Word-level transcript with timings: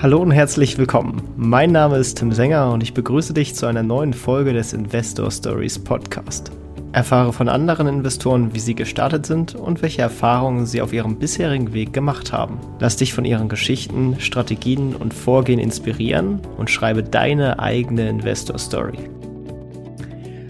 Hallo 0.00 0.22
und 0.22 0.30
herzlich 0.30 0.78
willkommen. 0.78 1.20
Mein 1.36 1.72
Name 1.72 1.96
ist 1.96 2.18
Tim 2.18 2.30
Sänger 2.30 2.70
und 2.70 2.84
ich 2.84 2.94
begrüße 2.94 3.34
dich 3.34 3.56
zu 3.56 3.66
einer 3.66 3.82
neuen 3.82 4.14
Folge 4.14 4.52
des 4.52 4.72
Investor 4.72 5.28
Stories 5.28 5.76
Podcast. 5.76 6.52
Erfahre 6.92 7.32
von 7.32 7.48
anderen 7.48 7.88
Investoren, 7.88 8.54
wie 8.54 8.60
sie 8.60 8.76
gestartet 8.76 9.26
sind 9.26 9.56
und 9.56 9.82
welche 9.82 10.02
Erfahrungen 10.02 10.66
sie 10.66 10.82
auf 10.82 10.92
ihrem 10.92 11.18
bisherigen 11.18 11.72
Weg 11.72 11.92
gemacht 11.92 12.32
haben. 12.32 12.60
Lass 12.78 12.94
dich 12.94 13.12
von 13.12 13.24
ihren 13.24 13.48
Geschichten, 13.48 14.20
Strategien 14.20 14.94
und 14.94 15.12
Vorgehen 15.12 15.58
inspirieren 15.58 16.42
und 16.56 16.70
schreibe 16.70 17.02
deine 17.02 17.58
eigene 17.58 18.08
Investor 18.08 18.56
Story. 18.56 19.10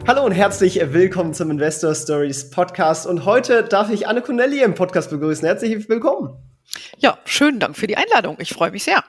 Hallo 0.06 0.26
und 0.26 0.32
herzlich 0.32 0.78
willkommen 0.92 1.32
zum 1.32 1.50
Investor 1.50 1.94
Stories 1.94 2.50
Podcast 2.50 3.06
und 3.06 3.24
heute 3.24 3.62
darf 3.62 3.90
ich 3.90 4.06
Anne 4.06 4.20
Connelly 4.20 4.62
im 4.62 4.74
Podcast 4.74 5.08
begrüßen. 5.08 5.46
Herzlich 5.46 5.88
willkommen. 5.88 6.36
Ja, 6.98 7.16
schönen 7.24 7.60
Dank 7.60 7.78
für 7.78 7.86
die 7.86 7.96
Einladung. 7.96 8.36
Ich 8.40 8.52
freue 8.52 8.72
mich 8.72 8.84
sehr. 8.84 9.02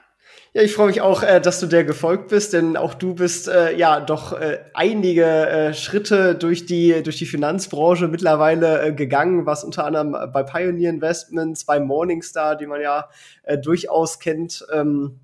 Ja, 0.53 0.63
ich 0.63 0.73
freue 0.73 0.87
mich 0.87 1.01
auch, 1.01 1.21
äh, 1.21 1.39
dass 1.39 1.59
du 1.59 1.67
der 1.67 1.83
gefolgt 1.83 2.29
bist, 2.29 2.53
denn 2.53 2.75
auch 2.75 2.95
du 2.95 3.13
bist 3.13 3.47
äh, 3.47 3.77
ja 3.77 3.99
doch 3.99 4.33
äh, 4.33 4.57
einige 4.73 5.23
äh, 5.25 5.73
Schritte 5.75 6.33
durch 6.33 6.65
die 6.65 7.03
durch 7.03 7.17
die 7.17 7.27
Finanzbranche 7.27 8.07
mittlerweile 8.07 8.81
äh, 8.81 8.91
gegangen, 8.91 9.45
was 9.45 9.63
unter 9.63 9.85
anderem 9.85 10.31
bei 10.33 10.41
Pioneer 10.41 10.89
Investments, 10.89 11.65
bei 11.65 11.79
Morningstar, 11.79 12.55
die 12.55 12.65
man 12.65 12.81
ja 12.81 13.09
äh, 13.43 13.59
durchaus 13.59 14.19
kennt, 14.19 14.65
ähm, 14.73 15.19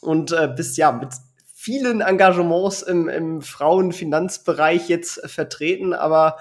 und 0.00 0.32
bist 0.54 0.76
ja 0.76 0.92
mit 0.92 1.08
vielen 1.52 2.02
Engagements 2.02 2.82
im, 2.82 3.08
im 3.08 3.42
Frauenfinanzbereich 3.42 4.88
jetzt 4.88 5.28
vertreten, 5.28 5.92
aber 5.92 6.36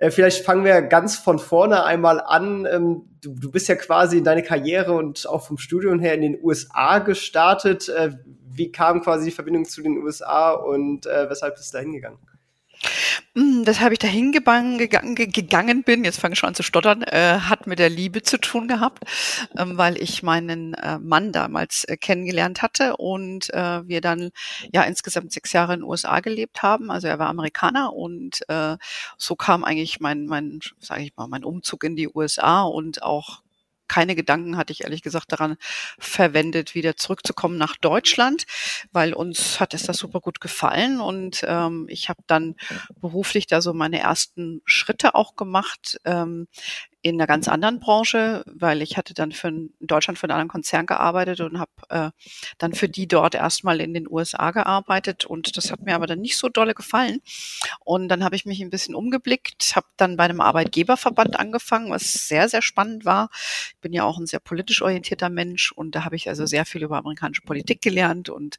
äh, 0.00 0.10
vielleicht 0.10 0.44
fangen 0.44 0.64
wir 0.64 0.80
ganz 0.82 1.16
von 1.16 1.38
vorne 1.38 1.84
einmal 1.84 2.20
an. 2.20 2.66
Ähm, 2.66 3.02
du, 3.20 3.34
du 3.34 3.50
bist 3.50 3.68
ja 3.68 3.76
quasi 3.76 4.18
in 4.18 4.24
deine 4.24 4.42
Karriere 4.42 4.94
und 4.94 5.28
auch 5.28 5.46
vom 5.46 5.58
Studium 5.58 6.00
her 6.00 6.14
in 6.14 6.22
den 6.22 6.38
USA 6.42 6.98
gestartet. 6.98 7.90
Äh, 7.90 8.12
wie 8.52 8.72
kam 8.72 9.02
quasi 9.02 9.26
die 9.26 9.30
Verbindung 9.30 9.66
zu 9.66 9.82
den 9.82 9.98
USA 9.98 10.52
und 10.52 11.06
äh, 11.06 11.28
weshalb 11.28 11.54
bist 11.54 11.72
du 11.72 11.76
da 11.76 11.82
hingegangen? 11.82 12.18
Hm, 13.36 13.64
das 13.64 13.78
habe 13.80 13.92
ich 13.94 14.00
dahin 14.00 14.32
gegangen, 14.32 14.76
gegangen, 14.76 15.14
gegangen 15.14 15.84
bin, 15.84 16.02
jetzt 16.02 16.18
fange 16.18 16.32
ich 16.32 16.40
schon 16.40 16.48
an 16.48 16.54
zu 16.56 16.64
stottern, 16.64 17.02
äh, 17.02 17.38
hat 17.38 17.68
mit 17.68 17.78
der 17.78 17.88
Liebe 17.88 18.22
zu 18.22 18.38
tun 18.38 18.66
gehabt, 18.66 19.04
ähm, 19.56 19.78
weil 19.78 19.96
ich 20.02 20.24
meinen 20.24 20.74
äh, 20.74 20.98
Mann 20.98 21.30
damals 21.30 21.84
äh, 21.84 21.96
kennengelernt 21.96 22.60
hatte 22.60 22.96
und 22.96 23.48
äh, 23.54 23.86
wir 23.86 24.00
dann 24.00 24.30
ja 24.72 24.82
insgesamt 24.82 25.30
sechs 25.30 25.52
Jahre 25.52 25.74
in 25.74 25.80
den 25.80 25.88
USA 25.88 26.18
gelebt 26.18 26.64
haben. 26.64 26.90
Also 26.90 27.06
er 27.06 27.20
war 27.20 27.28
Amerikaner 27.28 27.92
und 27.92 28.40
äh, 28.48 28.76
so 29.16 29.36
kam 29.36 29.62
eigentlich 29.62 30.00
mein, 30.00 30.26
mein, 30.26 30.58
sage 30.80 31.02
ich 31.04 31.16
mal, 31.16 31.28
mein 31.28 31.44
Umzug 31.44 31.84
in 31.84 31.94
die 31.94 32.08
USA 32.12 32.62
und 32.62 33.04
auch 33.04 33.42
keine 33.90 34.14
Gedanken 34.14 34.56
hatte 34.56 34.72
ich 34.72 34.84
ehrlich 34.84 35.02
gesagt 35.02 35.32
daran 35.32 35.56
verwendet, 35.98 36.76
wieder 36.76 36.96
zurückzukommen 36.96 37.58
nach 37.58 37.76
Deutschland, 37.76 38.44
weil 38.92 39.12
uns 39.12 39.58
hat 39.58 39.74
es 39.74 39.82
das 39.82 39.96
super 39.96 40.20
gut 40.20 40.40
gefallen 40.40 41.00
und 41.00 41.44
ähm, 41.44 41.86
ich 41.88 42.08
habe 42.08 42.22
dann 42.28 42.54
beruflich 43.00 43.48
da 43.48 43.60
so 43.60 43.72
meine 43.72 43.98
ersten 43.98 44.62
Schritte 44.64 45.16
auch 45.16 45.34
gemacht. 45.34 45.98
Ähm, 46.04 46.46
in 47.02 47.14
einer 47.14 47.26
ganz 47.26 47.48
anderen 47.48 47.80
Branche, 47.80 48.44
weil 48.46 48.82
ich 48.82 48.98
hatte 48.98 49.14
dann 49.14 49.32
für 49.32 49.48
in 49.48 49.72
Deutschland 49.80 50.18
für 50.18 50.24
einen 50.24 50.32
anderen 50.32 50.48
Konzern 50.48 50.84
gearbeitet 50.84 51.40
und 51.40 51.58
habe 51.58 51.70
äh, 51.88 52.10
dann 52.58 52.74
für 52.74 52.88
die 52.90 53.08
dort 53.08 53.34
erstmal 53.34 53.80
in 53.80 53.94
den 53.94 54.06
USA 54.08 54.50
gearbeitet 54.50 55.24
und 55.24 55.56
das 55.56 55.72
hat 55.72 55.80
mir 55.80 55.94
aber 55.94 56.06
dann 56.06 56.20
nicht 56.20 56.36
so 56.36 56.50
dolle 56.50 56.74
gefallen 56.74 57.20
und 57.84 58.08
dann 58.08 58.22
habe 58.22 58.36
ich 58.36 58.44
mich 58.44 58.60
ein 58.60 58.68
bisschen 58.68 58.94
umgeblickt, 58.94 59.72
habe 59.76 59.86
dann 59.96 60.18
bei 60.18 60.24
einem 60.24 60.42
Arbeitgeberverband 60.42 61.38
angefangen, 61.38 61.90
was 61.90 62.28
sehr 62.28 62.48
sehr 62.50 62.60
spannend 62.60 63.06
war. 63.06 63.30
Ich 63.70 63.80
bin 63.80 63.94
ja 63.94 64.04
auch 64.04 64.18
ein 64.18 64.26
sehr 64.26 64.40
politisch 64.40 64.82
orientierter 64.82 65.30
Mensch 65.30 65.72
und 65.72 65.94
da 65.94 66.04
habe 66.04 66.16
ich 66.16 66.28
also 66.28 66.44
sehr 66.44 66.66
viel 66.66 66.82
über 66.82 66.98
amerikanische 66.98 67.42
Politik 67.42 67.80
gelernt 67.80 68.28
und 68.28 68.58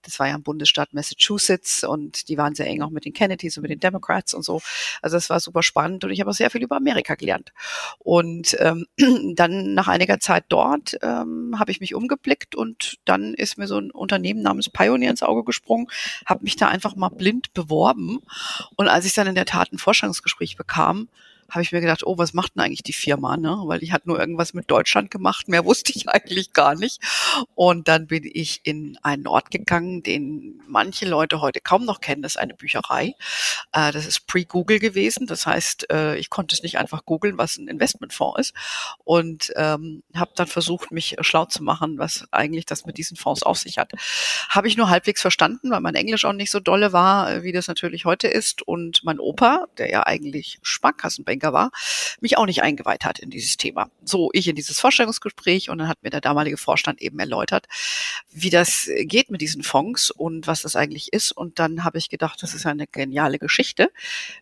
das 0.00 0.18
war 0.18 0.28
ja 0.28 0.34
im 0.34 0.42
Bundesstaat 0.42 0.94
Massachusetts 0.94 1.84
und 1.84 2.28
die 2.28 2.38
waren 2.38 2.54
sehr 2.54 2.66
eng 2.66 2.80
auch 2.80 2.90
mit 2.90 3.04
den 3.04 3.12
Kennedys 3.12 3.58
und 3.58 3.62
mit 3.62 3.70
den 3.70 3.80
Democrats 3.80 4.32
und 4.32 4.42
so. 4.42 4.62
Also 5.02 5.16
das 5.16 5.28
war 5.28 5.40
super 5.40 5.62
spannend 5.62 6.04
und 6.04 6.10
ich 6.10 6.20
habe 6.20 6.30
auch 6.30 6.34
sehr 6.34 6.50
viel 6.50 6.62
über 6.62 6.76
Amerika 6.76 7.16
gelernt. 7.16 7.52
Und 7.98 8.56
ähm, 8.60 8.86
dann 9.34 9.74
nach 9.74 9.88
einiger 9.88 10.20
Zeit 10.20 10.44
dort 10.48 10.96
ähm, 11.02 11.56
habe 11.58 11.70
ich 11.70 11.80
mich 11.80 11.94
umgeblickt 11.94 12.54
und 12.54 12.98
dann 13.04 13.34
ist 13.34 13.58
mir 13.58 13.66
so 13.66 13.78
ein 13.78 13.90
Unternehmen 13.90 14.42
namens 14.42 14.68
Pioneer 14.68 15.10
ins 15.10 15.22
Auge 15.22 15.44
gesprungen, 15.44 15.88
habe 16.26 16.44
mich 16.44 16.56
da 16.56 16.68
einfach 16.68 16.96
mal 16.96 17.08
blind 17.08 17.52
beworben. 17.54 18.20
Und 18.76 18.88
als 18.88 19.04
ich 19.04 19.14
dann 19.14 19.26
in 19.26 19.34
der 19.34 19.46
Tat 19.46 19.72
ein 19.72 19.78
Vorstellungsgespräch 19.78 20.56
bekam, 20.56 21.08
habe 21.52 21.62
ich 21.62 21.70
mir 21.70 21.82
gedacht, 21.82 22.04
oh, 22.04 22.16
was 22.16 22.32
macht 22.32 22.54
denn 22.54 22.62
eigentlich 22.62 22.82
die 22.82 22.94
Firma? 22.94 23.36
Ne? 23.36 23.56
Weil 23.66 23.82
ich 23.82 23.92
hatte 23.92 24.08
nur 24.08 24.18
irgendwas 24.18 24.54
mit 24.54 24.70
Deutschland 24.70 25.10
gemacht, 25.10 25.48
mehr 25.48 25.64
wusste 25.72 25.92
ich 25.94 26.08
eigentlich 26.08 26.52
gar 26.52 26.74
nicht. 26.74 27.00
Und 27.54 27.88
dann 27.88 28.06
bin 28.06 28.22
ich 28.24 28.60
in 28.64 28.98
einen 29.02 29.26
Ort 29.26 29.50
gegangen, 29.50 30.02
den 30.02 30.62
manche 30.66 31.06
Leute 31.06 31.40
heute 31.40 31.60
kaum 31.60 31.84
noch 31.84 32.00
kennen. 32.00 32.22
Das 32.22 32.32
ist 32.32 32.38
eine 32.38 32.54
Bücherei. 32.54 33.14
Äh, 33.72 33.92
das 33.92 34.06
ist 34.06 34.26
pre-Google 34.26 34.78
gewesen. 34.78 35.26
Das 35.26 35.46
heißt, 35.46 35.90
äh, 35.90 36.16
ich 36.16 36.30
konnte 36.30 36.54
es 36.54 36.62
nicht 36.62 36.78
einfach 36.78 37.04
googeln, 37.04 37.36
was 37.36 37.58
ein 37.58 37.68
Investmentfonds 37.68 38.40
ist. 38.40 38.54
Und 39.04 39.52
ähm, 39.56 40.02
habe 40.14 40.32
dann 40.34 40.46
versucht, 40.46 40.90
mich 40.90 41.16
schlau 41.20 41.44
zu 41.44 41.62
machen, 41.62 41.98
was 41.98 42.26
eigentlich 42.30 42.64
das 42.64 42.86
mit 42.86 42.96
diesen 42.96 43.16
Fonds 43.16 43.42
auf 43.42 43.58
sich 43.58 43.76
hat. 43.76 43.92
Habe 44.48 44.68
ich 44.68 44.78
nur 44.78 44.88
halbwegs 44.88 45.20
verstanden, 45.20 45.70
weil 45.70 45.80
mein 45.80 45.94
Englisch 45.94 46.24
auch 46.24 46.32
nicht 46.32 46.50
so 46.50 46.60
dolle 46.60 46.94
war, 46.94 47.30
äh, 47.30 47.42
wie 47.42 47.52
das 47.52 47.68
natürlich 47.68 48.06
heute 48.06 48.28
ist. 48.28 48.62
Und 48.62 49.04
mein 49.04 49.18
Opa, 49.18 49.66
der 49.76 49.90
ja 49.90 50.06
eigentlich 50.06 50.58
Sparkassenbanker 50.62 51.41
Banker 51.42 51.52
war, 51.52 51.70
mich 52.20 52.38
auch 52.38 52.46
nicht 52.46 52.62
eingeweiht 52.62 53.04
hat 53.04 53.18
in 53.18 53.30
dieses 53.30 53.56
Thema. 53.56 53.90
So, 54.04 54.30
ich 54.32 54.48
in 54.48 54.56
dieses 54.56 54.78
Vorstellungsgespräch 54.78 55.70
und 55.70 55.78
dann 55.78 55.88
hat 55.88 56.02
mir 56.02 56.10
der 56.10 56.20
damalige 56.20 56.56
Vorstand 56.56 57.02
eben 57.02 57.18
erläutert, 57.18 57.66
wie 58.30 58.50
das 58.50 58.88
geht 59.00 59.30
mit 59.30 59.40
diesen 59.40 59.62
Fonds 59.62 60.10
und 60.10 60.46
was 60.46 60.62
das 60.62 60.76
eigentlich 60.76 61.12
ist. 61.12 61.32
Und 61.32 61.58
dann 61.58 61.84
habe 61.84 61.98
ich 61.98 62.08
gedacht, 62.08 62.42
das 62.42 62.54
ist 62.54 62.66
eine 62.66 62.86
geniale 62.86 63.38
Geschichte. 63.38 63.90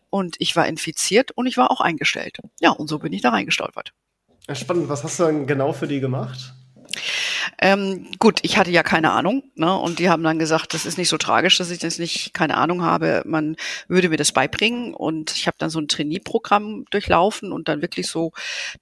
Und 0.09 0.35
ich 0.39 0.55
war 0.55 0.67
infiziert 0.67 1.31
und 1.31 1.47
ich 1.47 1.57
war 1.57 1.71
auch 1.71 1.81
eingestellt. 1.81 2.37
Ja, 2.59 2.71
und 2.71 2.87
so 2.87 2.99
bin 2.99 3.13
ich 3.13 3.21
da 3.21 3.29
reingestolpert. 3.29 3.93
Spannend. 4.53 4.89
Was 4.89 5.03
hast 5.03 5.19
du 5.19 5.23
dann 5.23 5.47
genau 5.47 5.73
für 5.73 5.87
die 5.87 5.99
gemacht? 5.99 6.53
Ähm, 7.59 8.07
gut, 8.19 8.39
ich 8.43 8.57
hatte 8.57 8.71
ja 8.71 8.83
keine 8.83 9.11
Ahnung, 9.11 9.43
ne? 9.55 9.75
Und 9.77 9.99
die 9.99 10.09
haben 10.09 10.23
dann 10.23 10.39
gesagt, 10.39 10.73
das 10.73 10.85
ist 10.85 10.97
nicht 10.97 11.09
so 11.09 11.17
tragisch, 11.17 11.57
dass 11.57 11.71
ich 11.71 11.79
das 11.79 11.99
nicht 11.99 12.33
keine 12.33 12.57
Ahnung 12.57 12.83
habe. 12.83 13.23
Man 13.25 13.55
würde 13.87 14.09
mir 14.09 14.17
das 14.17 14.31
beibringen 14.31 14.93
und 14.93 15.35
ich 15.35 15.47
habe 15.47 15.57
dann 15.59 15.69
so 15.69 15.79
ein 15.79 15.87
Trainee-Programm 15.87 16.85
durchlaufen 16.89 17.51
und 17.51 17.67
dann 17.67 17.81
wirklich 17.81 18.07
so 18.07 18.31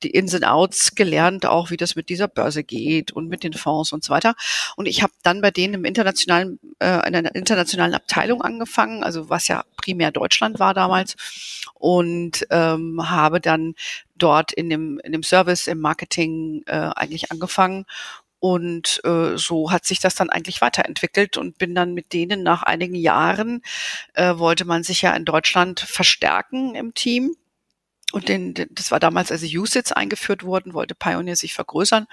die 0.03 0.11
Ins 0.11 0.33
and 0.33 0.45
Outs 0.45 0.95
gelernt, 0.95 1.45
auch 1.45 1.69
wie 1.71 1.77
das 1.77 1.95
mit 1.95 2.09
dieser 2.09 2.27
Börse 2.27 2.63
geht 2.63 3.11
und 3.11 3.27
mit 3.29 3.43
den 3.43 3.53
Fonds 3.53 3.93
und 3.93 4.03
so 4.03 4.13
weiter. 4.13 4.35
Und 4.75 4.87
ich 4.87 5.03
habe 5.03 5.13
dann 5.23 5.41
bei 5.41 5.51
denen 5.51 5.75
im 5.75 5.85
internationalen, 5.85 6.59
äh, 6.79 7.07
in 7.07 7.15
einer 7.15 7.35
internationalen 7.35 7.93
Abteilung 7.93 8.41
angefangen, 8.41 9.03
also 9.03 9.29
was 9.29 9.47
ja 9.47 9.63
primär 9.77 10.11
Deutschland 10.11 10.59
war 10.59 10.73
damals 10.73 11.15
und 11.75 12.45
ähm, 12.49 13.09
habe 13.09 13.39
dann 13.39 13.75
dort 14.15 14.51
in 14.51 14.69
dem, 14.69 14.99
in 15.03 15.11
dem 15.11 15.23
Service, 15.23 15.67
im 15.67 15.79
Marketing 15.79 16.63
äh, 16.67 16.91
eigentlich 16.95 17.31
angefangen 17.31 17.85
und 18.39 19.01
äh, 19.03 19.37
so 19.37 19.71
hat 19.71 19.85
sich 19.85 19.99
das 19.99 20.15
dann 20.15 20.29
eigentlich 20.29 20.61
weiterentwickelt 20.61 21.37
und 21.37 21.57
bin 21.57 21.75
dann 21.75 21.93
mit 21.93 22.13
denen 22.13 22.43
nach 22.43 22.63
einigen 22.63 22.95
Jahren, 22.95 23.61
äh, 24.13 24.37
wollte 24.37 24.65
man 24.65 24.83
sich 24.83 25.01
ja 25.01 25.13
in 25.13 25.25
Deutschland 25.25 25.79
verstärken 25.79 26.75
im 26.75 26.93
Team. 26.93 27.35
Und 28.11 28.27
den, 28.27 28.55
das 28.71 28.91
war 28.91 28.99
damals, 28.99 29.31
als 29.31 29.43
USITS 29.43 29.91
eingeführt 29.91 30.43
wurden, 30.43 30.73
wollte 30.73 30.95
Pioneer 30.95 31.35
sich 31.35 31.53
vergrößern. 31.53 32.07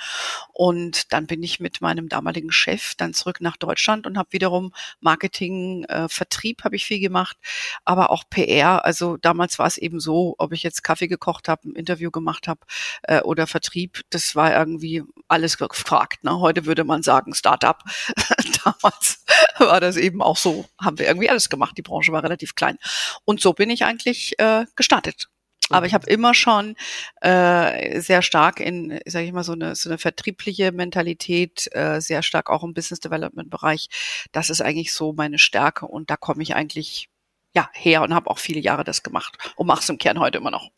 Und 0.52 1.12
dann 1.12 1.26
bin 1.26 1.42
ich 1.42 1.58
mit 1.58 1.80
meinem 1.80 2.08
damaligen 2.08 2.52
Chef 2.52 2.94
dann 2.96 3.14
zurück 3.14 3.40
nach 3.40 3.56
Deutschland 3.56 4.06
und 4.06 4.18
habe 4.18 4.32
wiederum 4.32 4.72
Marketing, 5.00 5.84
äh, 5.84 6.08
Vertrieb 6.08 6.64
habe 6.64 6.76
ich 6.76 6.84
viel 6.84 7.00
gemacht, 7.00 7.36
aber 7.84 8.10
auch 8.10 8.24
PR. 8.28 8.84
Also 8.84 9.16
damals 9.16 9.58
war 9.58 9.66
es 9.66 9.78
eben 9.78 10.00
so, 10.00 10.34
ob 10.38 10.52
ich 10.52 10.62
jetzt 10.62 10.82
Kaffee 10.84 11.08
gekocht 11.08 11.48
habe, 11.48 11.68
ein 11.68 11.74
Interview 11.74 12.10
gemacht 12.10 12.46
habe 12.46 12.60
äh, 13.04 13.20
oder 13.20 13.46
Vertrieb, 13.46 14.02
das 14.10 14.36
war 14.36 14.54
irgendwie 14.54 15.02
alles 15.28 15.56
gefragt. 15.56 16.24
Ne? 16.24 16.40
Heute 16.40 16.66
würde 16.66 16.84
man 16.84 17.02
sagen 17.02 17.34
Startup. 17.34 17.82
damals 18.64 19.24
war 19.58 19.80
das 19.80 19.96
eben 19.96 20.20
auch 20.20 20.36
so, 20.36 20.66
haben 20.80 20.98
wir 20.98 21.06
irgendwie 21.06 21.30
alles 21.30 21.48
gemacht. 21.48 21.76
Die 21.78 21.82
Branche 21.82 22.12
war 22.12 22.22
relativ 22.22 22.54
klein. 22.54 22.78
Und 23.24 23.40
so 23.40 23.54
bin 23.54 23.70
ich 23.70 23.84
eigentlich 23.84 24.38
äh, 24.38 24.66
gestartet. 24.76 25.28
Aber 25.70 25.86
ich 25.86 25.94
habe 25.94 26.08
immer 26.08 26.32
schon 26.32 26.76
äh, 27.20 28.00
sehr 28.00 28.22
stark 28.22 28.60
in, 28.60 29.00
sage 29.06 29.26
ich 29.26 29.32
mal, 29.32 29.42
so 29.42 29.52
eine, 29.52 29.74
so 29.74 29.88
eine 29.88 29.98
vertriebliche 29.98 30.72
Mentalität, 30.72 31.68
äh, 31.72 32.00
sehr 32.00 32.22
stark 32.22 32.50
auch 32.50 32.62
im 32.62 32.74
Business 32.74 33.00
Development 33.00 33.50
Bereich. 33.50 33.88
Das 34.32 34.50
ist 34.50 34.60
eigentlich 34.60 34.92
so 34.92 35.12
meine 35.12 35.38
Stärke 35.38 35.86
und 35.86 36.10
da 36.10 36.16
komme 36.16 36.42
ich 36.42 36.54
eigentlich 36.54 37.08
ja 37.54 37.68
her 37.72 38.02
und 38.02 38.14
habe 38.14 38.30
auch 38.30 38.38
viele 38.38 38.60
Jahre 38.60 38.84
das 38.84 39.02
gemacht 39.02 39.38
und 39.56 39.66
mache 39.66 39.80
es 39.80 39.88
im 39.88 39.98
Kern 39.98 40.20
heute 40.20 40.38
immer 40.38 40.50
noch. 40.50 40.70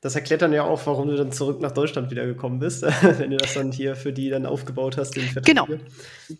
Das 0.00 0.14
erklärt 0.14 0.42
dann 0.42 0.52
ja 0.52 0.64
auch, 0.64 0.84
warum 0.86 1.08
du 1.08 1.16
dann 1.16 1.32
zurück 1.32 1.60
nach 1.60 1.72
Deutschland 1.72 2.10
wiedergekommen 2.10 2.58
bist, 2.58 2.82
wenn 3.02 3.30
du 3.30 3.36
das 3.36 3.54
dann 3.54 3.72
hier 3.72 3.96
für 3.96 4.12
die 4.12 4.30
dann 4.30 4.46
aufgebaut 4.46 4.96
hast. 4.98 5.14
genau, 5.44 5.66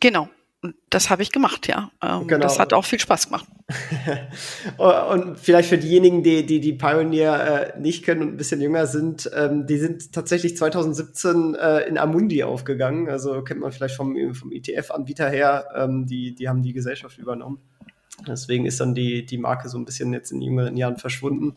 genau. 0.01 0.29
Und 0.65 0.75
das 0.89 1.11
habe 1.11 1.23
ich 1.23 1.31
gemacht, 1.31 1.69
ja. 1.69 1.91
Ähm, 2.03 2.27
genau. 2.27 2.43
Das 2.43 2.59
hat 2.59 2.73
auch 2.73 2.87
viel 2.87 2.99
Spaß 2.99 3.27
gemacht. 3.27 3.45
und 4.79 5.39
vielleicht 5.39 5.69
für 5.69 5.77
diejenigen, 5.77 6.23
die 6.23 6.47
die, 6.47 6.59
die 6.59 6.73
Pioneer 6.73 7.75
äh, 7.77 7.79
nicht 7.79 8.03
kennen 8.03 8.23
und 8.23 8.29
ein 8.29 8.37
bisschen 8.39 8.63
jünger 8.63 8.87
sind, 8.87 9.31
ähm, 9.35 9.67
die 9.67 9.77
sind 9.77 10.13
tatsächlich 10.13 10.57
2017 10.57 11.55
äh, 11.55 11.81
in 11.81 11.99
Amundi 11.99 12.45
aufgegangen. 12.45 13.11
Also 13.11 13.45
kennt 13.45 13.61
man 13.61 13.73
vielleicht 13.73 13.95
vom, 13.95 14.17
vom 14.33 14.53
ETF-Anbieter 14.53 15.29
her. 15.29 15.67
Ähm, 15.77 16.07
die, 16.07 16.35
die 16.35 16.49
haben 16.49 16.63
die 16.63 16.73
Gesellschaft 16.73 17.19
übernommen. 17.19 17.59
Deswegen 18.27 18.65
ist 18.65 18.81
dann 18.81 18.95
die, 18.95 19.27
die 19.27 19.39
Marke 19.39 19.69
so 19.69 19.77
ein 19.77 19.85
bisschen 19.85 20.13
jetzt 20.13 20.31
in 20.31 20.41
jüngeren 20.41 20.77
Jahren 20.77 20.99
verschwunden. 20.99 21.55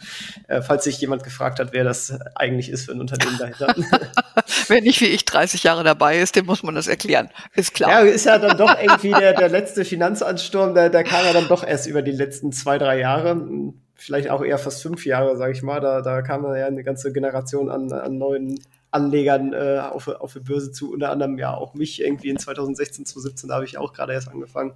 Äh, 0.47 0.61
falls 0.61 0.85
sich 0.85 0.99
jemand 0.99 1.23
gefragt 1.23 1.59
hat, 1.59 1.71
wer 1.71 1.83
das 1.83 2.19
eigentlich 2.35 2.69
ist 2.69 2.85
für 2.85 2.93
ein 2.93 2.99
Unternehmen 2.99 3.37
dahinter. 3.37 3.75
wer 4.67 4.81
nicht 4.81 4.99
wie 5.01 5.05
ich 5.05 5.25
30 5.25 5.63
Jahre 5.63 5.83
dabei 5.83 6.19
ist, 6.19 6.35
dem 6.35 6.45
muss 6.45 6.63
man 6.63 6.75
das 6.75 6.87
erklären. 6.87 7.29
Ist 7.53 7.73
klar. 7.73 7.91
Ja, 7.91 7.99
ist 7.99 8.25
ja 8.25 8.39
dann 8.39 8.57
doch 8.57 8.75
irgendwie 8.79 9.11
der, 9.11 9.33
der 9.33 9.49
letzte 9.49 9.85
Finanzansturm, 9.85 10.73
der, 10.73 10.89
der 10.89 11.03
kam 11.03 11.25
ja 11.25 11.33
dann 11.33 11.47
doch 11.47 11.63
erst 11.63 11.87
über 11.87 12.01
die 12.01 12.11
letzten 12.11 12.51
zwei, 12.51 12.77
drei 12.77 12.99
Jahre. 12.99 13.73
Vielleicht 13.95 14.29
auch 14.29 14.43
eher 14.43 14.57
fast 14.57 14.81
fünf 14.81 15.05
Jahre, 15.05 15.37
sage 15.37 15.53
ich 15.53 15.61
mal. 15.61 15.79
Da, 15.79 16.01
da 16.01 16.21
kam 16.21 16.43
ja 16.43 16.65
eine 16.65 16.83
ganze 16.83 17.13
Generation 17.13 17.69
an, 17.69 17.91
an 17.91 18.17
neuen 18.17 18.59
Anlegern 18.89 19.53
äh, 19.53 19.79
auf, 19.79 20.07
auf 20.07 20.33
die 20.33 20.39
Börse 20.39 20.71
zu, 20.71 20.91
unter 20.91 21.11
anderem 21.11 21.37
ja 21.37 21.53
auch 21.53 21.73
mich 21.73 22.01
irgendwie 22.01 22.29
in 22.29 22.39
2016, 22.39 23.05
2017, 23.05 23.49
da 23.49 23.55
habe 23.55 23.65
ich 23.65 23.77
auch 23.77 23.93
gerade 23.93 24.13
erst 24.13 24.29
angefangen. 24.29 24.73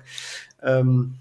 Ähm, 0.62 1.16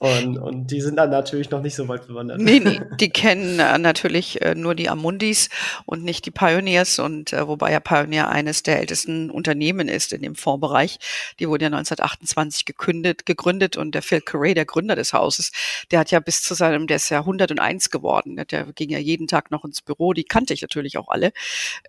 und, 0.00 0.38
und 0.38 0.70
die 0.70 0.80
sind 0.80 0.96
dann 0.96 1.10
natürlich 1.10 1.50
noch 1.50 1.62
nicht 1.62 1.74
so 1.74 1.86
weit 1.86 2.06
bewandert. 2.06 2.40
Nee, 2.40 2.58
nee, 2.58 2.80
die 2.98 3.10
kennen 3.10 3.58
äh, 3.58 3.78
natürlich 3.78 4.42
äh, 4.42 4.54
nur 4.54 4.74
die 4.74 4.88
Amundis 4.88 5.48
und 5.86 6.02
nicht 6.02 6.26
die 6.26 6.30
Pioneers. 6.30 6.98
Und 6.98 7.32
äh, 7.32 7.46
wobei 7.46 7.72
ja 7.72 7.80
Pioneer 7.80 8.28
eines 8.28 8.62
der 8.62 8.78
ältesten 8.78 9.30
Unternehmen 9.30 9.88
ist 9.88 10.12
in 10.12 10.22
dem 10.22 10.36
Fondsbereich. 10.36 10.98
Die 11.38 11.48
wurde 11.48 11.64
ja 11.64 11.68
1928 11.68 12.64
gekündet, 12.64 13.26
gegründet 13.26 13.76
und 13.76 13.94
der 13.94 14.02
Phil 14.02 14.20
Curray, 14.20 14.54
der 14.54 14.64
Gründer 14.64 14.96
des 14.96 15.12
Hauses, 15.12 15.52
der 15.90 16.00
hat 16.00 16.10
ja 16.10 16.20
bis 16.20 16.42
zu 16.42 16.54
seinem, 16.54 16.86
der 16.86 16.96
ist 16.96 17.10
ja 17.10 17.18
101 17.20 17.90
geworden. 17.90 18.42
Der 18.50 18.72
ging 18.72 18.90
ja 18.90 18.98
jeden 18.98 19.28
Tag 19.28 19.50
noch 19.50 19.64
ins 19.64 19.82
Büro. 19.82 20.12
Die 20.12 20.24
kannte 20.24 20.54
ich 20.54 20.62
natürlich 20.62 20.96
auch 20.96 21.08
alle. 21.08 21.32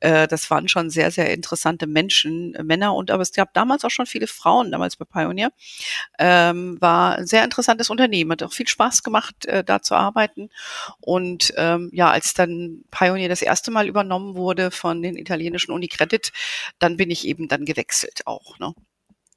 Äh, 0.01 0.27
das 0.27 0.51
waren 0.51 0.67
schon 0.67 0.89
sehr, 0.89 1.11
sehr 1.11 1.33
interessante 1.33 1.87
Menschen, 1.87 2.55
äh, 2.55 2.63
Männer 2.63 2.93
und 2.93 3.09
aber 3.09 3.21
es 3.21 3.31
gab 3.31 3.53
damals 3.53 3.85
auch 3.85 3.89
schon 3.89 4.05
viele 4.05 4.27
Frauen, 4.27 4.71
damals 4.71 4.97
bei 4.97 5.05
Pioneer. 5.05 5.51
Ähm, 6.19 6.77
war 6.81 7.15
ein 7.15 7.25
sehr 7.25 7.43
interessantes 7.43 7.81
spannendes 7.81 7.89
Unternehmen. 8.01 8.31
Hat 8.31 8.43
auch 8.43 8.53
viel 8.53 8.67
Spaß 8.67 9.03
gemacht, 9.03 9.45
äh, 9.45 9.63
da 9.63 9.81
zu 9.81 9.95
arbeiten. 9.95 10.49
Und 10.99 11.53
ähm, 11.57 11.89
ja, 11.93 12.09
als 12.09 12.33
dann 12.33 12.83
Pioneer 12.91 13.29
das 13.29 13.41
erste 13.41 13.71
Mal 13.71 13.87
übernommen 13.87 14.35
wurde 14.35 14.71
von 14.71 15.01
den 15.01 15.17
italienischen 15.17 15.71
Unicredit, 15.71 16.31
dann 16.79 16.97
bin 16.97 17.11
ich 17.11 17.27
eben 17.27 17.47
dann 17.47 17.65
gewechselt 17.65 18.21
auch. 18.25 18.57
Ne? 18.59 18.73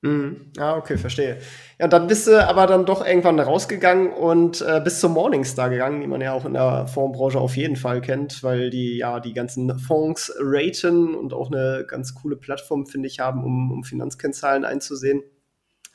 Mhm. 0.00 0.52
Ah, 0.58 0.76
okay, 0.76 0.98
verstehe. 0.98 1.38
Ja, 1.78 1.88
dann 1.88 2.06
bist 2.06 2.26
du 2.26 2.46
aber 2.46 2.66
dann 2.66 2.84
doch 2.84 3.04
irgendwann 3.04 3.40
rausgegangen 3.40 4.12
und 4.12 4.60
äh, 4.60 4.80
bis 4.82 5.00
zum 5.00 5.12
Morningstar 5.12 5.70
gegangen, 5.70 6.00
die 6.00 6.06
man 6.06 6.20
ja 6.20 6.32
auch 6.32 6.44
in 6.44 6.52
der 6.52 6.86
Fondsbranche 6.86 7.38
auf 7.38 7.56
jeden 7.56 7.76
Fall 7.76 8.00
kennt, 8.00 8.42
weil 8.42 8.70
die 8.70 8.98
ja 8.98 9.20
die 9.20 9.32
ganzen 9.32 9.78
Fonds 9.78 10.32
raten 10.38 11.14
und 11.14 11.32
auch 11.32 11.50
eine 11.50 11.84
ganz 11.88 12.14
coole 12.14 12.36
Plattform, 12.36 12.86
finde 12.86 13.08
ich, 13.08 13.20
haben, 13.20 13.44
um, 13.44 13.72
um 13.72 13.84
Finanzkennzahlen 13.84 14.64
einzusehen. 14.64 15.22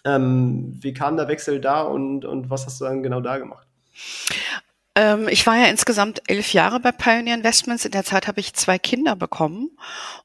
Ähm, 0.05 0.77
wie 0.81 0.93
kam 0.93 1.17
der 1.17 1.27
Wechsel 1.27 1.59
da 1.59 1.81
und, 1.81 2.25
und 2.25 2.49
was 2.49 2.65
hast 2.65 2.79
du 2.81 2.85
dann 2.85 3.03
genau 3.03 3.21
da 3.21 3.37
gemacht? 3.37 3.67
Ähm, 4.99 5.29
ich 5.29 5.47
war 5.47 5.55
ja 5.55 5.67
insgesamt 5.67 6.21
elf 6.27 6.51
Jahre 6.51 6.79
bei 6.81 6.91
Pioneer 6.91 7.35
Investments. 7.35 7.85
In 7.85 7.91
der 7.91 8.03
Zeit 8.03 8.27
habe 8.27 8.41
ich 8.41 8.53
zwei 8.53 8.77
Kinder 8.77 9.15
bekommen. 9.15 9.69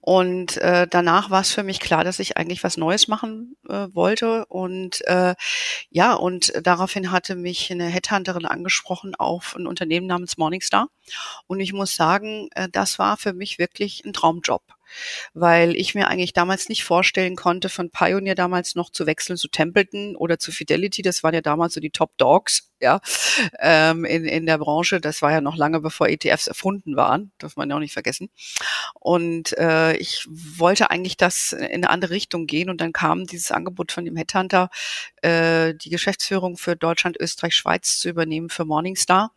Und 0.00 0.56
äh, 0.56 0.88
danach 0.88 1.31
war 1.31 1.43
es 1.43 1.53
für 1.53 1.62
mich 1.62 1.79
klar, 1.79 2.03
dass 2.03 2.19
ich 2.19 2.37
eigentlich 2.37 2.65
was 2.65 2.76
Neues 2.76 3.06
machen 3.06 3.56
äh, 3.69 3.87
wollte. 3.93 4.47
Und 4.47 5.06
äh, 5.06 5.35
ja, 5.91 6.15
und 6.15 6.53
daraufhin 6.61 7.12
hatte 7.12 7.37
mich 7.37 7.70
eine 7.70 7.87
Headhunterin 7.87 8.47
angesprochen 8.47 9.15
auf 9.15 9.55
ein 9.55 9.69
Unternehmen 9.69 10.09
namens 10.09 10.38
Morningstar. 10.38 10.88
Und 11.47 11.61
ich 11.61 11.73
muss 11.73 11.94
sagen, 11.94 12.49
äh, 12.56 12.69
das 12.69 12.99
war 12.99 13.17
für 13.17 13.32
mich 13.32 13.59
wirklich 13.59 14.05
ein 14.05 14.12
Traumjob 14.12 14.62
weil 15.32 15.76
ich 15.76 15.94
mir 15.94 16.08
eigentlich 16.08 16.32
damals 16.32 16.69
nicht 16.69 16.85
vorstellen 16.85 17.37
konnte, 17.37 17.69
von 17.69 17.91
Pioneer 17.91 18.35
damals 18.35 18.75
noch 18.75 18.91
zu 18.91 19.06
wechseln 19.06 19.37
zu 19.37 19.49
Templeton 19.49 20.17
oder 20.17 20.38
zu 20.38 20.52
Fidelity. 20.52 21.02
Das 21.02 21.23
waren 21.23 21.35
ja 21.35 21.41
damals 21.41 21.75
so 21.75 21.81
die 21.81 21.91
Top 21.91 22.17
Dogs, 22.19 22.70
ja, 22.85 23.01
ähm, 23.59 24.05
in, 24.05 24.25
in 24.27 24.47
der 24.47 24.59
Branche. 24.59 25.01
Das 25.01 25.23
war 25.23 25.33
ja 25.33 25.41
noch 25.41 25.57
lange 25.57 25.81
bevor 25.81 26.09
ETFs 26.09 26.47
erfunden 26.47 26.97
waren, 26.97 27.33
darf 27.39 27.57
man 27.57 27.71
ja 27.71 27.77
auch 27.77 27.81
nicht 27.81 27.95
vergessen. 27.95 28.29
Und 29.01 29.57
äh, 29.59 29.97
ich 29.97 30.27
wollte 30.29 30.91
eigentlich 30.91 31.17
das 31.17 31.53
in 31.53 31.65
eine 31.65 31.91
andere 31.91 32.13
Richtung 32.13 32.47
gehen 32.47 32.71
und 32.71 32.81
dann 32.81 32.93
kam 32.93 33.27
dieses 33.27 33.51
Angebot 33.51 33.91
von 33.91 34.05
dem 34.05 34.17
Headhunter, 34.17 34.69
äh, 35.23 35.75
die 35.75 35.91
Geschäftsführung 35.91 36.57
für 36.57 36.77
Deutschland, 36.77 37.17
Österreich, 37.19 37.57
Schweiz 37.57 37.99
zu 37.99 38.11
übernehmen 38.11 38.51
für 38.51 38.67
Morningstar. 38.67 39.33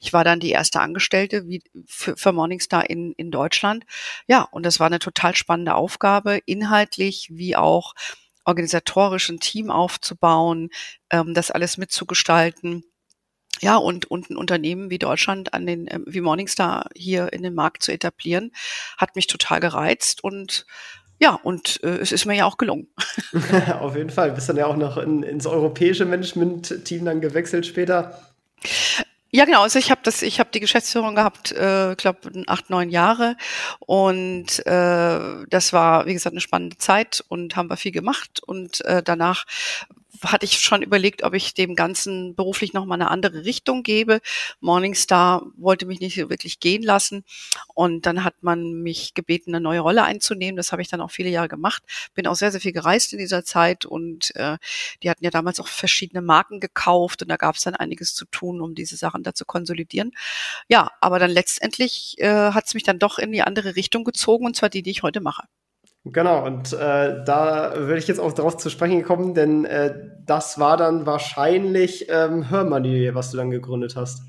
Ich 0.00 0.12
war 0.12 0.24
dann 0.24 0.40
die 0.40 0.50
erste 0.50 0.80
Angestellte 0.80 1.46
wie, 1.46 1.62
für, 1.86 2.16
für 2.16 2.32
Morningstar 2.32 2.90
in, 2.90 3.12
in 3.12 3.30
Deutschland. 3.30 3.84
Ja, 4.26 4.42
und 4.42 4.66
das 4.66 4.80
war 4.80 4.88
eine 4.88 4.98
total 4.98 5.36
spannende 5.36 5.76
Aufgabe, 5.76 6.40
inhaltlich 6.46 7.28
wie 7.30 7.54
auch 7.54 7.94
organisatorisch 8.48 9.28
ein 9.28 9.40
Team 9.40 9.70
aufzubauen, 9.70 10.70
ähm, 11.10 11.34
das 11.34 11.50
alles 11.50 11.76
mitzugestalten. 11.76 12.82
Ja, 13.60 13.76
und, 13.76 14.06
und 14.06 14.30
ein 14.30 14.36
Unternehmen 14.36 14.88
wie 14.88 14.98
Deutschland 14.98 15.52
an 15.52 15.66
den, 15.66 15.86
äh, 15.88 16.00
wie 16.06 16.20
Morningstar 16.20 16.88
hier 16.94 17.32
in 17.32 17.42
den 17.42 17.54
Markt 17.54 17.82
zu 17.82 17.92
etablieren, 17.92 18.52
hat 18.96 19.16
mich 19.16 19.26
total 19.26 19.60
gereizt 19.60 20.24
und 20.24 20.66
ja, 21.20 21.34
und 21.42 21.82
äh, 21.82 21.98
es 21.98 22.12
ist 22.12 22.26
mir 22.26 22.36
ja 22.36 22.46
auch 22.46 22.56
gelungen. 22.56 22.88
Auf 23.80 23.96
jeden 23.96 24.10
Fall. 24.10 24.32
Bist 24.32 24.48
dann 24.48 24.56
ja 24.56 24.66
auch 24.66 24.76
noch 24.76 24.96
in, 24.96 25.22
ins 25.24 25.46
europäische 25.46 26.06
Management-Team 26.06 27.04
dann 27.04 27.20
gewechselt 27.20 27.66
später. 27.66 28.22
Ja, 29.38 29.44
genau. 29.44 29.62
Also 29.62 29.78
ich 29.78 29.92
habe 29.92 30.00
das, 30.02 30.22
ich 30.22 30.40
habe 30.40 30.50
die 30.52 30.58
Geschäftsführung 30.58 31.14
gehabt, 31.14 31.52
äh, 31.52 31.94
glaube 31.94 32.44
acht, 32.48 32.70
neun 32.70 32.90
Jahre 32.90 33.36
und 33.78 34.66
äh, 34.66 35.46
das 35.48 35.72
war, 35.72 36.06
wie 36.06 36.12
gesagt, 36.12 36.32
eine 36.32 36.40
spannende 36.40 36.76
Zeit 36.76 37.24
und 37.28 37.54
haben 37.54 37.70
wir 37.70 37.76
viel 37.76 37.92
gemacht 37.92 38.42
und 38.44 38.84
äh, 38.84 39.00
danach 39.00 39.44
hatte 40.22 40.46
ich 40.46 40.60
schon 40.60 40.82
überlegt, 40.82 41.22
ob 41.22 41.34
ich 41.34 41.54
dem 41.54 41.74
Ganzen 41.74 42.34
beruflich 42.34 42.72
nochmal 42.72 43.00
eine 43.00 43.10
andere 43.10 43.44
Richtung 43.44 43.82
gebe. 43.82 44.20
Morningstar 44.60 45.46
wollte 45.56 45.86
mich 45.86 46.00
nicht 46.00 46.16
wirklich 46.16 46.60
gehen 46.60 46.82
lassen. 46.82 47.24
Und 47.74 48.06
dann 48.06 48.24
hat 48.24 48.42
man 48.42 48.82
mich 48.82 49.14
gebeten, 49.14 49.54
eine 49.54 49.62
neue 49.62 49.80
Rolle 49.80 50.04
einzunehmen. 50.04 50.56
Das 50.56 50.72
habe 50.72 50.82
ich 50.82 50.88
dann 50.88 51.00
auch 51.00 51.10
viele 51.10 51.28
Jahre 51.30 51.48
gemacht. 51.48 51.82
Bin 52.14 52.26
auch 52.26 52.34
sehr, 52.34 52.50
sehr 52.50 52.60
viel 52.60 52.72
gereist 52.72 53.12
in 53.12 53.18
dieser 53.18 53.44
Zeit 53.44 53.86
und 53.86 54.34
äh, 54.36 54.58
die 55.02 55.10
hatten 55.10 55.24
ja 55.24 55.30
damals 55.30 55.60
auch 55.60 55.68
verschiedene 55.68 56.22
Marken 56.22 56.60
gekauft 56.60 57.22
und 57.22 57.28
da 57.28 57.36
gab 57.36 57.56
es 57.56 57.62
dann 57.62 57.74
einiges 57.74 58.14
zu 58.14 58.24
tun, 58.26 58.60
um 58.60 58.74
diese 58.74 58.96
Sachen 58.96 59.22
da 59.22 59.34
zu 59.34 59.44
konsolidieren. 59.44 60.12
Ja, 60.68 60.90
aber 61.00 61.18
dann 61.18 61.30
letztendlich 61.30 62.16
äh, 62.18 62.52
hat 62.52 62.66
es 62.66 62.74
mich 62.74 62.82
dann 62.82 62.98
doch 62.98 63.18
in 63.18 63.32
die 63.32 63.42
andere 63.42 63.76
Richtung 63.76 64.04
gezogen 64.04 64.46
und 64.46 64.56
zwar 64.56 64.68
die, 64.70 64.82
die 64.82 64.90
ich 64.90 65.02
heute 65.02 65.20
mache. 65.20 65.44
Genau, 66.12 66.44
und 66.44 66.72
äh, 66.72 67.24
da 67.24 67.72
würde 67.76 67.98
ich 67.98 68.08
jetzt 68.08 68.20
auch 68.20 68.32
darauf 68.32 68.56
zu 68.56 68.70
sprechen 68.70 69.02
kommen, 69.02 69.34
denn 69.34 69.64
äh, 69.64 69.94
das 70.26 70.58
war 70.58 70.76
dann 70.76 71.06
wahrscheinlich 71.06 72.06
ähm, 72.08 72.50
Hörmoney, 72.50 73.14
was 73.14 73.30
du 73.30 73.36
dann 73.36 73.50
gegründet 73.50 73.96
hast. 73.96 74.22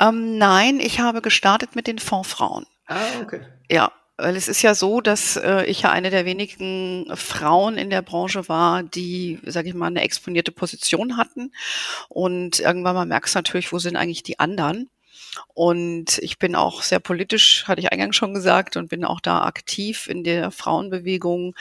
Ähm, 0.00 0.38
nein, 0.38 0.80
ich 0.80 1.00
habe 1.00 1.22
gestartet 1.22 1.76
mit 1.76 1.86
den 1.86 1.98
Fondsfrauen. 1.98 2.66
Ah, 2.86 2.96
okay. 3.22 3.40
Ja, 3.70 3.92
weil 4.16 4.36
es 4.36 4.46
ist 4.46 4.62
ja 4.62 4.74
so, 4.74 5.00
dass 5.00 5.36
äh, 5.36 5.64
ich 5.64 5.82
ja 5.82 5.90
eine 5.90 6.10
der 6.10 6.24
wenigen 6.24 7.06
Frauen 7.16 7.76
in 7.76 7.90
der 7.90 8.02
Branche 8.02 8.48
war, 8.48 8.82
die, 8.82 9.40
sage 9.44 9.68
ich 9.68 9.74
mal, 9.74 9.86
eine 9.86 10.02
exponierte 10.02 10.52
Position 10.52 11.16
hatten. 11.16 11.52
Und 12.08 12.60
irgendwann 12.60 12.94
mal 12.94 13.06
merkst 13.06 13.34
du 13.34 13.38
natürlich, 13.38 13.72
wo 13.72 13.78
sind 13.78 13.96
eigentlich 13.96 14.22
die 14.22 14.38
anderen? 14.38 14.88
Und 15.54 16.18
ich 16.18 16.38
bin 16.38 16.54
auch 16.54 16.82
sehr 16.82 17.00
politisch, 17.00 17.64
hatte 17.66 17.80
ich 17.80 17.92
eingangs 17.92 18.16
schon 18.16 18.34
gesagt, 18.34 18.76
und 18.76 18.88
bin 18.88 19.04
auch 19.04 19.20
da 19.20 19.42
aktiv 19.42 20.08
in 20.08 20.24
der 20.24 20.50
Frauenbewegung. 20.50 21.54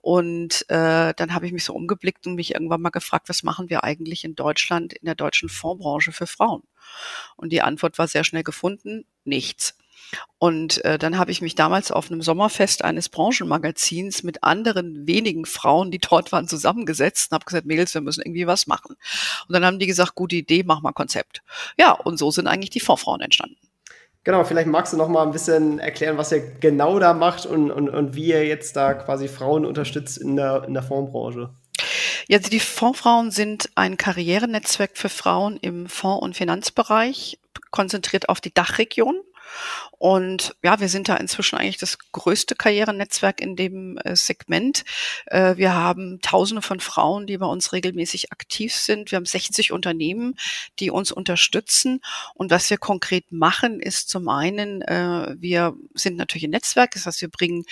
Und 0.00 0.64
äh, 0.68 1.14
dann 1.14 1.34
habe 1.34 1.46
ich 1.46 1.52
mich 1.52 1.64
so 1.64 1.74
umgeblickt 1.74 2.26
und 2.26 2.34
mich 2.34 2.54
irgendwann 2.54 2.82
mal 2.82 2.90
gefragt, 2.90 3.28
was 3.28 3.42
machen 3.42 3.70
wir 3.70 3.84
eigentlich 3.84 4.24
in 4.24 4.34
Deutschland, 4.34 4.92
in 4.92 5.06
der 5.06 5.14
deutschen 5.14 5.48
Fondsbranche 5.48 6.12
für 6.12 6.26
Frauen? 6.26 6.62
Und 7.36 7.52
die 7.52 7.62
Antwort 7.62 7.98
war 7.98 8.08
sehr 8.08 8.24
schnell 8.24 8.42
gefunden, 8.42 9.04
nichts. 9.24 9.76
Und 10.38 10.84
äh, 10.84 10.98
dann 10.98 11.18
habe 11.18 11.30
ich 11.30 11.42
mich 11.42 11.54
damals 11.54 11.92
auf 11.92 12.10
einem 12.10 12.22
Sommerfest 12.22 12.84
eines 12.84 13.08
Branchenmagazins 13.08 14.22
mit 14.22 14.42
anderen 14.42 15.06
wenigen 15.06 15.44
Frauen, 15.44 15.90
die 15.90 15.98
dort 15.98 16.32
waren, 16.32 16.48
zusammengesetzt 16.48 17.30
und 17.30 17.36
habe 17.36 17.44
gesagt, 17.44 17.66
Mädels, 17.66 17.94
wir 17.94 18.00
müssen 18.00 18.22
irgendwie 18.22 18.46
was 18.46 18.66
machen. 18.66 18.96
Und 19.46 19.52
dann 19.52 19.64
haben 19.64 19.78
die 19.78 19.86
gesagt, 19.86 20.14
gute 20.14 20.36
Idee, 20.36 20.62
mach 20.64 20.82
mal 20.82 20.92
Konzept. 20.92 21.42
Ja, 21.78 21.92
und 21.92 22.18
so 22.18 22.30
sind 22.30 22.46
eigentlich 22.46 22.70
die 22.70 22.80
Vorfrauen 22.80 23.20
entstanden. 23.20 23.56
Genau, 24.22 24.44
vielleicht 24.44 24.66
magst 24.66 24.92
du 24.92 24.98
noch 24.98 25.08
mal 25.08 25.22
ein 25.22 25.32
bisschen 25.32 25.78
erklären, 25.78 26.18
was 26.18 26.30
ihr 26.30 26.40
genau 26.60 26.98
da 26.98 27.14
macht 27.14 27.46
und, 27.46 27.70
und, 27.70 27.88
und 27.88 28.14
wie 28.14 28.26
ihr 28.26 28.46
jetzt 28.46 28.76
da 28.76 28.92
quasi 28.92 29.28
Frauen 29.28 29.64
unterstützt 29.64 30.18
in 30.18 30.36
der, 30.36 30.64
in 30.64 30.74
der 30.74 30.82
Fondsbranche. 30.82 31.50
Ja, 32.28 32.38
also 32.38 32.50
die 32.50 32.60
Fondsfrauen 32.60 33.30
sind 33.30 33.70
ein 33.76 33.96
Karrierenetzwerk 33.96 34.98
für 34.98 35.08
Frauen 35.08 35.56
im 35.56 35.88
Fonds- 35.88 36.22
und 36.22 36.36
Finanzbereich, 36.36 37.38
konzentriert 37.70 38.28
auf 38.28 38.40
die 38.40 38.52
Dachregion. 38.52 39.20
Und 39.98 40.56
ja, 40.62 40.80
wir 40.80 40.88
sind 40.88 41.08
da 41.08 41.16
inzwischen 41.16 41.56
eigentlich 41.56 41.76
das 41.76 41.98
größte 42.12 42.54
Karrierenetzwerk 42.54 43.40
in 43.40 43.54
dem 43.56 43.98
äh, 43.98 44.16
Segment. 44.16 44.84
Äh, 45.26 45.56
wir 45.56 45.74
haben 45.74 46.20
Tausende 46.22 46.62
von 46.62 46.80
Frauen, 46.80 47.26
die 47.26 47.36
bei 47.36 47.46
uns 47.46 47.72
regelmäßig 47.72 48.32
aktiv 48.32 48.74
sind. 48.74 49.10
Wir 49.10 49.16
haben 49.16 49.26
60 49.26 49.72
Unternehmen, 49.72 50.36
die 50.78 50.90
uns 50.90 51.12
unterstützen. 51.12 52.00
Und 52.34 52.50
was 52.50 52.70
wir 52.70 52.78
konkret 52.78 53.30
machen, 53.30 53.80
ist 53.80 54.08
zum 54.08 54.28
einen, 54.28 54.82
äh, 54.82 55.34
wir 55.38 55.74
sind 55.94 56.16
natürlich 56.16 56.44
ein 56.44 56.50
Netzwerk, 56.50 56.92
das 56.92 57.06
heißt, 57.06 57.20
wir 57.20 57.30
bringen 57.30 57.64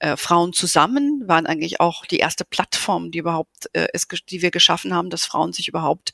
äh, 0.00 0.16
Frauen 0.16 0.52
zusammen, 0.52 1.22
waren 1.26 1.46
eigentlich 1.46 1.80
auch 1.80 2.04
die 2.04 2.18
erste 2.18 2.44
Plattform, 2.44 3.10
die 3.10 3.18
überhaupt, 3.18 3.70
äh, 3.72 3.88
ist, 3.92 4.08
die 4.30 4.42
wir 4.42 4.50
geschaffen 4.50 4.94
haben, 4.94 5.10
dass 5.10 5.24
Frauen 5.24 5.52
sich 5.52 5.68
überhaupt 5.68 6.12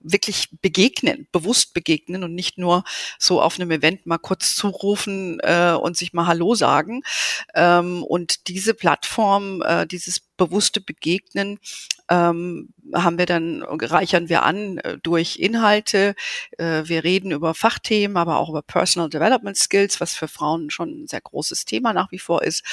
wirklich 0.00 0.48
begegnen, 0.62 1.28
bewusst 1.32 1.74
begegnen 1.74 2.24
und 2.24 2.34
nicht 2.34 2.58
nur 2.58 2.84
so 3.18 3.40
auf 3.40 3.58
einem 3.58 3.70
Event 3.70 4.06
mal 4.06 4.18
kurz 4.18 4.54
zurufen 4.54 5.38
äh, 5.40 5.72
und 5.72 5.96
sich 5.96 6.12
mal 6.12 6.26
Hallo 6.26 6.54
sagen. 6.54 7.02
Ähm, 7.54 8.02
und 8.02 8.48
diese 8.48 8.74
Plattform, 8.74 9.62
äh, 9.62 9.86
dieses 9.86 10.20
bewusste 10.40 10.80
Begegnen 10.80 11.58
ähm, 12.08 12.70
haben 12.94 13.18
wir 13.18 13.26
dann, 13.26 13.62
reichern 13.62 14.30
wir 14.30 14.42
an 14.42 14.78
äh, 14.78 14.96
durch 15.02 15.36
Inhalte. 15.36 16.14
Äh, 16.58 16.82
wir 16.86 17.04
reden 17.04 17.30
über 17.30 17.54
Fachthemen, 17.54 18.16
aber 18.16 18.38
auch 18.38 18.48
über 18.48 18.62
Personal 18.62 19.10
Development 19.10 19.56
Skills, 19.56 20.00
was 20.00 20.14
für 20.14 20.28
Frauen 20.28 20.70
schon 20.70 21.02
ein 21.02 21.06
sehr 21.06 21.20
großes 21.20 21.66
Thema 21.66 21.92
nach 21.92 22.10
wie 22.10 22.18
vor 22.18 22.42
ist. 22.42 22.64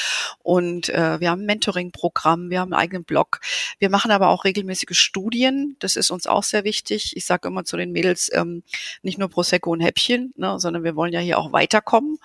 Und 0.42 0.90
äh, 0.90 1.20
wir 1.20 1.30
haben 1.30 1.42
ein 1.42 1.46
Mentoring-Programm, 1.46 2.50
wir 2.50 2.62
haben 2.62 2.74
einen 2.74 2.82
eigenen 2.82 3.04
Blog. 3.04 3.42
Wir 3.80 3.90
machen 3.90 4.12
aber 4.12 4.30
auch 4.30 4.46
regelmäßige 4.46 4.98
Studien. 4.98 5.76
Das 5.80 5.98
ist 5.98 6.10
uns 6.10 6.26
auch 6.26 6.44
sehr 6.44 6.64
wichtig. 6.64 7.18
Ich 7.18 7.26
sage 7.26 7.50
immer 7.50 7.66
zu 7.66 7.76
den 7.76 7.92
Mädels, 7.92 8.32
ähm, 8.34 8.64
nicht 9.04 9.20
nur 9.20 9.30
Prosecco 9.30 9.72
und 9.72 9.82
Häppchen, 9.82 10.34
ne, 10.38 10.58
sondern 10.58 10.86
wir 10.86 10.96
wollen 10.96 11.14
ja 11.14 11.20
hier 11.20 11.38
auch 11.38 11.52
weiterkommen. 11.52 12.18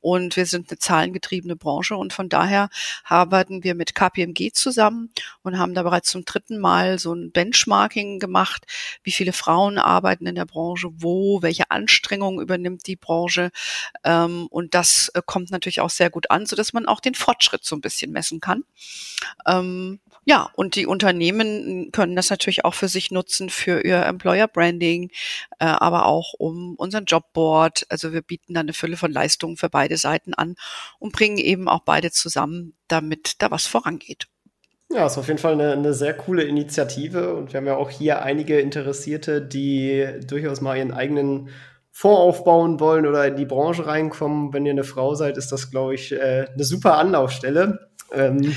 Und 0.00 0.36
wir 0.36 0.44
sind 0.44 0.70
eine 0.70 0.78
zahlengetriebene 0.78 1.56
Branche. 1.56 1.96
Und 1.96 2.12
von 2.12 2.28
daher 2.28 2.68
arbeiten 3.04 3.64
wir 3.64 3.74
mit 3.74 3.94
KPMG 3.94 4.52
zusammen 4.52 4.89
und 5.42 5.58
haben 5.58 5.74
da 5.74 5.82
bereits 5.82 6.10
zum 6.10 6.24
dritten 6.24 6.58
Mal 6.58 6.98
so 6.98 7.14
ein 7.14 7.32
Benchmarking 7.32 8.18
gemacht, 8.18 8.66
wie 9.02 9.12
viele 9.12 9.32
Frauen 9.32 9.78
arbeiten 9.78 10.26
in 10.26 10.34
der 10.34 10.44
Branche, 10.44 10.88
wo, 10.92 11.42
welche 11.42 11.70
Anstrengungen 11.70 12.40
übernimmt 12.40 12.86
die 12.86 12.96
Branche. 12.96 13.50
Ähm, 14.04 14.46
und 14.50 14.74
das 14.74 15.10
äh, 15.14 15.22
kommt 15.24 15.50
natürlich 15.50 15.80
auch 15.80 15.90
sehr 15.90 16.10
gut 16.10 16.30
an, 16.30 16.46
so 16.46 16.56
dass 16.56 16.72
man 16.72 16.86
auch 16.86 17.00
den 17.00 17.14
Fortschritt 17.14 17.64
so 17.64 17.76
ein 17.76 17.80
bisschen 17.80 18.12
messen 18.12 18.40
kann. 18.40 18.64
Ähm, 19.46 20.00
ja, 20.26 20.50
und 20.54 20.76
die 20.76 20.86
Unternehmen 20.86 21.90
können 21.92 22.14
das 22.14 22.30
natürlich 22.30 22.64
auch 22.64 22.74
für 22.74 22.88
sich 22.88 23.10
nutzen, 23.10 23.48
für 23.48 23.84
ihr 23.84 24.04
Employer 24.04 24.48
Branding, 24.48 25.10
äh, 25.58 25.64
aber 25.64 26.06
auch 26.06 26.34
um 26.34 26.74
unseren 26.76 27.06
Jobboard. 27.06 27.86
Also 27.88 28.12
wir 28.12 28.22
bieten 28.22 28.54
da 28.54 28.60
eine 28.60 28.74
Fülle 28.74 28.96
von 28.96 29.12
Leistungen 29.12 29.56
für 29.56 29.70
beide 29.70 29.96
Seiten 29.96 30.34
an 30.34 30.56
und 30.98 31.12
bringen 31.12 31.38
eben 31.38 31.68
auch 31.68 31.80
beide 31.80 32.10
zusammen, 32.10 32.74
damit 32.86 33.42
da 33.42 33.50
was 33.50 33.66
vorangeht. 33.66 34.28
Ja, 34.92 35.06
ist 35.06 35.18
auf 35.18 35.28
jeden 35.28 35.38
Fall 35.38 35.52
eine, 35.52 35.72
eine, 35.72 35.94
sehr 35.94 36.14
coole 36.14 36.42
Initiative 36.42 37.34
und 37.34 37.52
wir 37.52 37.58
haben 37.58 37.66
ja 37.66 37.76
auch 37.76 37.90
hier 37.90 38.22
einige 38.22 38.58
Interessierte, 38.58 39.40
die 39.40 40.04
durchaus 40.26 40.60
mal 40.60 40.76
ihren 40.76 40.92
eigenen 40.92 41.48
Fonds 41.92 42.18
aufbauen 42.18 42.80
wollen 42.80 43.06
oder 43.06 43.26
in 43.26 43.36
die 43.36 43.44
Branche 43.44 43.86
reinkommen. 43.86 44.52
Wenn 44.52 44.66
ihr 44.66 44.72
eine 44.72 44.82
Frau 44.82 45.14
seid, 45.14 45.36
ist 45.36 45.52
das, 45.52 45.70
glaube 45.70 45.94
ich, 45.94 46.12
äh, 46.12 46.46
eine 46.52 46.64
super 46.64 46.98
Anlaufstelle. 46.98 47.88
Ähm, 48.12 48.54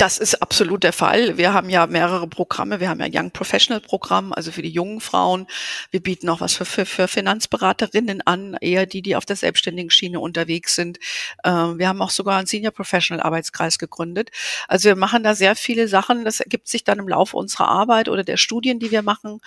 das 0.00 0.16
ist 0.16 0.40
absolut 0.40 0.82
der 0.82 0.94
Fall. 0.94 1.36
Wir 1.36 1.52
haben 1.52 1.68
ja 1.68 1.86
mehrere 1.86 2.26
Programme. 2.26 2.80
Wir 2.80 2.88
haben 2.88 3.00
ja 3.00 3.20
Young 3.20 3.32
Professional 3.32 3.82
Programm, 3.82 4.32
also 4.32 4.50
für 4.50 4.62
die 4.62 4.70
jungen 4.70 5.00
Frauen. 5.00 5.46
Wir 5.90 6.02
bieten 6.02 6.30
auch 6.30 6.40
was 6.40 6.54
für, 6.54 6.64
für, 6.64 6.86
für 6.86 7.06
Finanzberaterinnen 7.06 8.22
an, 8.22 8.56
eher 8.62 8.86
die, 8.86 9.02
die 9.02 9.14
auf 9.14 9.26
der 9.26 9.36
selbstständigen 9.36 9.90
Schiene 9.90 10.18
unterwegs 10.18 10.74
sind. 10.74 10.98
Ähm, 11.44 11.78
wir 11.78 11.86
haben 11.86 12.00
auch 12.00 12.08
sogar 12.08 12.38
einen 12.38 12.46
Senior 12.46 12.72
Professional 12.72 13.22
Arbeitskreis 13.22 13.78
gegründet. 13.78 14.30
Also 14.68 14.88
wir 14.88 14.96
machen 14.96 15.22
da 15.22 15.34
sehr 15.34 15.54
viele 15.54 15.86
Sachen. 15.86 16.24
Das 16.24 16.40
ergibt 16.40 16.68
sich 16.68 16.82
dann 16.82 16.98
im 16.98 17.08
Laufe 17.08 17.36
unserer 17.36 17.68
Arbeit 17.68 18.08
oder 18.08 18.24
der 18.24 18.38
Studien, 18.38 18.78
die 18.78 18.90
wir 18.90 19.02
machen. 19.02 19.40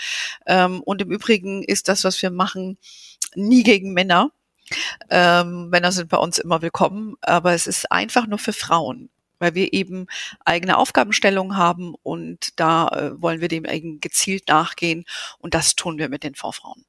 Ähm, 0.46 0.84
und 0.84 1.02
im 1.02 1.10
Übrigen 1.10 1.64
ist 1.64 1.90
das, 1.90 2.04
was 2.04 2.22
wir 2.22 2.30
machen, 2.30 2.78
nie 3.34 3.64
gegen 3.64 3.94
Männer. 3.94 4.30
Ähm, 5.10 5.70
Männer 5.70 5.92
sind 5.92 6.10
bei 6.10 6.18
uns 6.18 6.38
immer 6.38 6.62
willkommen, 6.62 7.16
aber 7.22 7.54
es 7.54 7.66
ist 7.66 7.92
einfach 7.92 8.28
nur 8.28 8.38
für 8.40 8.54
Frauen 8.54 9.10
weil 9.44 9.56
wir 9.56 9.74
eben 9.74 10.08
eigene 10.46 10.78
Aufgabenstellungen 10.78 11.58
haben 11.58 11.96
und 12.02 12.60
da 12.60 12.88
äh, 12.88 13.22
wollen 13.22 13.42
wir 13.42 13.50
dem 13.50 13.66
eben 13.66 14.00
gezielt 14.00 14.48
nachgehen 14.48 15.06
und 15.40 15.54
das 15.54 15.76
tun 15.76 15.98
wir 15.98 16.08
mit 16.10 16.24
den 16.24 16.34
Vorfrauen. 16.34 16.86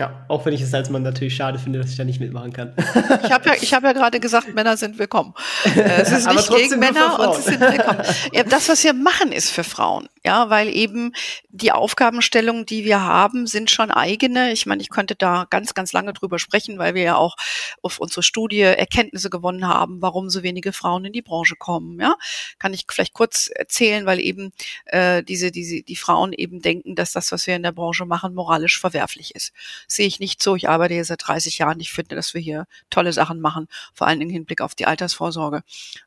Ja, 0.00 0.24
auch 0.28 0.46
wenn 0.46 0.54
ich 0.54 0.62
es 0.62 0.72
als 0.72 0.88
Mann 0.88 1.02
natürlich 1.02 1.36
schade 1.36 1.58
finde, 1.58 1.78
dass 1.78 1.90
ich 1.90 1.98
da 1.98 2.04
nicht 2.04 2.20
mitmachen 2.20 2.54
kann. 2.54 2.74
Ich 3.22 3.30
habe 3.30 3.50
ja, 3.50 3.54
ich 3.60 3.74
hab 3.74 3.82
ja 3.82 3.92
gerade 3.92 4.18
gesagt, 4.18 4.54
Männer 4.54 4.78
sind 4.78 4.98
willkommen. 4.98 5.34
Äh, 5.76 6.00
es 6.00 6.10
ist 6.10 6.26
nicht 6.26 6.48
gegen 6.48 6.80
Männer 6.80 7.20
und 7.20 7.34
sie 7.36 7.50
sind 7.50 7.60
willkommen. 7.60 8.02
Das, 8.48 8.70
was 8.70 8.82
wir 8.82 8.94
machen, 8.94 9.30
ist 9.30 9.50
für 9.50 9.62
Frauen. 9.62 10.08
Ja, 10.24 10.48
weil 10.48 10.68
eben 10.68 11.12
die 11.50 11.72
Aufgabenstellungen, 11.72 12.64
die 12.64 12.84
wir 12.84 13.02
haben, 13.02 13.46
sind 13.46 13.70
schon 13.70 13.90
eigene. 13.90 14.52
Ich 14.52 14.64
meine, 14.64 14.80
ich 14.80 14.88
könnte 14.88 15.16
da 15.16 15.46
ganz, 15.50 15.74
ganz 15.74 15.92
lange 15.92 16.14
drüber 16.14 16.38
sprechen, 16.38 16.78
weil 16.78 16.94
wir 16.94 17.02
ja 17.02 17.16
auch 17.16 17.36
auf 17.82 17.98
unsere 17.98 18.22
Studie 18.22 18.60
Erkenntnisse 18.60 19.28
gewonnen 19.28 19.66
haben, 19.66 20.00
warum 20.00 20.30
so 20.30 20.42
wenige 20.42 20.72
Frauen 20.72 21.04
in 21.04 21.12
die 21.12 21.22
Branche 21.22 21.56
kommen. 21.56 22.00
Ja, 22.00 22.16
kann 22.58 22.72
ich 22.72 22.86
vielleicht 22.88 23.12
kurz 23.12 23.50
erzählen, 23.54 24.06
weil 24.06 24.20
eben 24.20 24.52
äh, 24.86 25.22
diese, 25.22 25.50
diese, 25.50 25.82
die 25.82 25.96
Frauen 25.96 26.32
eben 26.32 26.62
denken, 26.62 26.94
dass 26.94 27.12
das, 27.12 27.32
was 27.32 27.46
wir 27.46 27.56
in 27.56 27.62
der 27.62 27.72
Branche 27.72 28.06
machen, 28.06 28.34
moralisch 28.34 28.80
verwerflich 28.80 29.34
ist 29.34 29.52
sehe 29.90 30.06
ich 30.06 30.20
nicht 30.20 30.42
so. 30.42 30.56
Ich 30.56 30.68
arbeite 30.68 30.94
hier 30.94 31.04
seit 31.04 31.26
30 31.26 31.58
Jahren. 31.58 31.80
Ich 31.80 31.92
finde, 31.92 32.14
dass 32.14 32.34
wir 32.34 32.40
hier 32.40 32.66
tolle 32.90 33.12
Sachen 33.12 33.40
machen, 33.40 33.68
vor 33.92 34.08
Dingen 34.08 34.22
im 34.22 34.30
Hinblick 34.30 34.60
auf 34.60 34.74
die 34.74 34.86
Altersvorsorge. 34.86 35.62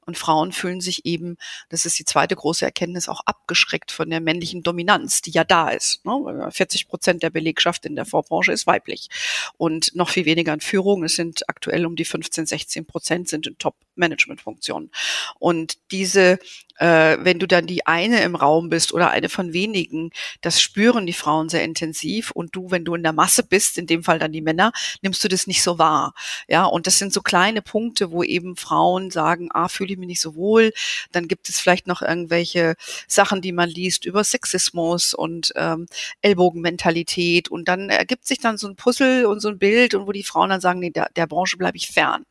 Und 0.05 0.17
Frauen 0.17 0.51
fühlen 0.51 0.81
sich 0.81 1.05
eben, 1.05 1.37
das 1.69 1.85
ist 1.85 1.99
die 1.99 2.05
zweite 2.05 2.35
große 2.35 2.65
Erkenntnis, 2.65 3.09
auch 3.09 3.21
abgeschreckt 3.25 3.91
von 3.91 4.09
der 4.09 4.21
männlichen 4.21 4.63
Dominanz, 4.63 5.21
die 5.21 5.31
ja 5.31 5.43
da 5.43 5.69
ist. 5.69 6.01
40 6.03 6.85
ne? 6.85 6.89
Prozent 6.89 7.23
der 7.23 7.29
Belegschaft 7.29 7.85
in 7.85 7.95
der 7.95 8.05
Vorbranche 8.05 8.51
ist 8.51 8.67
weiblich 8.67 9.09
und 9.57 9.95
noch 9.95 10.09
viel 10.09 10.25
weniger 10.25 10.53
in 10.53 10.61
Führung. 10.61 11.03
Es 11.03 11.15
sind 11.15 11.49
aktuell 11.49 11.85
um 11.85 11.95
die 11.95 12.05
15, 12.05 12.45
16 12.45 12.85
Prozent 12.85 13.29
sind 13.29 13.47
in 13.47 13.57
Top-Management-Funktionen. 13.57 14.91
Und 15.39 15.77
diese 15.91 16.39
äh, 16.77 17.17
wenn 17.21 17.39
du 17.39 17.47
dann 17.47 17.67
die 17.67 17.85
eine 17.85 18.21
im 18.23 18.35
Raum 18.35 18.69
bist 18.69 18.93
oder 18.93 19.11
eine 19.11 19.29
von 19.29 19.53
wenigen, 19.53 20.11
das 20.41 20.61
spüren 20.61 21.05
die 21.05 21.13
Frauen 21.13 21.49
sehr 21.49 21.63
intensiv 21.63 22.31
und 22.31 22.55
du, 22.55 22.71
wenn 22.71 22.85
du 22.85 22.95
in 22.95 23.03
der 23.03 23.13
Masse 23.13 23.43
bist, 23.43 23.72
in 23.77 23.87
dem 23.87 24.03
Fall 24.03 24.19
dann 24.19 24.31
die 24.31 24.41
Männer, 24.41 24.71
nimmst 25.01 25.23
du 25.23 25.27
das 25.27 25.47
nicht 25.47 25.63
so 25.63 25.77
wahr. 25.77 26.13
Ja, 26.47 26.65
und 26.65 26.87
das 26.87 26.99
sind 26.99 27.13
so 27.13 27.21
kleine 27.21 27.61
Punkte, 27.61 28.11
wo 28.11 28.23
eben 28.23 28.55
Frauen 28.55 29.11
sagen, 29.11 29.49
ah, 29.53 29.67
fühle 29.67 29.93
ich 29.93 29.99
mich 29.99 30.07
nicht 30.07 30.21
so 30.21 30.35
wohl. 30.35 30.73
Dann 31.11 31.27
gibt 31.27 31.49
es 31.49 31.59
vielleicht 31.59 31.87
noch 31.87 32.01
irgendwelche 32.01 32.75
Sachen, 33.07 33.41
die 33.41 33.51
man 33.51 33.69
liest 33.69 34.05
über 34.05 34.23
Sexismus 34.23 35.13
und 35.13 35.53
ähm, 35.55 35.87
Ellbogenmentalität 36.21 37.49
und 37.49 37.67
dann 37.67 37.89
ergibt 37.89 38.27
sich 38.27 38.39
dann 38.39 38.57
so 38.57 38.67
ein 38.67 38.75
Puzzle 38.75 39.25
und 39.25 39.39
so 39.39 39.49
ein 39.49 39.59
Bild 39.59 39.93
und 39.93 40.07
wo 40.07 40.11
die 40.11 40.23
Frauen 40.23 40.49
dann 40.49 40.61
sagen, 40.61 40.79
nee, 40.79 40.89
der, 40.89 41.09
der 41.15 41.27
Branche 41.27 41.57
bleibe 41.57 41.77
ich 41.77 41.87
fern. 41.87 42.25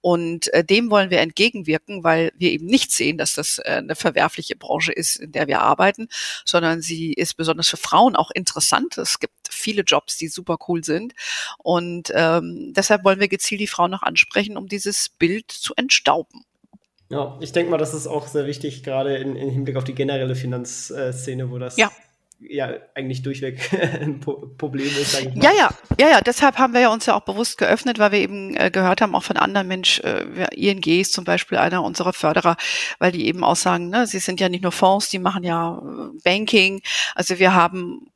Und 0.00 0.52
äh, 0.54 0.64
dem 0.64 0.90
wollen 0.90 1.10
wir 1.10 1.20
entgegenwirken, 1.20 2.04
weil 2.04 2.32
wir 2.38 2.50
eben 2.50 2.66
nicht 2.66 2.90
sehen, 2.90 3.18
dass 3.18 3.34
das 3.34 3.58
äh, 3.58 3.80
eine 3.80 3.96
verwerfliche 3.96 4.56
Branche 4.56 4.92
ist, 4.92 5.16
in 5.16 5.32
der 5.32 5.46
wir 5.46 5.60
arbeiten, 5.60 6.08
sondern 6.44 6.80
sie 6.80 7.12
ist 7.12 7.36
besonders 7.36 7.68
für 7.68 7.76
Frauen 7.76 8.16
auch 8.16 8.30
interessant. 8.30 8.96
Es 8.96 9.18
gibt 9.18 9.34
viele 9.50 9.82
Jobs, 9.82 10.16
die 10.16 10.28
super 10.28 10.56
cool 10.68 10.69
sind. 10.78 11.14
Und 11.58 12.12
ähm, 12.14 12.72
deshalb 12.74 13.04
wollen 13.04 13.20
wir 13.20 13.28
gezielt 13.28 13.60
die 13.60 13.66
Frauen 13.66 13.90
noch 13.90 14.02
ansprechen, 14.02 14.56
um 14.56 14.68
dieses 14.68 15.08
Bild 15.08 15.50
zu 15.50 15.74
entstauben. 15.76 16.44
Ja, 17.08 17.36
ich 17.40 17.52
denke 17.52 17.70
mal, 17.70 17.78
das 17.78 17.92
ist 17.92 18.06
auch 18.06 18.28
sehr 18.28 18.46
wichtig, 18.46 18.84
gerade 18.84 19.16
in, 19.16 19.34
in 19.34 19.50
Hinblick 19.50 19.76
auf 19.76 19.84
die 19.84 19.94
generelle 19.94 20.36
Finanzszene, 20.36 21.50
wo 21.50 21.58
das 21.58 21.76
ja 21.76 21.90
ja 22.40 22.72
eigentlich 22.94 23.22
durchweg 23.22 23.70
ein 24.00 24.20
Problem 24.20 24.86
ist. 24.86 25.12
Sag 25.12 25.22
ich 25.26 25.34
mal. 25.34 25.44
Ja, 25.44 25.50
ja, 25.52 25.70
ja, 25.98 26.08
ja. 26.08 26.20
Deshalb 26.20 26.58
haben 26.58 26.72
wir 26.72 26.80
ja 26.80 26.92
uns 26.92 27.06
ja 27.06 27.14
auch 27.14 27.24
bewusst 27.24 27.58
geöffnet, 27.58 27.98
weil 27.98 28.12
wir 28.12 28.18
eben 28.18 28.56
äh, 28.56 28.70
gehört 28.70 29.00
haben, 29.00 29.14
auch 29.14 29.22
von 29.22 29.36
anderen 29.36 29.68
Mensch, 29.68 30.00
äh, 30.00 30.46
ING 30.54 30.82
ist 30.86 31.12
zum 31.12 31.24
Beispiel 31.24 31.58
einer 31.58 31.82
unserer 31.82 32.12
Förderer, 32.12 32.56
weil 32.98 33.12
die 33.12 33.26
eben 33.26 33.44
auch 33.44 33.56
sagen, 33.56 33.90
ne, 33.90 34.06
sie 34.06 34.18
sind 34.18 34.40
ja 34.40 34.48
nicht 34.48 34.62
nur 34.62 34.72
Fonds, 34.72 35.10
die 35.10 35.18
machen 35.18 35.44
ja 35.44 35.78
äh, 35.78 36.18
Banking. 36.24 36.82
Also 37.14 37.38
wir 37.38 37.54
haben 37.54 38.09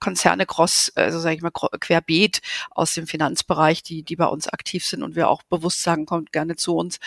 Konzerne 0.00 0.46
cross, 0.46 0.92
also 0.94 1.18
sage 1.18 1.36
ich 1.36 1.42
mal 1.42 1.50
querbeet 1.50 2.40
aus 2.70 2.94
dem 2.94 3.06
Finanzbereich, 3.06 3.82
die 3.82 4.02
die 4.02 4.16
bei 4.16 4.26
uns 4.26 4.48
aktiv 4.48 4.84
sind 4.84 5.02
und 5.02 5.16
wir 5.16 5.28
auch 5.28 5.42
bewusst 5.44 5.82
sagen, 5.82 6.06
kommt 6.06 6.32
gerne 6.32 6.56
zu 6.56 6.76
uns, 6.76 6.98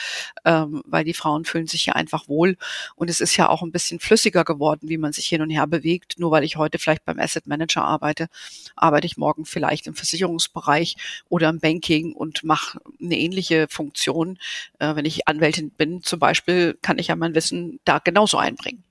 ähm, 0.46 0.82
weil 0.86 1.04
die 1.04 1.14
Frauen 1.14 1.46
fühlen 1.46 1.68
sich 1.68 1.86
ja 1.86 1.94
einfach 1.94 2.28
wohl 2.28 2.58
und 2.96 3.10
es 3.10 3.22
ist 3.22 3.36
ja 3.38 3.50
auch 3.50 3.62
ein 3.62 3.72
bisschen 3.72 4.00
flüssiger 4.00 4.44
geworden, 4.44 4.90
wie 4.90 4.98
man 4.98 5.14
sich 5.14 5.28
hin 5.28 5.42
und 5.42 5.50
her 5.50 5.68
bewegt. 5.68 6.20
Nur 6.20 6.32
weil 6.32 6.44
ich 6.44 6.58
heute 6.58 6.80
vielleicht 6.80 7.06
beim 7.06 7.20
Asset 7.20 7.48
Manager 7.48 7.84
arbeite, 7.84 8.28
arbeite 8.76 9.08
ich 9.08 9.18
morgen 9.18 9.46
vielleicht 9.46 9.88
im 9.88 9.96
Versicherungsbereich 9.96 10.96
oder 11.30 11.50
im 11.50 11.60
Banking 11.60 12.14
und 12.14 12.44
mache 12.44 12.80
eine 13.02 13.18
ähnliche 13.18 13.68
Funktion. 13.70 14.38
Äh, 14.80 14.96
wenn 14.96 15.06
ich 15.06 15.28
Anwältin 15.28 15.72
bin 15.72 16.04
zum 16.04 16.20
Beispiel, 16.20 16.78
kann 16.82 17.00
ich 17.00 17.08
ja 17.08 17.16
mein 17.16 17.36
Wissen 17.36 17.80
da 17.86 18.00
genauso 18.00 18.38
einbringen. 18.38 18.84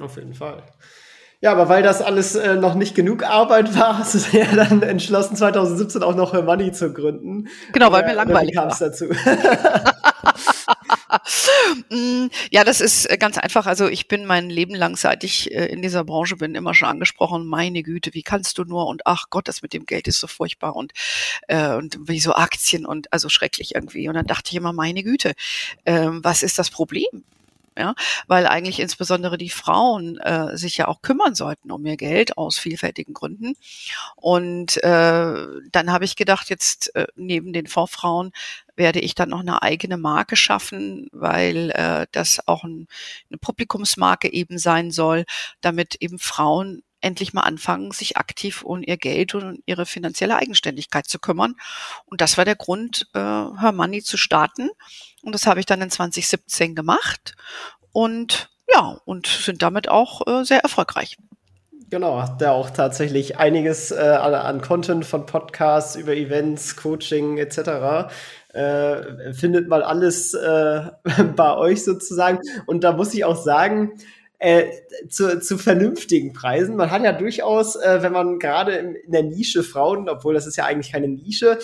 Auf 0.00 0.16
jeden 0.16 0.34
Fall. 0.34 0.62
Ja, 1.40 1.52
aber 1.52 1.68
weil 1.68 1.84
das 1.84 2.02
alles 2.02 2.34
äh, 2.34 2.56
noch 2.56 2.74
nicht 2.74 2.96
genug 2.96 3.22
Arbeit 3.22 3.78
war, 3.78 3.98
hast 3.98 4.14
du 4.14 4.36
ja 4.36 4.46
dann 4.56 4.82
entschlossen, 4.82 5.36
2017 5.36 6.02
auch 6.02 6.16
noch 6.16 6.32
Money 6.42 6.72
zu 6.72 6.92
gründen. 6.92 7.48
Genau, 7.72 7.92
weil 7.92 8.04
mir 8.04 8.14
langweilig 8.14 8.56
war. 8.56 8.76
dazu? 8.76 9.06
Mm, 11.90 12.26
ja, 12.50 12.64
das 12.64 12.80
ist 12.80 13.10
äh, 13.10 13.16
ganz 13.18 13.38
einfach. 13.38 13.66
Also 13.66 13.88
ich 13.88 14.08
bin 14.08 14.26
mein 14.26 14.50
Leben 14.50 14.74
lang, 14.74 14.96
seit 14.96 15.24
ich 15.24 15.52
äh, 15.54 15.66
in 15.66 15.82
dieser 15.82 16.04
Branche 16.04 16.36
bin, 16.36 16.54
immer 16.54 16.74
schon 16.74 16.88
angesprochen, 16.88 17.46
meine 17.46 17.82
Güte, 17.82 18.14
wie 18.14 18.22
kannst 18.22 18.58
du 18.58 18.64
nur 18.64 18.86
und 18.86 19.02
ach 19.06 19.26
Gott, 19.30 19.48
das 19.48 19.62
mit 19.62 19.72
dem 19.72 19.86
Geld 19.86 20.08
ist 20.08 20.20
so 20.20 20.26
furchtbar 20.26 20.76
und, 20.76 20.92
äh, 21.48 21.74
und 21.74 21.98
wie 22.08 22.20
so 22.20 22.34
Aktien 22.34 22.86
und 22.86 23.12
also 23.12 23.28
schrecklich 23.28 23.74
irgendwie. 23.74 24.08
Und 24.08 24.14
dann 24.14 24.26
dachte 24.26 24.50
ich 24.50 24.56
immer, 24.56 24.72
meine 24.72 25.02
Güte, 25.02 25.32
äh, 25.84 26.08
was 26.10 26.42
ist 26.42 26.58
das 26.58 26.70
Problem? 26.70 27.24
Ja, 27.78 27.94
weil 28.26 28.46
eigentlich 28.46 28.80
insbesondere 28.80 29.38
die 29.38 29.50
Frauen 29.50 30.18
äh, 30.18 30.56
sich 30.56 30.76
ja 30.76 30.88
auch 30.88 31.00
kümmern 31.00 31.34
sollten 31.34 31.70
um 31.70 31.86
ihr 31.86 31.96
Geld 31.96 32.36
aus 32.36 32.58
vielfältigen 32.58 33.14
Gründen. 33.14 33.54
Und 34.16 34.82
äh, 34.82 35.46
dann 35.72 35.92
habe 35.92 36.04
ich 36.04 36.16
gedacht, 36.16 36.50
jetzt 36.50 36.94
äh, 36.96 37.06
neben 37.14 37.52
den 37.52 37.68
Vorfrauen 37.68 38.32
werde 38.74 39.00
ich 39.00 39.14
dann 39.14 39.30
noch 39.30 39.40
eine 39.40 39.62
eigene 39.62 39.96
Marke 39.96 40.36
schaffen, 40.36 41.08
weil 41.12 41.70
äh, 41.70 42.06
das 42.12 42.40
auch 42.46 42.64
ein, 42.64 42.88
eine 43.30 43.38
Publikumsmarke 43.38 44.32
eben 44.32 44.58
sein 44.58 44.90
soll, 44.90 45.24
damit 45.60 45.96
eben 46.00 46.18
Frauen 46.18 46.82
endlich 47.00 47.32
mal 47.32 47.42
anfangen, 47.42 47.92
sich 47.92 48.16
aktiv 48.16 48.62
um 48.62 48.82
ihr 48.82 48.96
Geld 48.96 49.34
und 49.34 49.62
ihre 49.66 49.86
finanzielle 49.86 50.36
Eigenständigkeit 50.36 51.06
zu 51.06 51.18
kümmern. 51.18 51.54
Und 52.06 52.20
das 52.20 52.38
war 52.38 52.44
der 52.44 52.56
Grund, 52.56 53.08
äh, 53.14 53.18
Her 53.18 53.72
Money 53.72 54.02
zu 54.02 54.16
starten. 54.16 54.70
Und 55.22 55.34
das 55.34 55.46
habe 55.46 55.60
ich 55.60 55.66
dann 55.66 55.82
in 55.82 55.90
2017 55.90 56.74
gemacht 56.74 57.34
und 57.92 58.50
ja, 58.70 58.98
und 59.04 59.26
sind 59.26 59.62
damit 59.62 59.88
auch 59.88 60.26
äh, 60.26 60.44
sehr 60.44 60.60
erfolgreich. 60.60 61.16
Genau, 61.90 62.20
hat 62.20 62.42
da 62.42 62.52
auch 62.52 62.68
tatsächlich 62.68 63.38
einiges 63.38 63.90
äh, 63.90 63.96
an, 63.96 64.60
Content 64.60 65.06
von 65.06 65.24
Podcasts 65.24 65.96
über 65.96 66.14
Events, 66.14 66.76
Coaching 66.76 67.38
etc. 67.38 68.12
Äh, 68.52 69.32
findet 69.32 69.68
man 69.68 69.80
alles 69.80 70.34
äh, 70.34 70.82
bei 71.36 71.56
euch 71.56 71.84
sozusagen. 71.84 72.40
Und 72.66 72.84
da 72.84 72.92
muss 72.92 73.14
ich 73.14 73.24
auch 73.24 73.42
sagen, 73.42 73.92
äh, 74.38 74.66
zu, 75.08 75.40
zu 75.40 75.58
vernünftigen 75.58 76.32
Preisen. 76.32 76.76
Man 76.76 76.90
hat 76.90 77.02
ja 77.02 77.12
durchaus, 77.12 77.76
äh, 77.76 78.02
wenn 78.02 78.12
man 78.12 78.38
gerade 78.38 78.74
in, 78.76 78.96
der 79.06 79.24
Nische 79.24 79.62
Frauen, 79.62 80.08
obwohl 80.08 80.34
das 80.34 80.46
ist 80.46 80.56
ja 80.56 80.64
eigentlich 80.64 80.92
keine 80.92 81.08
Nische, 81.08 81.58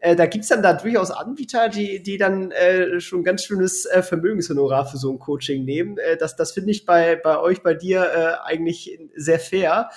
äh, 0.00 0.14
da 0.14 0.26
gibt's 0.26 0.48
dann 0.48 0.62
da 0.62 0.74
durchaus 0.74 1.10
Anbieter, 1.10 1.68
die, 1.68 2.02
die 2.02 2.18
dann 2.18 2.52
äh, 2.52 3.00
schon 3.00 3.24
ganz 3.24 3.44
schönes 3.44 3.86
äh, 3.86 4.02
Vermögenshonorar 4.02 4.86
für 4.86 4.98
so 4.98 5.10
ein 5.10 5.18
Coaching 5.18 5.64
nehmen. 5.64 5.98
Äh, 5.98 6.16
das, 6.16 6.36
das 6.36 6.52
finde 6.52 6.70
ich 6.70 6.84
bei, 6.86 7.16
bei 7.16 7.38
euch, 7.38 7.62
bei 7.62 7.74
dir 7.74 8.02
äh, 8.02 8.46
eigentlich 8.46 8.98
sehr 9.16 9.40
fair, 9.40 9.90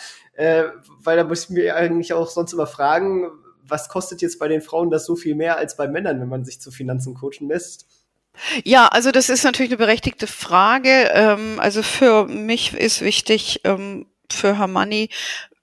weil 1.04 1.18
da 1.18 1.26
muss 1.26 1.44
ich 1.44 1.50
mir 1.50 1.76
eigentlich 1.76 2.14
auch 2.14 2.30
sonst 2.30 2.54
immer 2.54 2.66
fragen, 2.66 3.30
was 3.68 3.90
kostet 3.90 4.22
jetzt 4.22 4.40
bei 4.40 4.48
den 4.48 4.62
Frauen 4.62 4.90
das 4.90 5.06
so 5.06 5.16
viel 5.16 5.36
mehr 5.36 5.58
als 5.58 5.76
bei 5.76 5.88
Männern, 5.88 6.20
wenn 6.20 6.30
man 6.30 6.46
sich 6.46 6.62
zu 6.62 6.72
Finanzen 6.72 7.14
coachen 7.14 7.48
lässt? 7.50 7.86
Ja, 8.64 8.88
also 8.88 9.12
das 9.12 9.30
ist 9.30 9.44
natürlich 9.44 9.72
eine 9.72 9.78
berechtigte 9.78 10.28
Frage. 10.28 11.12
Ähm, 11.14 11.60
also 11.60 11.84
für 11.84 12.26
mich 12.28 12.74
ist 12.74 13.02
wichtig, 13.02 13.62
ähm, 13.64 14.08
für 14.32 14.58
Hermanni, 14.58 15.10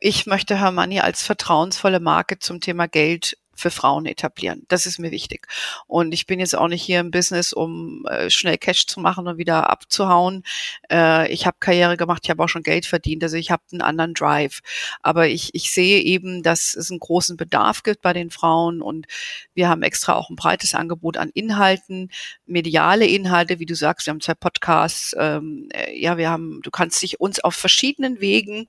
ich 0.01 0.27
möchte 0.27 0.59
Hermanni 0.59 1.01
als 1.01 1.23
vertrauensvolle 1.23 2.01
Marke 2.01 2.39
zum 2.39 2.61
Thema 2.61 2.87
Geld 2.87 3.37
für 3.59 3.71
Frauen 3.71 4.07
etablieren. 4.07 4.65
Das 4.69 4.87
ist 4.87 4.99
mir 4.99 5.11
wichtig. 5.11 5.49
Und 5.87 6.13
ich 6.13 6.27
bin 6.27 6.39
jetzt 6.39 6.55
auch 6.55 6.69
nicht 6.69 6.83
hier 6.83 7.01
im 7.01 7.11
Business, 7.11 7.53
um 7.53 8.07
äh, 8.07 8.31
schnell 8.31 8.57
Cash 8.57 8.87
zu 8.87 9.01
machen 9.01 9.27
und 9.27 9.37
wieder 9.37 9.69
abzuhauen. 9.69 10.45
Äh, 10.91 11.33
ich 11.33 11.47
habe 11.47 11.57
Karriere 11.59 11.97
gemacht, 11.97 12.23
ich 12.25 12.31
habe 12.31 12.43
auch 12.43 12.49
schon 12.49 12.63
Geld 12.63 12.87
verdient, 12.87 13.23
also 13.25 13.37
ich 13.37 13.51
habe 13.51 13.63
einen 13.73 13.83
anderen 13.83 14.15
Drive. 14.15 14.61
Aber 15.03 15.29
ich, 15.29 15.55
ich 15.55 15.73
sehe 15.73 16.01
eben, 16.01 16.43
dass 16.43 16.75
es 16.75 16.91
einen 16.91 17.01
großen 17.01 17.37
Bedarf 17.37 17.83
gibt 17.83 18.03
bei 18.03 18.13
den 18.13 18.31
Frauen 18.31 18.81
und 18.81 19.07
wir 19.55 19.69
haben 19.69 19.83
extra 19.83 20.15
auch 20.15 20.31
ein 20.31 20.37
breites 20.37 20.75
Angebot 20.75 21.17
an 21.17 21.31
Inhalten, 21.35 22.11
mediale 22.47 23.07
Inhalte, 23.07 23.59
wie 23.59 23.67
du 23.67 23.75
sagst, 23.75 24.07
wir 24.07 24.13
haben 24.13 24.21
zwei 24.21 24.35
Podcasts. 24.35 25.17
Ähm, 25.19 25.69
äh, 25.73 25.99
ja, 25.99 26.17
wir 26.17 26.31
haben, 26.31 26.61
du 26.63 26.71
kannst 26.71 27.03
dich 27.03 27.21
uns 27.21 27.41
auf 27.41 27.55
verschiedenen 27.55 28.21
Wegen 28.21 28.69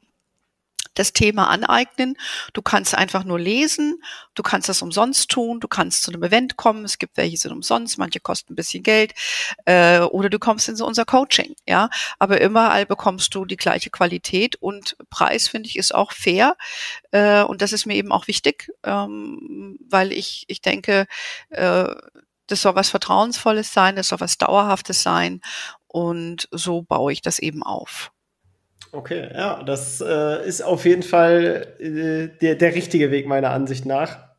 das 0.93 1.13
Thema 1.13 1.49
aneignen. 1.49 2.15
Du 2.53 2.61
kannst 2.61 2.95
einfach 2.95 3.23
nur 3.23 3.39
lesen, 3.39 4.01
du 4.35 4.43
kannst 4.43 4.69
das 4.69 4.81
umsonst 4.81 5.29
tun, 5.29 5.59
du 5.59 5.67
kannst 5.67 6.03
zu 6.03 6.11
einem 6.11 6.23
Event 6.23 6.57
kommen, 6.57 6.85
es 6.85 6.97
gibt 6.97 7.17
welche 7.17 7.37
sind 7.37 7.51
umsonst, 7.51 7.97
manche 7.97 8.19
kosten 8.19 8.53
ein 8.53 8.55
bisschen 8.55 8.83
Geld, 8.83 9.13
äh, 9.65 9.99
oder 9.99 10.29
du 10.29 10.39
kommst 10.39 10.69
in 10.69 10.75
so 10.75 10.85
unser 10.85 11.05
Coaching, 11.05 11.55
ja. 11.67 11.89
Aber 12.19 12.41
überall 12.41 12.85
bekommst 12.85 13.33
du 13.35 13.45
die 13.45 13.57
gleiche 13.57 13.89
Qualität 13.89 14.55
und 14.57 14.97
Preis, 15.09 15.47
finde 15.47 15.69
ich, 15.69 15.77
ist 15.77 15.93
auch 15.93 16.11
fair. 16.11 16.55
Äh, 17.11 17.43
und 17.43 17.61
das 17.61 17.73
ist 17.73 17.85
mir 17.85 17.95
eben 17.95 18.11
auch 18.11 18.27
wichtig, 18.27 18.71
ähm, 18.83 19.77
weil 19.89 20.11
ich, 20.11 20.45
ich 20.47 20.61
denke, 20.61 21.05
äh, 21.49 21.95
das 22.47 22.61
soll 22.61 22.75
was 22.75 22.89
Vertrauensvolles 22.89 23.73
sein, 23.73 23.95
das 23.95 24.09
soll 24.09 24.19
was 24.19 24.37
Dauerhaftes 24.37 25.03
sein. 25.03 25.41
Und 25.87 26.47
so 26.51 26.81
baue 26.83 27.11
ich 27.13 27.21
das 27.21 27.39
eben 27.39 27.63
auf. 27.63 28.11
Okay, 28.91 29.29
ja, 29.33 29.61
das 29.63 30.01
äh, 30.01 30.47
ist 30.47 30.61
auf 30.61 30.85
jeden 30.85 31.03
Fall 31.03 31.75
äh, 31.79 32.27
der, 32.39 32.55
der 32.55 32.73
richtige 32.73 33.11
Weg 33.11 33.27
meiner 33.27 33.51
Ansicht 33.51 33.85
nach. 33.85 34.29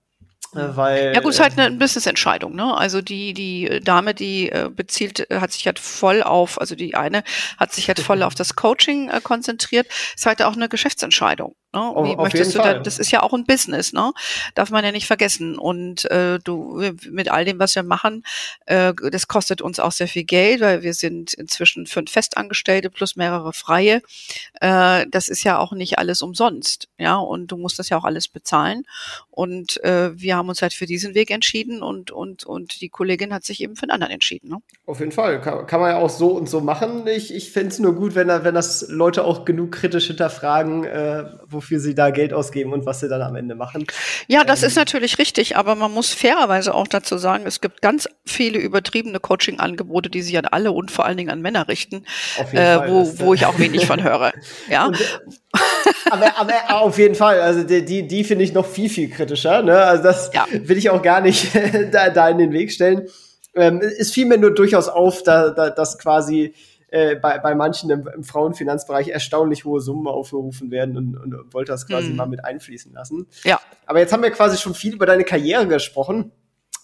Äh, 0.54 0.76
weil, 0.76 1.14
ja 1.14 1.20
gut, 1.20 1.30
es 1.30 1.36
ist 1.36 1.42
halt 1.42 1.58
eine 1.58 1.76
Business-Entscheidung. 1.76 2.56
Ne? 2.56 2.76
Also 2.76 3.00
die 3.00 3.32
die 3.34 3.80
Dame, 3.84 4.14
die 4.14 4.50
äh, 4.50 4.68
bezielt, 4.68 5.26
hat 5.30 5.52
sich 5.52 5.66
halt 5.66 5.78
voll 5.78 6.22
auf, 6.22 6.60
also 6.60 6.74
die 6.74 6.96
eine 6.96 7.22
hat 7.58 7.72
sich 7.72 7.86
halt 7.86 8.00
voll 8.00 8.22
auf 8.24 8.34
das 8.34 8.56
Coaching 8.56 9.08
äh, 9.08 9.20
konzentriert. 9.22 9.86
Ist 10.16 10.26
halt 10.26 10.42
auch 10.42 10.56
eine 10.56 10.68
Geschäftsentscheidung. 10.68 11.54
Ne? 11.72 11.80
Wie 11.80 12.16
auf 12.16 12.16
möchtest 12.16 12.54
du 12.54 12.58
da, 12.58 12.78
das 12.80 12.98
ist 12.98 13.12
ja 13.12 13.22
auch 13.22 13.32
ein 13.32 13.44
Business, 13.44 13.92
ne? 13.92 14.12
Darf 14.56 14.70
man 14.70 14.84
ja 14.84 14.90
nicht 14.90 15.06
vergessen. 15.06 15.56
Und 15.56 16.10
äh, 16.10 16.40
du 16.42 16.82
mit 17.08 17.30
all 17.30 17.44
dem, 17.44 17.60
was 17.60 17.76
wir 17.76 17.84
machen, 17.84 18.24
äh, 18.66 18.92
das 19.10 19.28
kostet 19.28 19.62
uns 19.62 19.78
auch 19.78 19.92
sehr 19.92 20.08
viel 20.08 20.24
Geld, 20.24 20.60
weil 20.60 20.82
wir 20.82 20.94
sind 20.94 21.32
inzwischen 21.34 21.86
fünf 21.86 22.10
Festangestellte 22.10 22.90
plus 22.90 23.14
mehrere 23.14 23.52
Freie. 23.52 24.02
Äh, 24.60 25.06
das 25.10 25.28
ist 25.28 25.44
ja 25.44 25.58
auch 25.58 25.72
nicht 25.72 25.98
alles 25.98 26.22
umsonst, 26.22 26.88
ja. 26.98 27.16
Und 27.16 27.52
du 27.52 27.56
musst 27.56 27.78
das 27.78 27.88
ja 27.88 27.98
auch 27.98 28.04
alles 28.04 28.26
bezahlen. 28.26 28.82
Und 29.30 29.82
äh, 29.84 30.10
wir 30.20 30.36
haben 30.36 30.48
uns 30.48 30.62
halt 30.62 30.74
für 30.74 30.86
diesen 30.86 31.14
Weg 31.14 31.30
entschieden 31.30 31.82
und 31.82 32.10
und 32.10 32.44
und 32.44 32.80
die 32.80 32.88
Kollegin 32.88 33.32
hat 33.32 33.44
sich 33.44 33.62
eben 33.62 33.76
für 33.76 33.84
einen 33.84 33.92
anderen 33.92 34.12
entschieden. 34.12 34.50
Ne? 34.50 34.58
Auf 34.86 34.98
jeden 34.98 35.12
Fall 35.12 35.40
kann, 35.40 35.66
kann 35.66 35.80
man 35.80 35.90
ja 35.90 35.98
auch 35.98 36.10
so 36.10 36.32
und 36.32 36.48
so 36.48 36.60
machen. 36.60 37.06
Ich, 37.06 37.32
ich 37.32 37.52
fände 37.52 37.68
es 37.68 37.78
nur 37.78 37.94
gut, 37.94 38.14
wenn 38.14 38.28
wenn 38.28 38.54
das 38.54 38.86
Leute 38.88 39.24
auch 39.24 39.44
genug 39.44 39.72
kritisch 39.72 40.08
hinterfragen, 40.08 40.84
äh, 40.84 41.24
wo 41.46 41.59
wofür 41.60 41.78
sie 41.78 41.94
da 41.94 42.08
Geld 42.08 42.32
ausgeben 42.32 42.72
und 42.72 42.86
was 42.86 43.00
sie 43.00 43.08
dann 43.08 43.20
am 43.20 43.36
Ende 43.36 43.54
machen. 43.54 43.86
Ja, 44.28 44.44
das 44.44 44.62
ähm, 44.62 44.68
ist 44.68 44.76
natürlich 44.76 45.18
richtig, 45.18 45.58
aber 45.58 45.74
man 45.74 45.92
muss 45.92 46.14
fairerweise 46.14 46.74
auch 46.74 46.88
dazu 46.88 47.18
sagen, 47.18 47.44
es 47.46 47.60
gibt 47.60 47.82
ganz 47.82 48.08
viele 48.24 48.58
übertriebene 48.58 49.20
Coaching-Angebote, 49.20 50.08
die 50.08 50.22
sich 50.22 50.38
an 50.38 50.46
alle 50.46 50.72
und 50.72 50.90
vor 50.90 51.04
allen 51.04 51.18
Dingen 51.18 51.28
an 51.28 51.42
Männer 51.42 51.68
richten, 51.68 52.06
äh, 52.52 52.78
wo, 52.88 53.12
wo 53.18 53.34
ich 53.34 53.44
auch 53.44 53.58
wenig 53.58 53.86
von 53.86 54.02
höre. 54.02 54.32
Ja. 54.68 54.86
Und, 54.86 54.98
aber, 56.10 56.36
aber 56.36 56.80
auf 56.80 56.98
jeden 56.98 57.14
Fall, 57.14 57.40
also 57.40 57.62
die, 57.62 57.84
die, 57.84 58.06
die 58.06 58.24
finde 58.24 58.44
ich 58.44 58.52
noch 58.52 58.66
viel, 58.66 58.88
viel 58.88 59.10
kritischer. 59.10 59.62
Ne? 59.62 59.76
Also 59.76 60.02
das 60.02 60.30
ja. 60.32 60.46
will 60.50 60.78
ich 60.78 60.90
auch 60.90 61.02
gar 61.02 61.20
nicht 61.20 61.48
da, 61.92 62.10
da 62.10 62.28
in 62.28 62.38
den 62.38 62.52
Weg 62.52 62.72
stellen. 62.72 63.08
Ähm, 63.54 63.80
es 63.80 64.12
fiel 64.12 64.26
mir 64.26 64.38
nur 64.38 64.54
durchaus 64.54 64.88
auf, 64.88 65.22
da, 65.22 65.50
da, 65.50 65.70
dass 65.70 65.98
quasi 65.98 66.54
äh, 66.90 67.16
bei, 67.16 67.38
bei 67.38 67.54
manchen 67.54 67.90
im, 67.90 68.08
im, 68.08 68.24
Frauenfinanzbereich 68.24 69.08
erstaunlich 69.08 69.64
hohe 69.64 69.80
Summen 69.80 70.06
aufgerufen 70.06 70.70
werden 70.70 70.96
und, 70.96 71.16
und 71.16 71.54
wollte 71.54 71.72
das 71.72 71.86
quasi 71.86 72.08
hm. 72.08 72.16
mal 72.16 72.26
mit 72.26 72.44
einfließen 72.44 72.92
lassen. 72.92 73.26
Ja. 73.44 73.60
Aber 73.86 74.00
jetzt 74.00 74.12
haben 74.12 74.22
wir 74.22 74.30
quasi 74.30 74.56
schon 74.58 74.74
viel 74.74 74.94
über 74.94 75.06
deine 75.06 75.24
Karriere 75.24 75.66
gesprochen. 75.66 76.32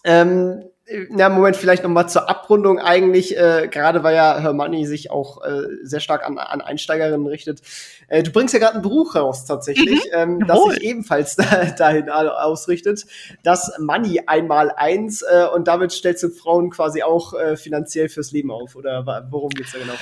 Ähm, 0.04 0.62
na, 1.10 1.28
Moment, 1.28 1.56
vielleicht 1.56 1.82
noch 1.82 1.90
mal 1.90 2.06
zur 2.06 2.30
Abrundung 2.30 2.78
eigentlich, 2.78 3.36
äh, 3.36 3.68
gerade 3.68 4.04
weil 4.04 4.14
ja 4.14 4.38
Hermione 4.38 4.86
sich 4.86 5.10
auch 5.10 5.42
äh, 5.44 5.62
sehr 5.82 5.98
stark 5.98 6.24
an, 6.24 6.38
an 6.38 6.60
Einsteigerinnen 6.60 7.26
richtet. 7.26 7.60
Äh, 8.06 8.22
du 8.22 8.30
bringst 8.30 8.54
ja 8.54 8.60
gerade 8.60 8.76
ein 8.76 8.82
Buch 8.82 9.16
raus 9.16 9.44
tatsächlich, 9.46 10.04
mhm, 10.04 10.10
ähm, 10.12 10.46
das 10.46 10.62
sich 10.70 10.82
ebenfalls 10.82 11.34
da, 11.36 11.64
dahin 11.78 12.08
ausrichtet. 12.08 13.04
Das 13.42 13.72
Money 13.78 14.22
einmal 14.26 14.70
eins 14.70 15.22
äh, 15.22 15.46
und 15.52 15.66
damit 15.66 15.90
stellst 15.90 16.22
du 16.22 16.28
Frauen 16.28 16.70
quasi 16.70 17.02
auch 17.02 17.34
äh, 17.34 17.56
finanziell 17.56 18.08
fürs 18.08 18.30
Leben 18.30 18.52
auf, 18.52 18.76
oder 18.76 19.26
worum 19.30 19.50
geht's 19.50 19.72
da 19.72 19.78
genau? 19.78 19.94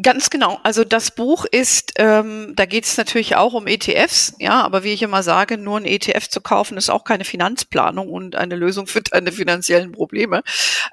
Ganz 0.00 0.30
genau. 0.30 0.58
Also 0.62 0.84
das 0.84 1.10
Buch 1.10 1.44
ist, 1.44 1.92
ähm, 1.96 2.54
da 2.56 2.64
geht 2.64 2.84
es 2.84 2.96
natürlich 2.96 3.36
auch 3.36 3.52
um 3.52 3.66
ETFs, 3.66 4.34
ja, 4.38 4.62
aber 4.62 4.84
wie 4.84 4.94
ich 4.94 5.02
immer 5.02 5.22
sage, 5.22 5.58
nur 5.58 5.76
ein 5.76 5.84
ETF 5.84 6.30
zu 6.30 6.40
kaufen 6.40 6.78
ist 6.78 6.88
auch 6.88 7.04
keine 7.04 7.26
Finanzplanung 7.26 8.08
und 8.08 8.34
eine 8.34 8.56
Lösung 8.56 8.86
für 8.86 9.02
deine 9.02 9.32
finanziellen 9.32 9.92
Probleme. 9.92 10.44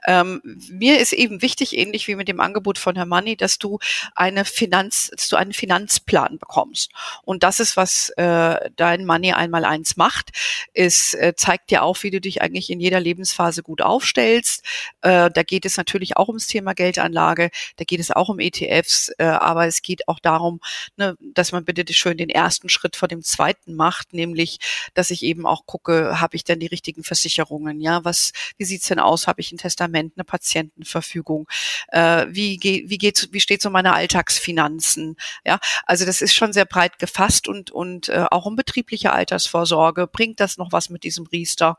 Ähm, 0.06 0.42
mir 0.44 1.00
ist 1.00 1.14
eben 1.14 1.42
wichtig, 1.42 1.78
ähnlich 1.78 2.10
wie 2.10 2.16
mit 2.16 2.28
dem 2.28 2.42
Angebot 2.42 2.78
von 2.78 2.98
Herr 2.98 3.06
Money, 3.06 3.38
dass 3.38 3.58
du 3.58 3.80
eine 4.16 4.44
Finanz, 4.44 5.12
dass 5.16 5.30
du 5.30 5.38
einen 5.38 5.54
Finanzplan 5.54 6.38
bekommst. 6.38 6.92
Und 7.24 7.44
das 7.44 7.62
ist, 7.62 7.78
was 7.78 8.10
äh, 8.18 8.70
dein 8.76 9.06
Money 9.06 9.32
einmal 9.32 9.64
eins 9.64 9.96
macht. 9.96 10.32
Es 10.74 11.14
äh, 11.14 11.36
zeigt 11.38 11.72
dir 11.72 11.84
auch, 11.84 12.04
wie 12.04 12.12
du 12.12 12.20
dich 12.20 12.42
eigentlich 12.42 12.70
in 12.70 12.82
jeder 12.82 13.00
Lebensphase 13.00 13.64
gut 13.64 13.82
aufstellst. 13.82 14.66
Äh, 15.04 15.32
da 15.32 15.44
geht 15.44 15.64
es 15.64 15.78
natürlich 15.78 16.18
auch 16.18 16.28
ums 16.28 16.48
Thema 16.48 16.74
Geldanlage, 16.74 17.50
da 17.78 17.86
geht 17.86 18.02
es 18.02 18.12
auch 18.12 18.28
um 18.28 18.40
ETFs 18.40 18.89
ETFs, 18.90 19.12
äh, 19.18 19.24
aber 19.24 19.68
es 19.68 19.82
geht 19.82 20.08
auch 20.08 20.20
darum, 20.20 20.60
ne, 20.98 21.16
dass 21.20 21.52
man 21.52 21.66
bitte 21.66 21.92
schön 21.94 22.18
den 22.18 22.30
ersten 22.30 22.70
Schritt 22.70 22.96
vor 22.96 23.08
dem 23.08 23.24
zweiten 23.24 23.76
macht, 23.76 24.14
nämlich, 24.14 24.60
dass 24.94 25.12
ich 25.12 25.24
eben 25.24 25.46
auch 25.46 25.66
gucke, 25.66 26.20
habe 26.20 26.36
ich 26.36 26.44
denn 26.44 26.60
die 26.60 26.68
richtigen 26.68 27.04
Versicherungen? 27.04 27.80
Ja, 27.80 28.04
was, 28.04 28.32
wie 28.58 28.66
sieht's 28.66 28.88
denn 28.88 29.00
aus? 29.00 29.28
Habe 29.28 29.42
ich 29.42 29.52
ein 29.52 29.58
Testament, 29.58 30.14
eine 30.16 30.24
Patientenverfügung? 30.24 31.48
Äh, 31.90 32.28
wie 32.30 32.58
geht, 32.58 32.90
wie 32.90 32.98
geht's, 32.98 33.30
wie 33.32 33.40
steht's 33.40 33.66
um 33.66 33.74
meine 33.74 33.94
Alltagsfinanzen? 33.94 35.16
Ja, 35.46 35.60
also 35.86 36.06
das 36.06 36.22
ist 36.22 36.34
schon 36.34 36.54
sehr 36.54 36.66
breit 36.66 37.00
gefasst 37.00 37.48
und 37.48 37.72
und 37.72 38.10
äh, 38.10 38.26
auch 38.32 38.46
um 38.46 38.56
betriebliche 38.56 39.12
Altersvorsorge 39.12 40.08
bringt 40.08 40.40
das 40.40 40.58
noch 40.58 40.72
was 40.72 40.90
mit 40.90 41.04
diesem 41.04 41.26
Riester. 41.28 41.78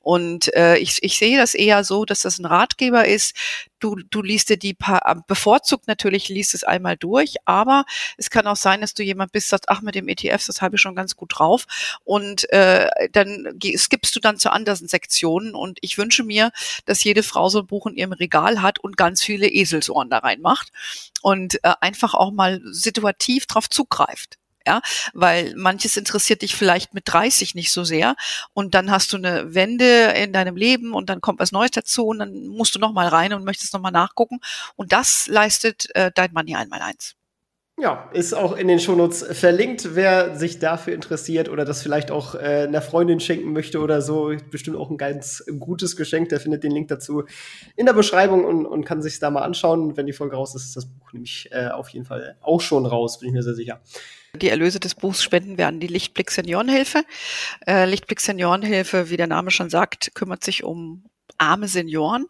Und 0.00 0.52
äh, 0.54 0.76
ich, 0.78 1.02
ich 1.02 1.18
sehe 1.18 1.38
das 1.38 1.54
eher 1.54 1.84
so, 1.84 2.04
dass 2.04 2.20
das 2.20 2.38
ein 2.38 2.44
Ratgeber 2.44 3.06
ist, 3.06 3.34
du, 3.80 3.96
du 4.10 4.22
liest 4.22 4.50
dir 4.50 4.56
die 4.56 4.74
paar, 4.74 5.02
äh, 5.06 5.14
bevorzugt 5.26 5.88
natürlich 5.88 6.28
liest 6.28 6.54
es 6.54 6.64
einmal 6.64 6.96
durch, 6.96 7.36
aber 7.44 7.84
es 8.16 8.30
kann 8.30 8.46
auch 8.46 8.56
sein, 8.56 8.80
dass 8.80 8.94
du 8.94 9.02
jemand 9.02 9.32
bist, 9.32 9.48
sagst, 9.48 9.68
ach, 9.68 9.80
mit 9.82 9.94
dem 9.94 10.08
ETFs, 10.08 10.46
das 10.46 10.62
habe 10.62 10.76
ich 10.76 10.82
schon 10.82 10.94
ganz 10.94 11.16
gut 11.16 11.38
drauf. 11.38 11.66
Und 12.04 12.50
äh, 12.52 12.88
dann 13.12 13.58
skippst 13.76 14.14
du 14.14 14.20
dann 14.20 14.38
zu 14.38 14.52
anderen 14.52 14.88
Sektionen. 14.88 15.54
Und 15.54 15.78
ich 15.82 15.98
wünsche 15.98 16.24
mir, 16.24 16.50
dass 16.84 17.04
jede 17.04 17.22
Frau 17.22 17.48
so 17.48 17.60
ein 17.60 17.66
Buch 17.66 17.86
in 17.86 17.96
ihrem 17.96 18.12
Regal 18.12 18.62
hat 18.62 18.78
und 18.78 18.96
ganz 18.96 19.22
viele 19.22 19.48
Eselsohren 19.48 20.10
da 20.10 20.18
reinmacht 20.18 20.72
und 21.22 21.62
äh, 21.64 21.74
einfach 21.80 22.14
auch 22.14 22.30
mal 22.30 22.60
situativ 22.64 23.46
drauf 23.46 23.68
zugreift 23.68 24.38
ja, 24.68 24.82
weil 25.14 25.54
manches 25.56 25.96
interessiert 25.96 26.42
dich 26.42 26.54
vielleicht 26.54 26.92
mit 26.92 27.04
30 27.06 27.54
nicht 27.54 27.72
so 27.72 27.84
sehr 27.84 28.16
und 28.52 28.74
dann 28.74 28.90
hast 28.90 29.12
du 29.12 29.16
eine 29.16 29.54
Wende 29.54 30.12
in 30.14 30.34
deinem 30.34 30.56
Leben 30.56 30.92
und 30.92 31.08
dann 31.08 31.22
kommt 31.22 31.40
was 31.40 31.52
Neues 31.52 31.70
dazu 31.70 32.08
und 32.08 32.18
dann 32.18 32.46
musst 32.48 32.74
du 32.74 32.78
noch 32.78 32.92
mal 32.92 33.08
rein 33.08 33.32
und 33.32 33.44
möchtest 33.44 33.72
noch 33.72 33.80
mal 33.80 33.90
nachgucken 33.90 34.40
und 34.76 34.92
das 34.92 35.26
leistet 35.26 35.88
äh, 35.96 36.12
dein 36.14 36.32
Money 36.34 36.54
einmal 36.54 36.82
eins. 36.82 37.17
Ja, 37.80 38.10
ist 38.12 38.34
auch 38.34 38.56
in 38.56 38.66
den 38.66 38.80
Shownotes 38.80 39.24
verlinkt, 39.38 39.94
wer 39.94 40.34
sich 40.34 40.58
dafür 40.58 40.94
interessiert 40.94 41.48
oder 41.48 41.64
das 41.64 41.80
vielleicht 41.80 42.10
auch 42.10 42.34
äh, 42.34 42.64
einer 42.66 42.82
Freundin 42.82 43.20
schenken 43.20 43.52
möchte 43.52 43.78
oder 43.78 44.02
so. 44.02 44.32
Bestimmt 44.50 44.76
auch 44.76 44.90
ein 44.90 44.98
ganz 44.98 45.44
gutes 45.60 45.94
Geschenk. 45.94 46.28
Der 46.30 46.40
findet 46.40 46.64
den 46.64 46.72
Link 46.72 46.88
dazu 46.88 47.22
in 47.76 47.86
der 47.86 47.92
Beschreibung 47.92 48.44
und, 48.44 48.66
und 48.66 48.84
kann 48.84 49.00
sich 49.00 49.20
da 49.20 49.30
mal 49.30 49.42
anschauen. 49.42 49.96
Wenn 49.96 50.06
die 50.06 50.12
Folge 50.12 50.34
raus 50.34 50.56
ist, 50.56 50.64
ist 50.64 50.76
das 50.76 50.86
Buch 50.86 51.12
nämlich 51.12 51.50
äh, 51.52 51.68
auf 51.68 51.88
jeden 51.90 52.04
Fall 52.04 52.36
auch 52.40 52.60
schon 52.60 52.84
raus, 52.84 53.20
bin 53.20 53.28
ich 53.28 53.34
mir 53.34 53.44
sehr 53.44 53.54
sicher. 53.54 53.80
Die 54.34 54.48
Erlöse 54.48 54.80
des 54.80 54.96
Buchs 54.96 55.22
spenden 55.22 55.56
wir 55.56 55.68
an 55.68 55.78
die 55.78 55.86
Lichtblick 55.86 56.32
Seniorenhilfe. 56.32 57.04
Äh, 57.64 57.86
Lichtblick 57.86 58.20
Seniorenhilfe, 58.20 59.08
wie 59.08 59.16
der 59.16 59.28
Name 59.28 59.52
schon 59.52 59.70
sagt, 59.70 60.14
kümmert 60.14 60.42
sich 60.42 60.64
um 60.64 61.04
arme 61.36 61.68
Senioren. 61.68 62.26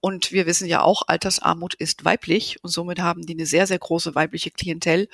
Und 0.00 0.32
wir 0.32 0.46
wissen 0.46 0.66
ja 0.66 0.82
auch, 0.82 1.02
Altersarmut 1.06 1.74
ist 1.74 2.04
weiblich 2.04 2.62
und 2.62 2.70
somit 2.70 3.00
haben 3.00 3.24
die 3.26 3.34
eine 3.34 3.46
sehr, 3.46 3.66
sehr 3.66 3.78
große 3.78 4.14
weibliche 4.14 4.50
Klientel. 4.50 5.08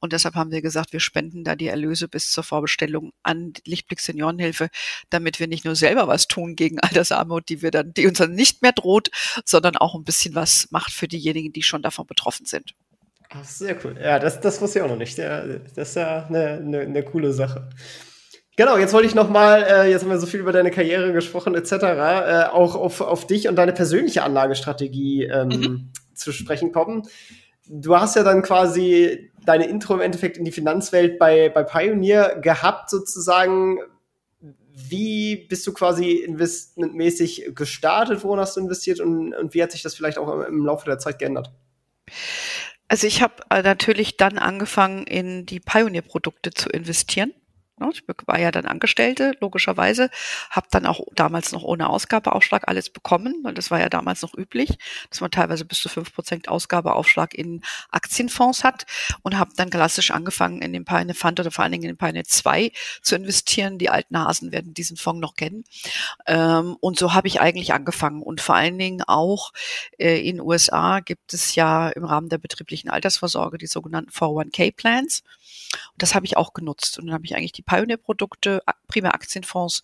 Und 0.00 0.12
deshalb 0.12 0.34
haben 0.34 0.50
wir 0.50 0.62
gesagt, 0.62 0.92
wir 0.92 1.00
spenden 1.00 1.44
da 1.44 1.56
die 1.56 1.68
Erlöse 1.68 2.08
bis 2.08 2.30
zur 2.30 2.44
Vorbestellung 2.44 3.12
an 3.22 3.52
Lichtblick 3.64 4.00
Seniorenhilfe, 4.00 4.68
damit 5.10 5.40
wir 5.40 5.48
nicht 5.48 5.64
nur 5.64 5.76
selber 5.76 6.08
was 6.08 6.28
tun 6.28 6.56
gegen 6.56 6.80
Altersarmut, 6.80 7.48
die 7.48 7.62
wir 7.62 7.70
dann, 7.70 7.92
die 7.92 8.06
uns 8.06 8.18
dann 8.18 8.34
nicht 8.34 8.62
mehr 8.62 8.72
droht, 8.72 9.10
sondern 9.44 9.76
auch 9.76 9.94
ein 9.94 10.04
bisschen 10.04 10.34
was 10.34 10.68
macht 10.70 10.92
für 10.92 11.08
diejenigen, 11.08 11.52
die 11.52 11.62
schon 11.62 11.82
davon 11.82 12.06
betroffen 12.06 12.46
sind. 12.46 12.74
Ach, 13.30 13.44
sehr 13.44 13.76
cool. 13.84 13.96
Ja, 14.00 14.18
das, 14.18 14.40
das 14.40 14.60
wusste 14.60 14.78
ich 14.78 14.84
auch 14.84 14.88
noch 14.88 14.96
nicht. 14.96 15.18
Das 15.18 15.88
ist 15.88 15.96
ja 15.96 16.26
eine, 16.26 16.52
eine, 16.52 16.80
eine 16.80 17.02
coole 17.02 17.32
Sache. 17.32 17.68
Genau, 18.56 18.78
jetzt 18.78 18.92
wollte 18.92 19.08
ich 19.08 19.14
noch 19.16 19.28
mal, 19.28 19.62
äh, 19.62 19.90
jetzt 19.90 20.02
haben 20.02 20.10
wir 20.10 20.18
so 20.18 20.26
viel 20.26 20.40
über 20.40 20.52
deine 20.52 20.70
Karriere 20.70 21.12
gesprochen 21.12 21.54
etc., 21.54 21.72
äh, 21.72 22.44
auch 22.44 22.76
auf, 22.76 23.00
auf 23.00 23.26
dich 23.26 23.48
und 23.48 23.56
deine 23.56 23.72
persönliche 23.72 24.22
Anlagestrategie 24.22 25.24
ähm, 25.24 25.48
mhm. 25.48 25.92
zu 26.14 26.32
sprechen 26.32 26.70
kommen. 26.70 27.02
Du 27.66 27.96
hast 27.98 28.14
ja 28.14 28.22
dann 28.22 28.42
quasi 28.42 29.32
deine 29.44 29.66
Intro 29.66 29.94
im 29.94 30.00
Endeffekt 30.00 30.36
in 30.36 30.44
die 30.44 30.52
Finanzwelt 30.52 31.18
bei, 31.18 31.48
bei 31.48 31.64
Pioneer 31.64 32.38
gehabt 32.40 32.90
sozusagen. 32.90 33.78
Wie 34.72 35.46
bist 35.48 35.66
du 35.66 35.72
quasi 35.72 36.12
investmentmäßig 36.12 37.52
gestartet? 37.54 38.22
Worin 38.22 38.40
hast 38.40 38.56
du 38.56 38.60
investiert 38.60 39.00
und, 39.00 39.34
und 39.34 39.54
wie 39.54 39.62
hat 39.62 39.72
sich 39.72 39.82
das 39.82 39.94
vielleicht 39.94 40.18
auch 40.18 40.32
im, 40.32 40.42
im 40.42 40.64
Laufe 40.64 40.84
der 40.84 40.98
Zeit 40.98 41.18
geändert? 41.18 41.50
Also 42.86 43.06
ich 43.06 43.22
habe 43.22 43.34
äh, 43.50 43.62
natürlich 43.62 44.16
dann 44.16 44.38
angefangen, 44.38 45.04
in 45.04 45.46
die 45.46 45.58
Pioneer-Produkte 45.58 46.50
zu 46.50 46.68
investieren. 46.68 47.32
Ne, 47.76 47.90
ich 47.92 48.04
war 48.26 48.38
ja 48.38 48.52
dann 48.52 48.66
Angestellte, 48.66 49.36
logischerweise, 49.40 50.08
habe 50.50 50.68
dann 50.70 50.86
auch 50.86 51.00
damals 51.16 51.50
noch 51.50 51.64
ohne 51.64 51.88
Ausgabeaufschlag 51.88 52.68
alles 52.68 52.88
bekommen, 52.88 53.34
weil 53.42 53.54
das 53.54 53.72
war 53.72 53.80
ja 53.80 53.88
damals 53.88 54.22
noch 54.22 54.32
üblich, 54.34 54.78
dass 55.10 55.20
man 55.20 55.32
teilweise 55.32 55.64
bis 55.64 55.80
zu 55.80 55.88
fünf 55.88 56.14
Prozent 56.14 56.48
Ausgabeaufschlag 56.48 57.34
in 57.34 57.62
Aktienfonds 57.90 58.62
hat 58.62 58.86
und 59.22 59.40
habe 59.40 59.50
dann 59.56 59.70
klassisch 59.70 60.12
angefangen, 60.12 60.62
in 60.62 60.72
den 60.72 60.84
Pioneer 60.84 61.16
Fund 61.16 61.40
oder 61.40 61.50
vor 61.50 61.64
allen 61.64 61.72
Dingen 61.72 61.84
in 61.84 61.90
den 61.90 61.96
Pioneer 61.96 62.22
2 62.22 62.70
zu 63.02 63.16
investieren. 63.16 63.78
Die 63.78 63.90
alten 63.90 64.16
Hasen 64.16 64.52
werden 64.52 64.72
diesen 64.72 64.96
Fonds 64.96 65.20
noch 65.20 65.34
kennen. 65.34 65.64
Ähm, 66.26 66.76
und 66.80 66.96
so 66.96 67.12
habe 67.12 67.26
ich 67.26 67.40
eigentlich 67.40 67.72
angefangen. 67.72 68.22
Und 68.22 68.40
vor 68.40 68.54
allen 68.54 68.78
Dingen 68.78 69.02
auch 69.02 69.52
äh, 69.98 70.20
in 70.28 70.40
USA 70.40 71.00
gibt 71.00 71.34
es 71.34 71.56
ja 71.56 71.88
im 71.88 72.04
Rahmen 72.04 72.28
der 72.28 72.38
betrieblichen 72.38 72.88
Altersvorsorge 72.88 73.58
die 73.58 73.66
sogenannten 73.66 74.10
401k-Plans. 74.10 75.24
Und 75.92 76.02
das 76.02 76.14
habe 76.14 76.26
ich 76.26 76.36
auch 76.36 76.52
genutzt. 76.52 76.98
Und 76.98 77.06
dann 77.06 77.14
habe 77.14 77.24
ich 77.24 77.34
eigentlich 77.34 77.52
die 77.52 77.62
Pioneer-Produkte, 77.62 78.62
primär 78.86 79.14
Aktienfonds, 79.14 79.82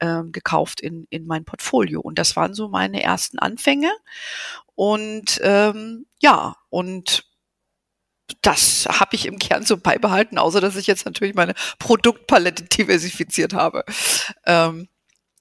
ähm, 0.00 0.32
gekauft 0.32 0.80
in, 0.80 1.06
in 1.10 1.26
mein 1.26 1.44
Portfolio. 1.44 2.00
Und 2.00 2.18
das 2.18 2.36
waren 2.36 2.54
so 2.54 2.68
meine 2.68 3.02
ersten 3.02 3.38
Anfänge. 3.38 3.90
Und 4.74 5.40
ähm, 5.42 6.06
ja, 6.20 6.56
und 6.70 7.24
das 8.40 8.86
habe 8.88 9.14
ich 9.14 9.26
im 9.26 9.38
Kern 9.38 9.64
so 9.64 9.76
beibehalten, 9.76 10.38
außer 10.38 10.60
dass 10.60 10.76
ich 10.76 10.86
jetzt 10.86 11.04
natürlich 11.04 11.34
meine 11.34 11.54
Produktpalette 11.78 12.64
diversifiziert 12.64 13.54
habe. 13.54 13.84
Ähm, 14.46 14.88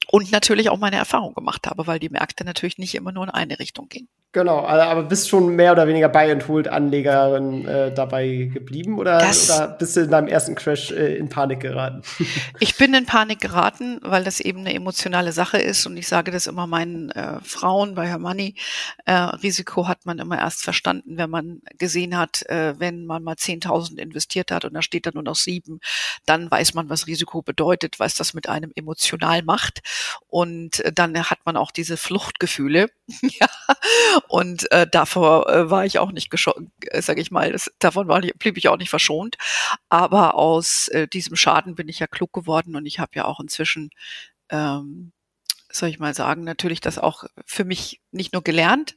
und 0.07 0.31
natürlich 0.31 0.69
auch 0.69 0.77
meine 0.77 0.97
Erfahrung 0.97 1.33
gemacht 1.33 1.67
habe, 1.67 1.87
weil 1.87 1.99
die 1.99 2.09
Märkte 2.09 2.43
natürlich 2.43 2.77
nicht 2.77 2.95
immer 2.95 3.11
nur 3.11 3.23
in 3.23 3.29
eine 3.29 3.59
Richtung 3.59 3.87
gingen. 3.87 4.09
Genau, 4.33 4.65
aber 4.65 5.03
bist 5.03 5.27
schon 5.27 5.57
mehr 5.57 5.73
oder 5.73 5.87
weniger 5.87 6.07
Buy 6.07 6.31
and 6.31 6.47
Hold 6.47 6.69
Anlegerin 6.69 7.67
äh, 7.67 7.93
dabei 7.93 8.49
geblieben 8.53 8.97
oder, 8.97 9.17
oder 9.17 9.67
bist 9.77 9.97
du 9.97 10.01
in 10.01 10.09
deinem 10.09 10.29
ersten 10.29 10.55
Crash 10.55 10.89
äh, 10.91 11.17
in 11.17 11.27
Panik 11.27 11.59
geraten? 11.59 12.01
ich 12.61 12.77
bin 12.77 12.93
in 12.93 13.05
Panik 13.05 13.41
geraten, 13.41 13.99
weil 14.01 14.23
das 14.23 14.39
eben 14.39 14.59
eine 14.59 14.73
emotionale 14.73 15.33
Sache 15.33 15.57
ist 15.57 15.85
und 15.85 15.97
ich 15.97 16.07
sage 16.07 16.31
das 16.31 16.47
immer 16.47 16.65
meinen 16.65 17.11
äh, 17.11 17.41
Frauen 17.43 17.93
bei 17.93 18.07
Hermanni. 18.07 18.55
Äh, 19.05 19.11
Risiko 19.11 19.89
hat 19.89 20.05
man 20.05 20.17
immer 20.17 20.39
erst 20.39 20.63
verstanden, 20.63 21.17
wenn 21.17 21.29
man 21.29 21.61
gesehen 21.77 22.17
hat, 22.17 22.43
äh, 22.43 22.79
wenn 22.79 23.05
man 23.05 23.23
mal 23.23 23.35
10.000 23.35 23.97
investiert 23.97 24.51
hat 24.51 24.63
und 24.63 24.73
da 24.73 24.81
steht 24.81 25.07
dann 25.07 25.15
nur 25.15 25.23
noch 25.23 25.35
sieben, 25.35 25.81
dann 26.25 26.49
weiß 26.49 26.73
man, 26.73 26.89
was 26.89 27.05
Risiko 27.05 27.41
bedeutet, 27.41 27.99
was 27.99 28.15
das 28.15 28.33
mit 28.33 28.47
einem 28.47 28.71
emotional 28.75 29.43
macht 29.43 29.81
und 30.29 30.79
äh, 30.85 30.93
dann 30.93 31.21
hat 31.29 31.39
man 31.43 31.57
auch 31.57 31.71
diese 31.71 31.97
Fluchtgefühle. 31.97 32.87
ja 33.21 33.47
und 34.27 34.71
äh, 34.71 34.87
davor 34.89 35.49
äh, 35.49 35.69
war 35.69 35.85
ich 35.85 35.99
auch 35.99 36.11
nicht 36.11 36.29
geschockt, 36.29 36.61
äh, 36.87 37.01
sage 37.01 37.21
ich 37.21 37.31
mal, 37.31 37.51
das, 37.51 37.71
davon 37.79 38.07
war 38.07 38.23
ich, 38.23 38.33
blieb 38.35 38.57
ich 38.57 38.67
auch 38.67 38.77
nicht 38.77 38.89
verschont. 38.89 39.37
Aber 39.89 40.35
aus 40.35 40.87
äh, 40.89 41.07
diesem 41.07 41.35
Schaden 41.35 41.75
bin 41.75 41.87
ich 41.87 41.99
ja 41.99 42.07
klug 42.07 42.33
geworden 42.33 42.75
und 42.75 42.85
ich 42.85 42.99
habe 42.99 43.11
ja 43.15 43.25
auch 43.25 43.39
inzwischen 43.39 43.91
ähm, 44.49 45.11
soll 45.73 45.89
ich 45.89 45.99
mal 45.99 46.13
sagen, 46.13 46.43
natürlich 46.43 46.81
das 46.81 46.97
auch 46.97 47.23
für 47.45 47.63
mich 47.63 48.01
nicht 48.11 48.33
nur 48.33 48.43
gelernt, 48.43 48.95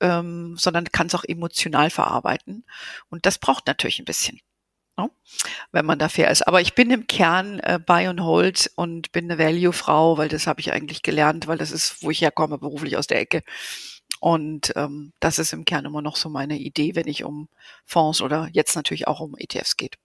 ähm, 0.00 0.56
sondern 0.56 0.90
kann 0.90 1.06
es 1.06 1.14
auch 1.14 1.24
emotional 1.24 1.90
verarbeiten. 1.90 2.64
Und 3.10 3.26
das 3.26 3.38
braucht 3.38 3.66
natürlich 3.66 4.00
ein 4.00 4.04
bisschen, 4.04 4.40
ne? 5.02 5.10
wenn 5.72 5.86
man 5.86 5.98
da 5.98 6.08
fair 6.08 6.30
ist. 6.30 6.46
Aber 6.46 6.60
ich 6.60 6.74
bin 6.74 6.90
im 6.90 7.06
Kern 7.06 7.60
äh, 7.60 7.78
Buy 7.84 8.06
and 8.06 8.20
Hold 8.20 8.70
und 8.76 9.12
bin 9.12 9.30
eine 9.30 9.38
Value-Frau, 9.38 10.18
weil 10.18 10.28
das 10.28 10.46
habe 10.46 10.60
ich 10.60 10.72
eigentlich 10.72 11.02
gelernt, 11.02 11.46
weil 11.46 11.58
das 11.58 11.70
ist, 11.70 12.02
wo 12.02 12.10
ich 12.10 12.20
herkomme, 12.20 12.58
beruflich 12.58 12.96
aus 12.96 13.06
der 13.06 13.20
Ecke. 13.20 13.42
Und 14.20 14.72
ähm, 14.76 15.12
das 15.20 15.38
ist 15.38 15.52
im 15.52 15.64
Kern 15.64 15.86
immer 15.86 16.02
noch 16.02 16.16
so 16.16 16.28
meine 16.28 16.58
Idee, 16.58 16.94
wenn 16.94 17.08
ich 17.08 17.24
um 17.24 17.48
Fonds 17.84 18.20
oder 18.20 18.48
jetzt 18.52 18.76
natürlich 18.76 19.08
auch 19.08 19.20
um 19.20 19.34
ETFs 19.38 19.76
geht. 19.76 19.96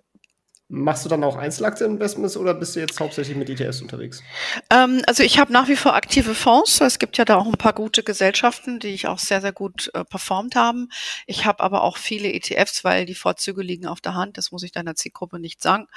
Machst 0.76 1.06
du 1.06 1.10
dann 1.10 1.24
auch 1.24 1.38
Einzelaktieninvestments 1.38 2.36
oder 2.36 2.54
bist 2.54 2.76
du 2.76 2.82
jetzt 2.82 3.00
hauptsächlich 3.00 3.38
mit 3.38 3.50
ETFs 3.50 3.82
unterwegs? 3.82 4.22
Ähm, 4.70 5.02
also 5.08 5.24
ich 5.24 5.40
habe 5.40 5.54
nach 5.54 5.70
wie 5.70 5.78
vor 5.78 5.96
aktive 5.96 6.36
Fonds. 6.36 6.82
Es 6.82 7.00
gibt 7.00 7.18
ja 7.18 7.24
da 7.24 7.38
auch 7.38 7.46
ein 7.46 7.54
paar 7.54 7.72
gute 7.72 8.04
Gesellschaften, 8.04 8.80
die 8.80 8.90
ich 8.90 9.08
auch 9.08 9.18
sehr, 9.18 9.40
sehr 9.40 9.54
gut 9.54 9.90
äh, 9.94 10.04
performt 10.04 10.58
haben. 10.58 10.90
Ich 11.28 11.46
habe 11.46 11.64
aber 11.64 11.82
auch 11.82 11.96
viele 11.96 12.34
ETFs, 12.34 12.84
weil 12.84 13.06
die 13.06 13.16
Vorzüge 13.16 13.62
liegen 13.62 13.88
auf 13.88 14.02
der 14.02 14.16
Hand. 14.16 14.38
Das 14.38 14.52
muss 14.52 14.64
ich 14.64 14.74
deiner 14.74 14.96
Zielgruppe 14.96 15.40
nicht 15.40 15.62
sagen. 15.62 15.88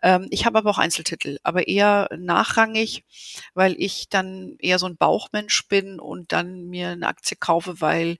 Ähm, 0.00 0.28
ich 0.30 0.46
habe 0.46 0.58
aber 0.58 0.70
auch 0.70 0.78
Einzeltitel, 0.78 1.38
aber 1.42 1.66
eher 1.66 2.08
nachrangig, 2.16 3.02
weil 3.54 3.74
ich 3.78 4.10
dann 4.10 4.54
eher 4.60 4.78
so 4.78 4.86
ein 4.86 4.96
Bauchmensch 4.96 5.66
bin 5.66 5.98
und 5.98 6.30
dann 6.30 6.66
mir 6.66 6.90
eine 6.90 7.08
Aktie 7.08 7.36
kaufe, 7.36 7.80
weil 7.80 8.18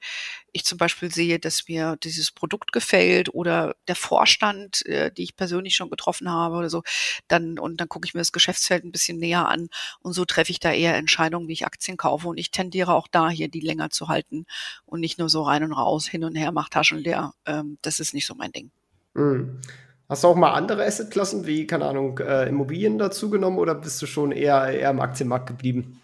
ich 0.52 0.64
zum 0.64 0.78
Beispiel 0.78 1.12
sehe, 1.12 1.38
dass 1.38 1.68
mir 1.68 1.96
dieses 2.02 2.30
Produkt 2.30 2.72
gefällt 2.72 3.32
oder 3.34 3.74
der 3.88 3.96
Vorstand, 3.96 4.84
äh, 4.86 5.12
die 5.12 5.22
ich 5.22 5.36
persönlich 5.36 5.76
schon 5.76 5.90
getroffen 5.90 6.30
habe 6.30 6.56
oder 6.56 6.70
so, 6.70 6.82
dann 7.28 7.58
und 7.58 7.80
dann 7.80 7.88
gucke 7.88 8.06
ich 8.06 8.14
mir 8.14 8.20
das 8.20 8.32
Geschäftsfeld 8.32 8.84
ein 8.84 8.92
bisschen 8.92 9.18
näher 9.18 9.48
an 9.48 9.68
und 10.00 10.12
so 10.12 10.24
treffe 10.24 10.50
ich 10.50 10.60
da 10.60 10.72
eher 10.72 10.96
Entscheidungen, 10.96 11.48
wie 11.48 11.54
ich 11.54 11.66
Aktien 11.66 11.96
kaufe 11.96 12.28
und 12.28 12.38
ich 12.38 12.50
tendiere 12.50 12.94
auch 12.94 13.08
da 13.08 13.30
hier 13.30 13.48
die 13.48 13.60
länger 13.60 13.90
zu 13.90 14.08
halten 14.08 14.46
und 14.86 15.00
nicht 15.00 15.18
nur 15.18 15.28
so 15.28 15.42
rein 15.42 15.64
und 15.64 15.72
raus, 15.72 16.06
hin 16.06 16.24
und 16.24 16.34
her, 16.34 16.52
mach 16.52 16.68
Taschen 16.68 16.98
leer. 16.98 17.34
Ähm, 17.46 17.78
das 17.82 18.00
ist 18.00 18.14
nicht 18.14 18.26
so 18.26 18.34
mein 18.34 18.52
Ding. 18.52 18.70
Mhm. 19.14 19.60
Hast 20.08 20.24
du 20.24 20.28
auch 20.28 20.36
mal 20.36 20.54
andere 20.54 20.84
Assetklassen 20.84 21.46
wie, 21.46 21.68
keine 21.68 21.86
Ahnung, 21.86 22.18
äh, 22.18 22.48
Immobilien 22.48 22.98
dazugenommen 22.98 23.60
oder 23.60 23.76
bist 23.76 24.02
du 24.02 24.06
schon 24.06 24.32
eher, 24.32 24.66
eher 24.66 24.90
im 24.90 25.00
Aktienmarkt 25.00 25.46
geblieben? 25.46 26.00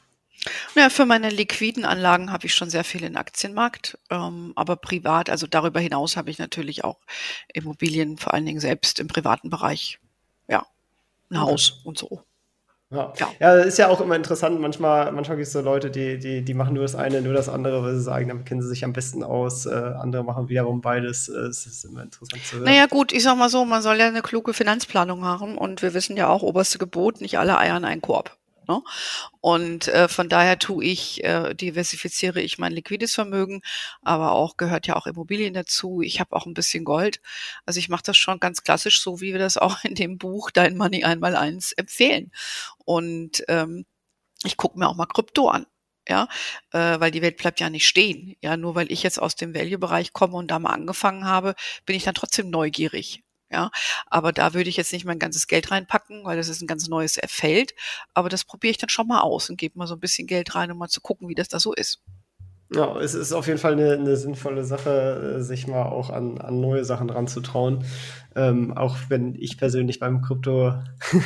Ja, 0.74 0.90
für 0.90 1.06
meine 1.06 1.30
liquiden 1.30 1.84
Anlagen 1.84 2.32
habe 2.32 2.46
ich 2.46 2.54
schon 2.54 2.70
sehr 2.70 2.84
viel 2.84 3.02
in 3.02 3.16
Aktienmarkt, 3.16 3.98
ähm, 4.10 4.52
aber 4.54 4.76
privat, 4.76 5.30
also 5.30 5.46
darüber 5.46 5.80
hinaus 5.80 6.16
habe 6.16 6.30
ich 6.30 6.38
natürlich 6.38 6.84
auch 6.84 6.98
Immobilien, 7.52 8.16
vor 8.16 8.34
allen 8.34 8.46
Dingen 8.46 8.60
selbst 8.60 9.00
im 9.00 9.08
privaten 9.08 9.50
Bereich, 9.50 9.98
ja, 10.48 10.66
ein 11.30 11.38
okay. 11.38 11.52
Haus 11.52 11.80
und 11.84 11.98
so. 11.98 12.22
Ja. 12.90 13.12
ja. 13.18 13.28
ja, 13.40 13.54
ist 13.62 13.78
ja 13.78 13.88
auch 13.88 14.00
immer 14.00 14.14
interessant. 14.14 14.60
Manchmal, 14.60 15.10
manchmal 15.10 15.36
gibt 15.36 15.48
es 15.48 15.52
so 15.52 15.60
Leute, 15.60 15.90
die, 15.90 16.18
die, 16.18 16.42
die 16.42 16.54
machen 16.54 16.74
nur 16.74 16.84
das 16.84 16.94
eine, 16.94 17.20
nur 17.20 17.34
das 17.34 17.48
andere, 17.48 17.82
weil 17.82 17.96
sie 17.96 18.02
sagen, 18.02 18.28
damit 18.28 18.46
kennen 18.46 18.62
sie 18.62 18.68
sich 18.68 18.84
am 18.84 18.92
besten 18.92 19.24
aus. 19.24 19.66
Äh, 19.66 19.74
andere 19.74 20.22
machen 20.22 20.48
wiederum 20.48 20.82
beides. 20.82 21.28
Äh, 21.28 21.48
es 21.48 21.66
ist 21.66 21.84
immer 21.84 22.04
interessant 22.04 22.44
zu 22.44 22.56
hören. 22.56 22.64
Naja, 22.64 22.86
gut, 22.86 23.12
ich 23.12 23.24
sag 23.24 23.36
mal 23.36 23.48
so, 23.48 23.64
man 23.64 23.82
soll 23.82 23.98
ja 23.98 24.06
eine 24.06 24.22
kluge 24.22 24.54
Finanzplanung 24.54 25.24
haben 25.24 25.58
und 25.58 25.82
wir 25.82 25.94
wissen 25.94 26.16
ja 26.16 26.28
auch, 26.28 26.42
oberste 26.42 26.78
Gebot, 26.78 27.20
nicht 27.20 27.38
alle 27.38 27.58
Eier 27.58 27.76
in 27.76 27.84
einen 27.84 28.02
Korb. 28.02 28.36
Ne? 28.68 28.82
Und 29.40 29.88
äh, 29.88 30.08
von 30.08 30.28
daher 30.28 30.58
tue 30.58 30.84
ich, 30.84 31.22
äh, 31.24 31.54
diversifiziere 31.54 32.40
ich 32.40 32.58
mein 32.58 32.72
liquides 32.72 33.14
Vermögen, 33.14 33.62
aber 34.02 34.32
auch 34.32 34.56
gehört 34.56 34.86
ja 34.86 34.96
auch 34.96 35.06
Immobilien 35.06 35.54
dazu. 35.54 36.00
Ich 36.02 36.20
habe 36.20 36.34
auch 36.34 36.46
ein 36.46 36.54
bisschen 36.54 36.84
Gold. 36.84 37.20
Also 37.64 37.78
ich 37.78 37.88
mache 37.88 38.02
das 38.04 38.16
schon 38.16 38.40
ganz 38.40 38.62
klassisch, 38.62 39.00
so 39.00 39.20
wie 39.20 39.32
wir 39.32 39.38
das 39.38 39.56
auch 39.58 39.84
in 39.84 39.94
dem 39.94 40.18
Buch 40.18 40.50
Dein 40.50 40.76
Money 40.76 41.04
einmal 41.04 41.36
eins 41.36 41.72
empfehlen. 41.72 42.32
Und 42.84 43.44
ähm, 43.48 43.86
ich 44.44 44.56
gucke 44.56 44.78
mir 44.78 44.88
auch 44.88 44.96
mal 44.96 45.06
Krypto 45.06 45.48
an 45.48 45.66
ja, 46.08 46.28
äh, 46.72 47.00
weil 47.00 47.10
die 47.10 47.22
Welt 47.22 47.36
bleibt 47.36 47.60
ja 47.60 47.70
nicht 47.70 47.86
stehen. 47.86 48.36
Ja, 48.40 48.56
nur 48.56 48.74
weil 48.74 48.92
ich 48.92 49.02
jetzt 49.02 49.20
aus 49.20 49.36
dem 49.36 49.54
Value-Bereich 49.54 50.12
komme 50.12 50.36
und 50.36 50.50
da 50.50 50.58
mal 50.58 50.70
angefangen 50.72 51.24
habe, 51.24 51.54
bin 51.84 51.96
ich 51.96 52.04
dann 52.04 52.14
trotzdem 52.14 52.50
neugierig. 52.50 53.24
Ja, 53.50 53.70
aber 54.06 54.32
da 54.32 54.54
würde 54.54 54.68
ich 54.68 54.76
jetzt 54.76 54.92
nicht 54.92 55.04
mein 55.04 55.20
ganzes 55.20 55.46
Geld 55.46 55.70
reinpacken, 55.70 56.24
weil 56.24 56.36
das 56.36 56.48
ist 56.48 56.62
ein 56.62 56.66
ganz 56.66 56.88
neues 56.88 57.18
Feld. 57.28 57.74
Aber 58.12 58.28
das 58.28 58.44
probiere 58.44 58.72
ich 58.72 58.78
dann 58.78 58.88
schon 58.88 59.06
mal 59.06 59.20
aus 59.20 59.48
und 59.50 59.56
gebe 59.56 59.78
mal 59.78 59.86
so 59.86 59.94
ein 59.94 60.00
bisschen 60.00 60.26
Geld 60.26 60.54
rein, 60.54 60.72
um 60.72 60.78
mal 60.78 60.88
zu 60.88 61.00
gucken, 61.00 61.28
wie 61.28 61.34
das 61.34 61.48
da 61.48 61.60
so 61.60 61.72
ist. 61.72 62.02
Ja, 62.72 62.98
es 62.98 63.14
ist 63.14 63.32
auf 63.32 63.46
jeden 63.46 63.60
Fall 63.60 63.74
eine, 63.74 63.92
eine 63.92 64.16
sinnvolle 64.16 64.64
Sache, 64.64 65.40
sich 65.40 65.68
mal 65.68 65.84
auch 65.84 66.10
an, 66.10 66.38
an 66.38 66.60
neue 66.60 66.84
Sachen 66.84 67.10
ranzutrauen. 67.10 67.84
Ähm, 68.34 68.76
auch 68.76 68.96
wenn 69.08 69.36
ich 69.36 69.56
persönlich 69.56 70.00
beim 70.00 70.20
Krypto 70.20 70.74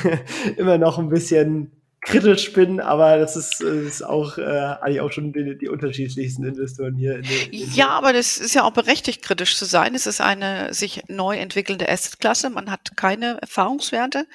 immer 0.59 0.77
noch 0.77 0.99
ein 0.99 1.09
bisschen 1.09 1.80
kritisch 2.03 2.53
bin, 2.55 2.81
aber 2.81 3.19
das 3.19 3.37
ist, 3.37 3.61
ist 3.61 4.03
auch 4.03 4.39
äh, 4.39 4.43
eigentlich 4.43 5.01
auch 5.03 5.13
schon 5.13 5.33
die, 5.33 5.59
die 5.59 5.69
unterschiedlichsten 5.69 6.45
Investoren 6.45 6.95
hier. 6.95 7.17
In 7.17 7.23
den, 7.23 7.51
in 7.51 7.73
ja, 7.75 7.91
aber 7.91 8.15
das 8.15 8.39
ist 8.39 8.55
ja 8.55 8.65
auch 8.65 8.73
berechtigt, 8.73 9.23
kritisch 9.23 9.57
zu 9.57 9.67
sein. 9.67 9.95
Es 9.95 10.07
ist 10.07 10.21
eine 10.21 10.73
sich 10.73 11.03
neu 11.09 11.37
entwickelnde 11.37 11.89
Assetklasse. 11.89 12.49
Man 12.49 12.71
hat 12.71 12.97
keine 12.97 13.39
Erfahrungswerte. 13.43 14.27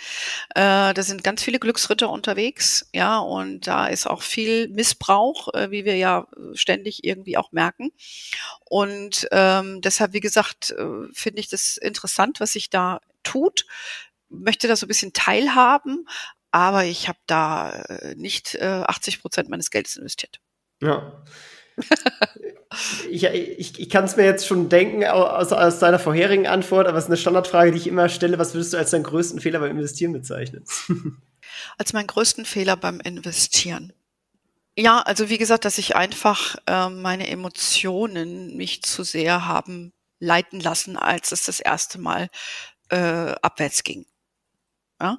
Äh, 0.54 0.94
da 0.94 1.02
sind 1.02 1.24
ganz 1.24 1.42
viele 1.42 1.60
Glücksritter 1.60 2.10
unterwegs, 2.10 2.88
ja, 2.94 3.18
und 3.18 3.66
da 3.66 3.88
ist 3.88 4.06
auch 4.06 4.22
viel 4.22 4.68
Missbrauch, 4.68 5.54
äh, 5.54 5.72
wie 5.72 5.86
wir 5.86 5.96
ja 5.96 6.28
ständig 6.54 7.04
irgendwie 7.04 7.38
auch 7.38 7.52
merken. 7.52 7.92
Und 8.70 9.28
ähm, 9.32 9.82
deshalb, 9.82 10.14
wie 10.14 10.20
gesagt, 10.20 10.72
äh, 10.72 10.86
finde 11.14 11.40
ich 11.40 11.50
das 11.50 11.78
interessant, 11.78 12.40
was 12.40 12.54
sich 12.54 12.70
da 12.70 13.02
tut 13.24 13.66
möchte 14.30 14.68
da 14.68 14.76
so 14.76 14.86
ein 14.86 14.88
bisschen 14.88 15.14
teilhaben, 15.14 16.08
aber 16.56 16.86
ich 16.86 17.10
habe 17.10 17.20
da 17.28 17.82
äh, 17.82 18.16
nicht 18.16 18.56
äh, 18.56 18.64
80 18.64 19.22
Prozent 19.22 19.50
meines 19.50 19.72
Geldes 19.72 19.98
investiert. 19.98 20.40
Ja. 20.82 21.22
ich 23.12 23.26
ich, 23.26 23.78
ich 23.78 23.90
kann 23.90 24.06
es 24.06 24.16
mir 24.16 24.24
jetzt 24.24 24.48
schon 24.48 24.70
denken 24.70 25.04
aus, 25.04 25.52
aus 25.52 25.80
deiner 25.80 26.00
vorherigen 26.00 26.48
Antwort, 26.48 26.88
aber 26.88 26.98
es 26.98 27.04
ist 27.04 27.10
eine 27.10 27.18
Standardfrage, 27.18 27.74
die 27.74 27.78
ich 27.78 27.88
immer 27.88 28.08
stelle. 28.08 28.40
Was 28.40 28.54
würdest 28.54 28.72
du 28.72 28.78
als 28.78 28.92
deinen 28.92 29.04
größten 29.04 29.42
Fehler 29.42 29.60
beim 29.60 29.72
Investieren 29.72 30.14
bezeichnen? 30.14 30.64
als 31.78 31.92
meinen 31.92 32.08
größten 32.08 32.46
Fehler 32.46 32.78
beim 32.78 33.02
Investieren. 33.02 33.92
Ja, 34.78 35.02
also 35.02 35.28
wie 35.28 35.38
gesagt, 35.38 35.66
dass 35.66 35.78
ich 35.78 35.98
einfach 35.98 36.56
äh, 36.68 36.88
meine 36.88 37.28
Emotionen 37.28 38.56
mich 38.56 38.82
zu 38.82 39.04
sehr 39.04 39.46
haben 39.46 39.92
leiten 40.20 40.62
lassen, 40.62 40.96
als 40.96 41.34
es 41.34 41.44
das 41.44 41.60
erste 41.60 42.00
Mal 42.00 42.30
äh, 42.92 43.36
abwärts 43.42 43.84
ging. 43.84 44.06
Ja? 45.02 45.18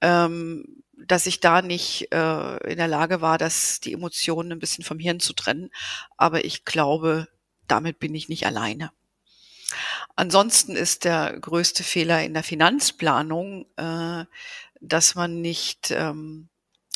Ähm, 0.00 0.82
dass 0.96 1.26
ich 1.26 1.40
da 1.40 1.62
nicht 1.62 2.12
äh, 2.12 2.56
in 2.70 2.76
der 2.76 2.88
Lage 2.88 3.20
war, 3.20 3.38
dass 3.38 3.80
die 3.80 3.92
Emotionen 3.92 4.52
ein 4.52 4.58
bisschen 4.58 4.84
vom 4.84 4.98
Hirn 4.98 5.20
zu 5.20 5.32
trennen. 5.32 5.70
Aber 6.16 6.44
ich 6.44 6.64
glaube, 6.64 7.28
damit 7.66 7.98
bin 7.98 8.14
ich 8.14 8.28
nicht 8.28 8.46
alleine. 8.46 8.90
Ansonsten 10.16 10.76
ist 10.76 11.04
der 11.04 11.38
größte 11.40 11.82
Fehler 11.82 12.22
in 12.22 12.34
der 12.34 12.44
Finanzplanung, 12.44 13.66
äh, 13.76 14.24
dass 14.80 15.14
man 15.14 15.40
nicht, 15.40 15.90
ähm, 15.90 16.48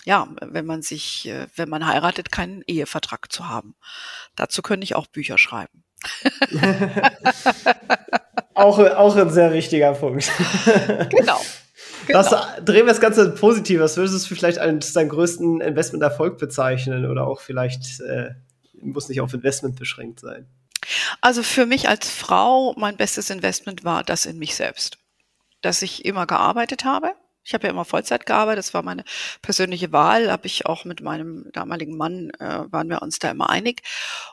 ja, 0.05 0.29
wenn 0.41 0.67
man 0.67 0.83
sich, 0.83 1.27
äh, 1.29 1.49
wenn 1.57 1.69
man 1.69 1.87
heiratet, 1.87 2.31
keinen 2.31 2.63
Ehevertrag 2.67 3.33
zu 3.33 3.49
haben. 3.49 3.75
Dazu 4.37 4.63
könnte 4.63 4.85
ich 4.85 4.95
auch 4.95 5.07
Bücher 5.07 5.39
schreiben. 5.39 5.83
auch, 8.55 8.79
auch 8.79 9.17
ein 9.17 9.31
sehr 9.31 9.51
richtiger 9.51 9.95
Punkt. 9.95 10.31
genau. 11.11 11.41
Genau. 12.09 12.23
Das, 12.23 12.65
drehen 12.65 12.87
wir 12.87 12.93
das 12.93 13.01
Ganze 13.01 13.31
positiv. 13.31 13.81
Was 13.81 13.97
würdest 13.99 14.31
du 14.31 14.35
vielleicht 14.35 14.59
als 14.59 14.95
deinen 14.95 15.11
größten 15.11 15.61
Investmenterfolg 15.61 16.39
bezeichnen? 16.39 17.05
Oder 17.05 17.27
auch 17.27 17.41
vielleicht, 17.41 18.01
äh, 18.01 18.31
muss 18.81 19.09
nicht 19.09 19.21
auf 19.21 19.35
Investment 19.35 19.77
beschränkt 19.77 20.21
sein. 20.21 20.47
Also 21.21 21.43
für 21.43 21.67
mich 21.67 21.89
als 21.89 22.11
Frau, 22.11 22.75
mein 22.79 22.97
bestes 22.97 23.29
Investment 23.29 23.85
war 23.85 24.05
das 24.05 24.25
in 24.25 24.39
mich 24.39 24.55
selbst. 24.55 24.99
Dass 25.61 25.83
ich 25.83 26.05
immer 26.07 26.27
gearbeitet 26.27 26.85
habe, 26.85 27.13
ich 27.49 27.55
habe 27.55 27.67
ja 27.67 27.71
immer 27.71 27.87
Vollzeit 27.87 28.27
gearbeitet, 28.27 28.59
das 28.59 28.75
war 28.75 28.83
meine 28.83 29.05
persönliche 29.41 29.91
Wahl, 29.91 30.31
habe 30.31 30.47
ich 30.47 30.67
auch 30.67 30.85
mit 30.85 31.01
meinem 31.01 31.51
damaligen 31.55 31.97
Mann, 31.97 32.29
äh, 32.39 32.71
waren 32.71 32.91
wir 32.91 33.01
uns 33.01 33.19
da 33.21 33.31
immer 33.31 33.49
einig. 33.49 33.81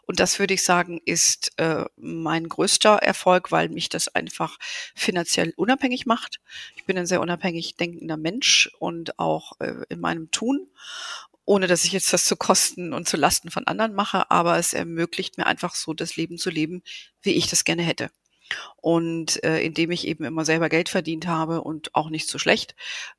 Und 0.06 0.19
das 0.19 0.38
würde 0.38 0.54
ich 0.54 0.63
sagen, 0.63 0.99
ist 1.06 1.54
äh, 1.56 1.86
mein 1.95 2.49
größter 2.49 2.97
Erfolg, 2.97 3.54
weil 3.54 3.69
mich 3.69 3.88
das 3.88 4.10
einfach 4.10 4.58
finanziell 4.95 5.54
unabhängig 5.56 6.06
macht. 6.06 6.41
Ich 6.75 6.84
bin 6.84 6.97
ein 6.97 7.06
sehr 7.06 7.21
unabhängig 7.21 7.78
denkender 7.78 8.17
Mensch 8.17 8.69
und 8.80 9.17
auch 9.17 9.54
äh, 9.62 9.75
in 9.88 10.01
meinem 10.01 10.30
Tun 10.32 10.67
ohne 11.47 11.67
dass 11.67 11.86
ich 11.86 11.91
jetzt 11.91 12.12
das 12.12 12.25
zu 12.25 12.36
Kosten 12.36 12.91
und 12.91 13.08
zu 13.08 13.17
Lasten 13.17 13.51
von 13.51 13.67
anderen 13.67 13.93
mache, 13.93 14.32
aber 14.32 14.58
es 14.58 14.73
ermöglicht 14.73 15.38
mir 15.38 15.45
einfach 15.45 15.75
so 15.75 15.93
das 15.93 16.15
Leben 16.15 16.39
zu 16.39 16.49
leben, 16.49 16.82
wie 17.21 17.34
ich 17.34 17.45
das 17.45 17.65
gerne 17.65 17.84
hätte. 17.84 18.10
Und 18.77 19.43
äh, 19.43 19.60
indem 19.62 19.91
ich 19.91 20.08
eben 20.08 20.23
immer 20.23 20.45
selber 20.45 20.69
Geld 20.69 20.89
verdient 20.89 21.27
habe 21.27 21.62
und 21.62 21.93
auch 21.95 22.10
nicht 22.10 22.29
so 22.29 22.38
schlecht, 22.38 22.75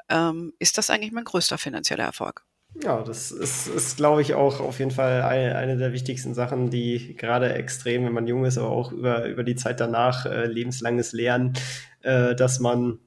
ähm, 0.09 0.53
ist 0.59 0.79
das 0.79 0.91
eigentlich 0.91 1.13
mein 1.13 1.25
größter 1.25 1.59
finanzieller 1.59 2.05
Erfolg. 2.05 2.45
Ja, 2.83 3.03
das 3.03 3.31
ist, 3.31 3.69
ist 3.69 3.97
glaube 3.97 4.21
ich, 4.23 4.35
auch 4.35 4.61
auf 4.61 4.79
jeden 4.79 4.91
Fall 4.91 5.23
eine, 5.23 5.57
eine 5.57 5.77
der 5.79 5.93
wichtigsten 5.93 6.35
Sachen, 6.35 6.71
die 6.71 7.17
gerade 7.17 7.55
extrem, 7.55 8.05
wenn 8.05 8.13
man 8.13 8.27
jung 8.27 8.45
ist, 8.45 8.59
aber 8.59 8.71
auch 8.71 8.93
über, 8.93 9.25
über 9.27 9.45
die 9.45 9.57
Zeit 9.57 9.81
danach, 9.81 10.27
äh, 10.27 10.47
lebenslanges 10.47 11.13
Lernen, 11.13 11.55
äh, 12.03 12.35
dass 12.35 12.61
man 12.61 12.99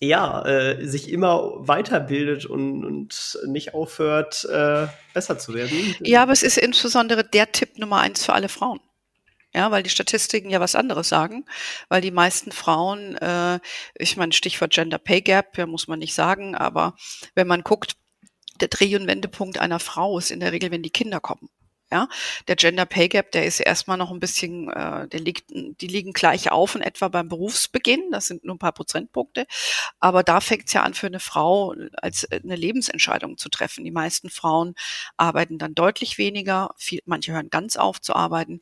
ja, 0.00 0.44
äh, 0.46 0.86
sich 0.86 1.12
immer 1.12 1.52
weiterbildet 1.56 2.46
und, 2.46 2.84
und 2.84 3.38
nicht 3.46 3.74
aufhört, 3.74 4.46
äh, 4.46 4.86
besser 5.12 5.38
zu 5.38 5.52
werden. 5.52 5.94
Ja, 6.00 6.22
aber 6.22 6.32
es 6.32 6.42
ist 6.42 6.56
insbesondere 6.56 7.22
der 7.22 7.52
Tipp 7.52 7.78
Nummer 7.78 8.00
eins 8.00 8.24
für 8.24 8.32
alle 8.32 8.48
Frauen. 8.48 8.80
Ja, 9.52 9.70
weil 9.72 9.82
die 9.82 9.90
Statistiken 9.90 10.48
ja 10.50 10.60
was 10.60 10.76
anderes 10.76 11.08
sagen, 11.08 11.44
weil 11.88 12.00
die 12.00 12.12
meisten 12.12 12.52
Frauen, 12.52 13.16
äh, 13.16 13.58
ich 13.96 14.16
meine, 14.16 14.32
Stichwort 14.32 14.72
Gender 14.72 14.98
Pay 14.98 15.22
Gap, 15.22 15.58
ja, 15.58 15.66
muss 15.66 15.88
man 15.88 15.98
nicht 15.98 16.14
sagen, 16.14 16.54
aber 16.54 16.94
wenn 17.34 17.48
man 17.48 17.62
guckt, 17.64 17.96
der 18.60 18.68
Dreh- 18.68 18.94
und 18.96 19.08
Wendepunkt 19.08 19.58
einer 19.58 19.80
Frau 19.80 20.18
ist 20.18 20.30
in 20.30 20.40
der 20.40 20.52
Regel, 20.52 20.70
wenn 20.70 20.82
die 20.82 20.90
Kinder 20.90 21.18
kommen. 21.18 21.48
Ja, 21.92 22.08
der 22.46 22.54
Gender 22.54 22.86
Pay 22.86 23.08
Gap, 23.08 23.32
der 23.32 23.46
ist 23.46 23.58
erstmal 23.58 23.96
noch 23.96 24.12
ein 24.12 24.20
bisschen, 24.20 24.68
äh, 24.70 25.08
der 25.08 25.18
liegt, 25.18 25.50
die 25.50 25.88
liegen 25.88 26.12
gleich 26.12 26.52
auf 26.52 26.76
in 26.76 26.82
etwa 26.82 27.08
beim 27.08 27.28
Berufsbeginn. 27.28 28.12
Das 28.12 28.26
sind 28.26 28.44
nur 28.44 28.54
ein 28.54 28.58
paar 28.60 28.72
Prozentpunkte. 28.72 29.46
Aber 29.98 30.22
da 30.22 30.40
fängt 30.40 30.68
es 30.68 30.72
ja 30.72 30.84
an, 30.84 30.94
für 30.94 31.08
eine 31.08 31.18
Frau 31.18 31.74
als 31.94 32.24
äh, 32.24 32.40
eine 32.44 32.54
Lebensentscheidung 32.54 33.38
zu 33.38 33.48
treffen. 33.48 33.84
Die 33.84 33.90
meisten 33.90 34.30
Frauen 34.30 34.74
arbeiten 35.16 35.58
dann 35.58 35.74
deutlich 35.74 36.16
weniger. 36.16 36.70
Viel, 36.76 37.00
manche 37.06 37.32
hören 37.32 37.50
ganz 37.50 37.76
auf 37.76 38.00
zu 38.00 38.14
arbeiten. 38.14 38.60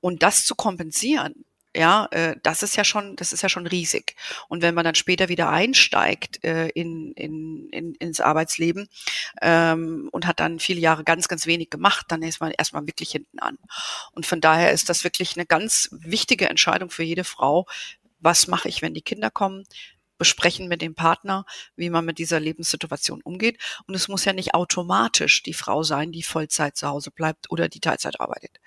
Und 0.00 0.22
das 0.22 0.44
zu 0.44 0.54
kompensieren, 0.54 1.44
ja, 1.76 2.08
äh, 2.10 2.36
das 2.42 2.62
ist 2.62 2.76
ja 2.76 2.84
schon, 2.84 3.16
das 3.16 3.32
ist 3.32 3.42
ja 3.42 3.48
schon 3.48 3.66
riesig. 3.66 4.16
Und 4.48 4.62
wenn 4.62 4.74
man 4.74 4.84
dann 4.84 4.94
später 4.94 5.28
wieder 5.28 5.50
einsteigt 5.50 6.42
äh, 6.44 6.68
in, 6.68 7.12
in, 7.12 7.68
in, 7.70 7.94
ins 7.94 8.20
Arbeitsleben 8.20 8.88
ähm, 9.42 10.08
und 10.12 10.26
hat 10.26 10.40
dann 10.40 10.58
viele 10.58 10.80
Jahre 10.80 11.04
ganz, 11.04 11.28
ganz 11.28 11.46
wenig 11.46 11.70
gemacht, 11.70 12.06
dann 12.08 12.22
ist 12.22 12.40
man 12.40 12.52
erstmal 12.52 12.86
wirklich 12.86 13.10
hinten 13.10 13.38
an. 13.38 13.58
Und 14.12 14.26
von 14.26 14.40
daher 14.40 14.72
ist 14.72 14.88
das 14.88 15.04
wirklich 15.04 15.36
eine 15.36 15.46
ganz 15.46 15.88
wichtige 15.92 16.48
Entscheidung 16.48 16.90
für 16.90 17.02
jede 17.02 17.24
Frau. 17.24 17.66
Was 18.20 18.48
mache 18.48 18.68
ich, 18.68 18.82
wenn 18.82 18.94
die 18.94 19.02
Kinder 19.02 19.30
kommen? 19.30 19.64
Besprechen 20.18 20.68
mit 20.68 20.82
dem 20.82 20.94
Partner, 20.94 21.44
wie 21.76 21.90
man 21.90 22.04
mit 22.04 22.18
dieser 22.18 22.40
Lebenssituation 22.40 23.22
umgeht. 23.22 23.58
Und 23.86 23.94
es 23.94 24.08
muss 24.08 24.24
ja 24.24 24.32
nicht 24.32 24.54
automatisch 24.54 25.42
die 25.42 25.54
Frau 25.54 25.82
sein, 25.82 26.12
die 26.12 26.22
Vollzeit 26.22 26.76
zu 26.76 26.88
Hause 26.88 27.10
bleibt 27.10 27.50
oder 27.50 27.68
die 27.68 27.80
Teilzeit 27.80 28.20
arbeitet. 28.20 28.60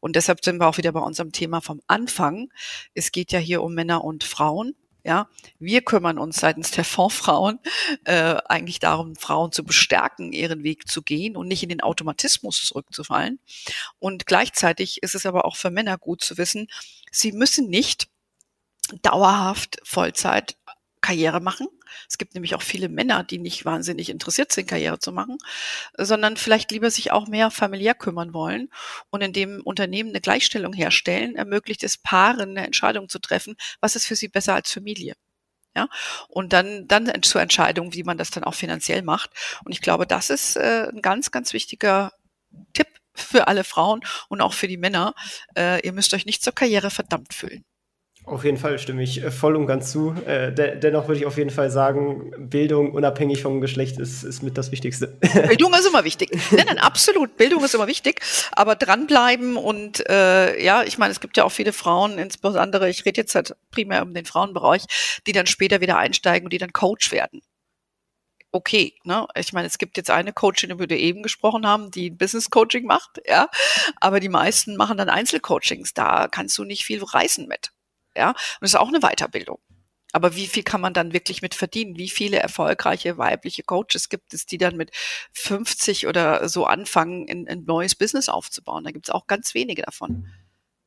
Und 0.00 0.16
deshalb 0.16 0.44
sind 0.44 0.60
wir 0.60 0.66
auch 0.66 0.78
wieder 0.78 0.92
bei 0.92 1.00
unserem 1.00 1.32
Thema 1.32 1.60
vom 1.60 1.80
Anfang. 1.86 2.50
Es 2.94 3.12
geht 3.12 3.32
ja 3.32 3.38
hier 3.38 3.62
um 3.62 3.74
Männer 3.74 4.04
und 4.04 4.24
Frauen. 4.24 4.74
Ja, 5.04 5.28
wir 5.60 5.82
kümmern 5.82 6.18
uns 6.18 6.38
seitens 6.40 6.72
der 6.72 6.84
Fondsfrauen 6.84 7.60
äh, 8.06 8.38
eigentlich 8.46 8.80
darum, 8.80 9.14
Frauen 9.14 9.52
zu 9.52 9.62
bestärken, 9.62 10.32
ihren 10.32 10.64
Weg 10.64 10.88
zu 10.88 11.00
gehen 11.00 11.36
und 11.36 11.46
nicht 11.46 11.62
in 11.62 11.68
den 11.68 11.80
Automatismus 11.80 12.64
zurückzufallen. 12.64 13.38
Und 14.00 14.26
gleichzeitig 14.26 15.04
ist 15.04 15.14
es 15.14 15.24
aber 15.24 15.44
auch 15.44 15.54
für 15.54 15.70
Männer 15.70 15.96
gut 15.96 16.24
zu 16.24 16.38
wissen, 16.38 16.66
sie 17.12 17.30
müssen 17.30 17.68
nicht 17.68 18.08
dauerhaft 19.02 19.78
Vollzeit 19.84 20.56
Karriere 21.06 21.40
machen. 21.40 21.68
Es 22.08 22.18
gibt 22.18 22.34
nämlich 22.34 22.56
auch 22.56 22.62
viele 22.62 22.88
Männer, 22.88 23.22
die 23.22 23.38
nicht 23.38 23.64
wahnsinnig 23.64 24.10
interessiert 24.10 24.50
sind, 24.50 24.66
Karriere 24.66 24.98
zu 24.98 25.12
machen, 25.12 25.38
sondern 25.96 26.36
vielleicht 26.36 26.72
lieber 26.72 26.90
sich 26.90 27.12
auch 27.12 27.28
mehr 27.28 27.52
familiär 27.52 27.94
kümmern 27.94 28.34
wollen 28.34 28.70
und 29.10 29.22
in 29.22 29.32
dem 29.32 29.60
Unternehmen 29.62 30.10
eine 30.10 30.20
Gleichstellung 30.20 30.72
herstellen, 30.72 31.36
ermöglicht 31.36 31.84
es 31.84 31.96
Paaren 31.96 32.50
eine 32.50 32.66
Entscheidung 32.66 33.08
zu 33.08 33.20
treffen, 33.20 33.54
was 33.80 33.94
ist 33.94 34.06
für 34.06 34.16
sie 34.16 34.26
besser 34.26 34.54
als 34.54 34.72
Familie. 34.72 35.14
Ja, 35.76 35.88
und 36.28 36.52
dann, 36.52 36.88
dann 36.88 37.22
zur 37.22 37.40
Entscheidung, 37.40 37.94
wie 37.94 38.02
man 38.02 38.18
das 38.18 38.30
dann 38.30 38.44
auch 38.44 38.54
finanziell 38.54 39.02
macht. 39.02 39.30
Und 39.64 39.72
ich 39.72 39.82
glaube, 39.82 40.06
das 40.06 40.30
ist 40.30 40.56
äh, 40.56 40.88
ein 40.90 41.02
ganz, 41.02 41.30
ganz 41.30 41.52
wichtiger 41.52 42.12
Tipp 42.72 42.88
für 43.14 43.46
alle 43.46 43.62
Frauen 43.62 44.00
und 44.28 44.40
auch 44.40 44.54
für 44.54 44.68
die 44.68 44.78
Männer. 44.78 45.14
Äh, 45.56 45.86
ihr 45.86 45.92
müsst 45.92 46.14
euch 46.14 46.26
nicht 46.26 46.42
zur 46.42 46.54
Karriere 46.54 46.90
verdammt 46.90 47.34
fühlen. 47.34 47.64
Auf 48.26 48.44
jeden 48.44 48.56
Fall 48.56 48.80
stimme 48.80 49.04
ich 49.04 49.22
äh, 49.22 49.30
voll 49.30 49.54
und 49.54 49.68
ganz 49.68 49.92
zu. 49.92 50.12
Äh, 50.26 50.52
de 50.52 50.80
dennoch 50.80 51.06
würde 51.06 51.20
ich 51.20 51.26
auf 51.26 51.36
jeden 51.36 51.50
Fall 51.50 51.70
sagen, 51.70 52.32
Bildung 52.36 52.90
unabhängig 52.90 53.40
vom 53.40 53.60
Geschlecht 53.60 54.00
ist, 54.00 54.24
ist 54.24 54.42
mit 54.42 54.58
das 54.58 54.72
Wichtigste. 54.72 55.06
Bildung 55.48 55.72
ist 55.74 55.86
immer 55.86 56.02
wichtig. 56.02 56.36
Nein, 56.50 56.66
nein, 56.66 56.78
absolut. 56.78 57.36
Bildung 57.36 57.64
ist 57.64 57.76
immer 57.76 57.86
wichtig. 57.86 58.20
Aber 58.50 58.74
dranbleiben 58.74 59.56
und 59.56 60.08
äh, 60.10 60.60
ja, 60.60 60.82
ich 60.82 60.98
meine, 60.98 61.12
es 61.12 61.20
gibt 61.20 61.36
ja 61.36 61.44
auch 61.44 61.52
viele 61.52 61.72
Frauen, 61.72 62.18
insbesondere, 62.18 62.90
ich 62.90 63.04
rede 63.04 63.20
jetzt 63.20 63.36
halt 63.36 63.54
primär 63.70 64.02
um 64.02 64.12
den 64.12 64.24
Frauenbereich, 64.24 64.86
die 65.28 65.32
dann 65.32 65.46
später 65.46 65.80
wieder 65.80 65.96
einsteigen 65.96 66.46
und 66.46 66.52
die 66.52 66.58
dann 66.58 66.72
Coach 66.72 67.12
werden 67.12 67.42
okay. 68.56 68.94
Ne? 69.04 69.26
Ich 69.36 69.52
meine, 69.52 69.66
es 69.66 69.78
gibt 69.78 69.96
jetzt 69.96 70.10
eine 70.10 70.32
Coachin, 70.32 70.70
über 70.70 70.86
die 70.86 70.96
wir 70.96 71.00
eben 71.00 71.22
gesprochen 71.22 71.66
haben, 71.66 71.90
die 71.90 72.10
Business 72.10 72.50
Coaching 72.50 72.86
macht, 72.86 73.20
ja, 73.26 73.48
aber 74.00 74.18
die 74.18 74.30
meisten 74.30 74.76
machen 74.76 74.96
dann 74.96 75.10
Einzelcoachings. 75.10 75.94
Da 75.94 76.26
kannst 76.28 76.56
du 76.58 76.64
nicht 76.64 76.84
viel 76.84 77.04
reißen 77.04 77.46
mit. 77.46 77.70
Ja, 78.16 78.30
und 78.30 78.36
das 78.60 78.70
ist 78.70 78.76
auch 78.76 78.88
eine 78.88 79.00
Weiterbildung. 79.00 79.58
Aber 80.12 80.34
wie 80.34 80.46
viel 80.46 80.62
kann 80.62 80.80
man 80.80 80.94
dann 80.94 81.12
wirklich 81.12 81.42
mit 81.42 81.54
verdienen? 81.54 81.98
Wie 81.98 82.08
viele 82.08 82.38
erfolgreiche 82.38 83.18
weibliche 83.18 83.62
Coaches 83.62 84.08
gibt 84.08 84.32
es, 84.32 84.46
die 84.46 84.56
dann 84.56 84.76
mit 84.76 84.90
50 85.32 86.06
oder 86.06 86.48
so 86.48 86.64
anfangen, 86.64 87.28
ein, 87.28 87.46
ein 87.46 87.64
neues 87.64 87.94
Business 87.94 88.28
aufzubauen? 88.30 88.84
Da 88.84 88.92
gibt 88.92 89.08
es 89.08 89.14
auch 89.14 89.26
ganz 89.26 89.52
wenige 89.52 89.82
davon. 89.82 90.32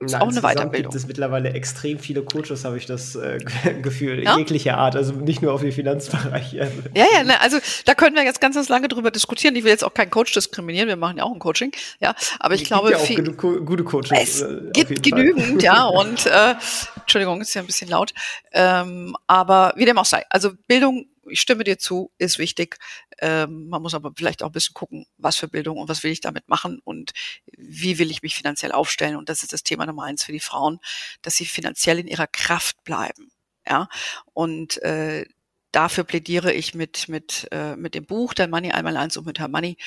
Ist 0.02 0.16
auch 0.16 0.30
eine 0.30 0.42
Weiterbildung. 0.42 0.92
gibt 0.92 0.96
es 0.96 1.08
mittlerweile 1.08 1.52
extrem 1.52 2.00
viele 2.00 2.22
Coaches, 2.22 2.64
habe 2.64 2.78
ich 2.78 2.86
das 2.86 3.16
äh, 3.16 3.38
Gefühl, 3.82 4.24
ja? 4.24 4.38
jeglicher 4.38 4.78
Art, 4.78 4.96
also 4.96 5.12
nicht 5.12 5.42
nur 5.42 5.52
auf 5.52 5.60
den 5.60 5.74
Finanzbereich. 5.74 6.54
Ja, 6.54 6.68
ja, 6.96 7.24
ne, 7.26 7.42
also 7.42 7.58
da 7.84 7.96
können 7.96 8.16
wir 8.16 8.24
jetzt 8.24 8.40
ganz, 8.40 8.56
ganz 8.56 8.70
lange 8.70 8.88
drüber 8.88 9.12
diskutieren. 9.12 9.58
Ich 9.58 9.66
will 9.66 9.72
jetzt 9.72 9.84
auch 9.84 9.94
keinen 9.94 10.10
Coach 10.10 10.32
diskriminieren, 10.32 10.88
wir 10.88 10.96
machen 10.96 11.18
ja 11.18 11.26
auch 11.26 11.34
ein 11.34 11.40
Coaching, 11.40 11.74
ja, 12.00 12.16
aber 12.40 12.56
ich 12.56 12.62
es 12.62 12.68
glaube, 12.70 12.90
gibt 12.92 12.98
ja 12.98 13.04
auch 13.04 13.08
viel, 13.08 13.66
gute 13.66 13.84
Coaches. 13.84 14.12
Es 14.14 14.42
äh, 14.42 14.72
gibt 14.72 15.04
genügend, 15.04 15.62
ja, 15.62 15.84
und 15.88 16.26
äh, 16.28 16.56
Entschuldigung, 17.02 17.42
ist 17.42 17.54
ja 17.54 17.62
ein 17.62 17.68
bisschen 17.68 17.90
laut, 17.90 18.14
ähm, 18.54 19.18
aber 19.28 19.74
wie 19.76 19.84
dem 19.84 19.98
auch 19.98 20.06
sei, 20.06 20.24
also 20.30 20.52
Bildung 20.68 21.08
ich 21.30 21.42
stimme 21.42 21.64
dir 21.64 21.78
zu, 21.78 22.12
ist 22.18 22.40
wichtig. 22.40 22.78
Ähm, 23.20 23.68
man 23.70 23.82
muss 23.82 23.94
aber 23.94 24.12
vielleicht 24.16 24.44
auch 24.44 24.48
ein 24.50 24.54
bisschen 24.54 24.74
gucken, 24.74 25.06
was 25.18 25.36
für 25.38 25.48
Bildung 25.48 25.78
und 25.78 25.90
was 25.90 26.04
will 26.04 26.12
ich 26.12 26.22
damit 26.22 26.48
machen 26.50 26.80
und 26.84 27.12
wie 27.58 28.00
will 28.00 28.12
ich 28.12 28.22
mich 28.22 28.36
finanziell 28.36 28.72
aufstellen. 28.72 29.16
Und 29.16 29.30
das 29.30 29.44
ist 29.44 29.54
das 29.54 29.64
Thema 29.64 29.86
Nummer 29.86 30.04
eins 30.04 30.24
für 30.24 30.32
die 30.32 30.40
Frauen, 30.40 30.80
dass 31.22 31.36
sie 31.36 31.46
finanziell 31.46 32.00
in 32.00 32.08
ihrer 32.08 32.28
Kraft 32.28 32.84
bleiben. 32.84 33.32
Ja, 33.68 33.88
und 34.34 34.82
äh, 34.82 35.26
dafür 35.72 36.04
plädiere 36.04 36.54
ich 36.54 36.74
mit, 36.74 37.10
mit, 37.10 37.48
äh, 37.52 37.76
mit 37.76 37.96
dem 37.96 38.06
Buch 38.06 38.34
Dein 38.34 38.50
Money 38.50 38.72
einmal 38.72 38.98
eins 38.98 39.18
und 39.18 39.26
mit 39.26 39.40
Herr 39.40 39.48
Money 39.48 39.78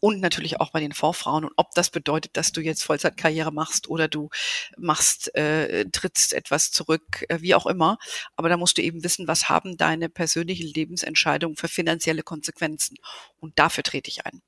und 0.00 0.20
natürlich 0.20 0.60
auch 0.60 0.70
bei 0.70 0.80
den 0.80 0.92
Vorfrauen. 0.92 1.44
Und 1.44 1.52
ob 1.56 1.70
das 1.74 1.90
bedeutet, 1.90 2.36
dass 2.36 2.52
du 2.52 2.60
jetzt 2.60 2.84
Vollzeitkarriere 2.84 3.52
machst 3.52 3.88
oder 3.88 4.08
du 4.08 4.30
machst, 4.76 5.34
äh, 5.34 5.86
trittst 5.90 6.32
etwas 6.32 6.70
zurück, 6.70 7.24
äh, 7.28 7.40
wie 7.40 7.54
auch 7.54 7.66
immer. 7.66 7.98
Aber 8.36 8.48
da 8.48 8.56
musst 8.56 8.78
du 8.78 8.82
eben 8.82 9.04
wissen, 9.04 9.28
was 9.28 9.48
haben 9.48 9.76
deine 9.76 10.08
persönlichen 10.08 10.68
Lebensentscheidungen 10.68 11.56
für 11.56 11.68
finanzielle 11.68 12.22
Konsequenzen. 12.22 12.96
Und 13.40 13.58
dafür 13.58 13.82
trete 13.84 14.08
ich 14.08 14.26
ein. 14.26 14.42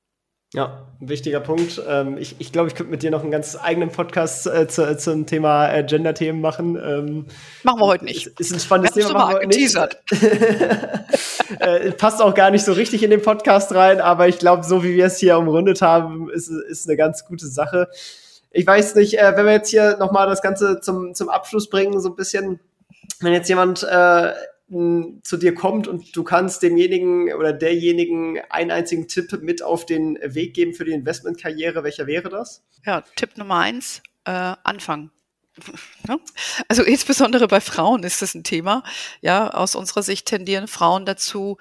Ja, 0.55 0.85
ein 1.01 1.09
wichtiger 1.09 1.41
Punkt. 1.41 1.81
Ähm, 1.85 2.17
ich 2.17 2.37
ich 2.39 2.53
glaube, 2.53 2.69
ich 2.69 2.75
könnte 2.75 2.89
mit 2.89 3.03
dir 3.03 3.11
noch 3.11 3.23
einen 3.23 3.31
ganz 3.31 3.57
eigenen 3.61 3.89
Podcast 3.89 4.47
äh, 4.47 4.69
zu, 4.69 4.97
zum 4.97 5.25
Thema 5.25 5.69
äh, 5.69 5.83
Gender-Themen 5.83 6.39
machen. 6.39 6.77
Ähm, 6.77 7.25
machen 7.63 7.81
wir 7.81 7.87
heute 7.87 8.05
nicht. 8.05 8.27
Ist, 8.27 8.39
ist 8.39 8.53
ein 8.53 8.59
spannendes 8.61 8.93
Thema. 8.93 9.11
Machen 9.11 9.31
wir 9.31 9.39
heute 9.39 9.47
nicht. 9.47 9.75
äh, 11.59 11.91
passt 11.91 12.21
auch 12.21 12.33
gar 12.33 12.51
nicht 12.51 12.63
so 12.63 12.71
richtig 12.71 13.03
in 13.03 13.09
den 13.09 13.21
Podcast 13.21 13.75
rein, 13.75 13.99
aber 13.99 14.29
ich 14.29 14.39
glaube, 14.39 14.63
so 14.63 14.81
wie 14.81 14.95
wir 14.95 15.07
es 15.07 15.17
hier 15.17 15.37
umrundet 15.37 15.81
haben, 15.81 16.29
ist, 16.29 16.47
ist 16.47 16.87
eine 16.87 16.95
ganz 16.95 17.25
gute 17.25 17.47
Sache. 17.47 17.89
Ich 18.51 18.65
weiß 18.65 18.95
nicht, 18.95 19.19
äh, 19.19 19.35
wenn 19.35 19.45
wir 19.45 19.51
jetzt 19.51 19.71
hier 19.71 19.97
nochmal 19.97 20.27
das 20.27 20.41
Ganze 20.41 20.79
zum, 20.79 21.13
zum 21.13 21.27
Abschluss 21.27 21.69
bringen, 21.69 21.99
so 21.99 22.07
ein 22.07 22.15
bisschen, 22.15 22.61
wenn 23.19 23.33
jetzt 23.33 23.49
jemand 23.49 23.85
zu 24.67 25.37
dir 25.37 25.53
kommt 25.53 25.87
und 25.87 26.15
du 26.15 26.23
kannst 26.23 26.63
demjenigen 26.63 27.31
oder 27.33 27.53
derjenigen 27.53 28.39
einen 28.49 28.71
einzigen 28.71 29.07
Tipp 29.07 29.31
mit 29.43 29.61
auf 29.61 29.85
den 29.85 30.17
Weg 30.23 30.55
geben 30.55 30.73
für 30.73 30.85
die 30.85 30.91
Investmentkarriere, 30.91 31.83
welcher 31.83 32.07
wäre 32.07 32.29
das? 32.29 32.63
Ja, 32.83 33.01
Tipp 33.15 33.37
Nummer 33.37 33.59
eins, 33.59 34.01
äh, 34.25 34.31
anfangen. 34.63 35.11
Also 36.67 36.83
insbesondere 36.83 37.47
bei 37.47 37.61
Frauen 37.61 38.03
ist 38.03 38.21
das 38.21 38.35
ein 38.35 38.43
Thema. 38.43 38.83
Ja, 39.21 39.51
aus 39.51 39.75
unserer 39.75 40.03
Sicht 40.03 40.27
tendieren 40.27 40.67
Frauen 40.67 41.05
dazu, 41.05 41.57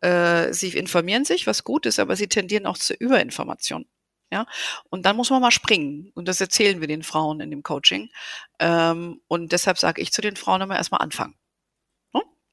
äh, 0.00 0.52
sie 0.52 0.68
informieren 0.68 1.24
sich, 1.24 1.46
was 1.46 1.64
gut 1.64 1.86
ist, 1.86 1.98
aber 1.98 2.14
sie 2.16 2.28
tendieren 2.28 2.66
auch 2.66 2.76
zur 2.76 2.96
Überinformation. 3.00 3.86
Ja, 4.30 4.46
und 4.90 5.06
dann 5.06 5.16
muss 5.16 5.30
man 5.30 5.40
mal 5.40 5.50
springen. 5.50 6.12
Und 6.14 6.28
das 6.28 6.40
erzählen 6.40 6.80
wir 6.80 6.88
den 6.88 7.02
Frauen 7.02 7.40
in 7.40 7.50
dem 7.50 7.62
Coaching. 7.62 8.10
Ähm, 8.58 9.22
und 9.26 9.52
deshalb 9.52 9.78
sage 9.78 10.02
ich 10.02 10.12
zu 10.12 10.20
den 10.20 10.36
Frauen 10.36 10.60
immer 10.60 10.76
erstmal 10.76 11.00
anfangen. 11.00 11.34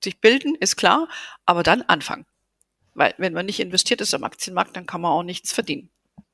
Sich 0.05 0.21
bilden 0.21 0.55
ist 0.55 0.77
klar, 0.77 1.07
aber 1.45 1.63
dann 1.63 1.81
anfangen. 1.81 2.25
Weil 2.93 3.13
wenn 3.17 3.33
man 3.33 3.45
nicht 3.45 3.59
investiert 3.59 4.01
ist 4.01 4.13
am 4.13 4.23
Aktienmarkt, 4.23 4.75
dann 4.75 4.85
kann 4.85 5.01
man 5.01 5.11
auch 5.11 5.23
nichts 5.23 5.51
verdienen. 5.51 5.89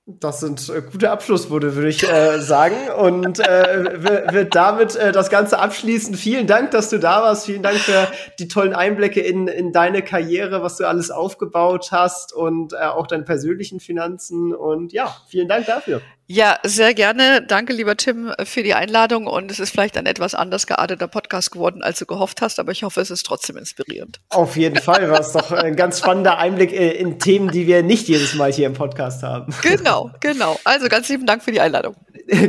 Das 0.05 0.39
sind 0.39 0.67
äh, 0.69 0.81
gute 0.81 1.09
Abschlussworte, 1.11 1.75
würde 1.75 1.89
ich 1.89 2.03
äh, 2.03 2.39
sagen. 2.39 2.89
Und 2.89 3.39
äh, 3.39 4.33
wird 4.33 4.55
damit 4.55 4.95
äh, 4.95 5.11
das 5.11 5.29
Ganze 5.29 5.59
abschließen. 5.59 6.15
Vielen 6.15 6.47
Dank, 6.47 6.71
dass 6.71 6.89
du 6.89 6.99
da 6.99 7.21
warst. 7.21 7.45
Vielen 7.45 7.63
Dank 7.63 7.77
für 7.77 8.07
die 8.39 8.47
tollen 8.47 8.73
Einblicke 8.73 9.21
in, 9.21 9.47
in 9.47 9.71
deine 9.71 10.01
Karriere, 10.01 10.61
was 10.61 10.77
du 10.77 10.87
alles 10.87 11.11
aufgebaut 11.11 11.91
hast 11.91 12.33
und 12.33 12.73
äh, 12.73 12.77
auch 12.77 13.07
deine 13.07 13.23
persönlichen 13.23 13.79
Finanzen. 13.79 14.53
Und 14.53 14.91
ja, 14.91 15.15
vielen 15.29 15.47
Dank 15.47 15.67
dafür. 15.67 16.01
Ja, 16.33 16.59
sehr 16.63 16.93
gerne. 16.93 17.43
Danke, 17.45 17.73
lieber 17.73 17.97
Tim, 17.97 18.31
für 18.45 18.63
die 18.63 18.73
Einladung. 18.73 19.27
Und 19.27 19.51
es 19.51 19.59
ist 19.59 19.71
vielleicht 19.71 19.97
ein 19.97 20.05
etwas 20.05 20.33
anders 20.33 20.65
gearteter 20.65 21.09
Podcast 21.09 21.51
geworden, 21.51 21.83
als 21.83 21.99
du 21.99 22.05
gehofft 22.05 22.41
hast, 22.41 22.57
aber 22.57 22.71
ich 22.71 22.83
hoffe, 22.83 23.01
es 23.01 23.11
ist 23.11 23.23
trotzdem 23.25 23.57
inspirierend. 23.57 24.21
Auf 24.29 24.55
jeden 24.55 24.77
Fall 24.77 25.11
war 25.11 25.19
es 25.19 25.33
doch 25.33 25.51
ein 25.51 25.75
ganz 25.75 25.99
spannender 25.99 26.37
Einblick 26.37 26.71
äh, 26.71 26.91
in 26.91 27.19
Themen, 27.19 27.51
die 27.51 27.67
wir 27.67 27.83
nicht 27.83 28.07
jedes 28.07 28.33
Mal 28.35 28.49
hier 28.49 28.67
im 28.67 28.73
Podcast 28.73 29.23
haben. 29.23 29.53
Genau, 29.61 30.09
genau. 30.19 30.57
Also 30.63 30.87
ganz 30.87 31.07
lieben 31.09 31.25
Dank 31.25 31.43
für 31.43 31.51
die 31.51 31.59
Einladung. 31.59 31.95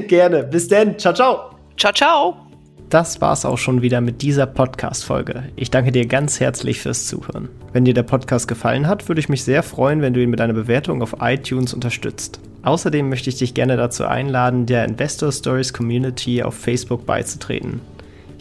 Gerne. 0.06 0.44
Bis 0.44 0.68
dann. 0.68 0.98
Ciao, 0.98 1.14
ciao. 1.14 1.56
Ciao, 1.76 1.92
ciao. 1.92 2.51
Das 2.92 3.22
war's 3.22 3.46
auch 3.46 3.56
schon 3.56 3.80
wieder 3.80 4.02
mit 4.02 4.20
dieser 4.20 4.44
Podcast-Folge. 4.44 5.44
Ich 5.56 5.70
danke 5.70 5.92
dir 5.92 6.04
ganz 6.04 6.40
herzlich 6.40 6.78
fürs 6.78 7.06
Zuhören. 7.06 7.48
Wenn 7.72 7.86
dir 7.86 7.94
der 7.94 8.02
Podcast 8.02 8.48
gefallen 8.48 8.86
hat, 8.86 9.08
würde 9.08 9.18
ich 9.18 9.30
mich 9.30 9.44
sehr 9.44 9.62
freuen, 9.62 10.02
wenn 10.02 10.12
du 10.12 10.22
ihn 10.22 10.28
mit 10.28 10.42
einer 10.42 10.52
Bewertung 10.52 11.00
auf 11.00 11.16
iTunes 11.22 11.72
unterstützt. 11.72 12.38
Außerdem 12.64 13.08
möchte 13.08 13.30
ich 13.30 13.38
dich 13.38 13.54
gerne 13.54 13.78
dazu 13.78 14.04
einladen, 14.04 14.66
der 14.66 14.84
Investor 14.84 15.32
Stories 15.32 15.72
Community 15.72 16.42
auf 16.42 16.54
Facebook 16.54 17.06
beizutreten. 17.06 17.80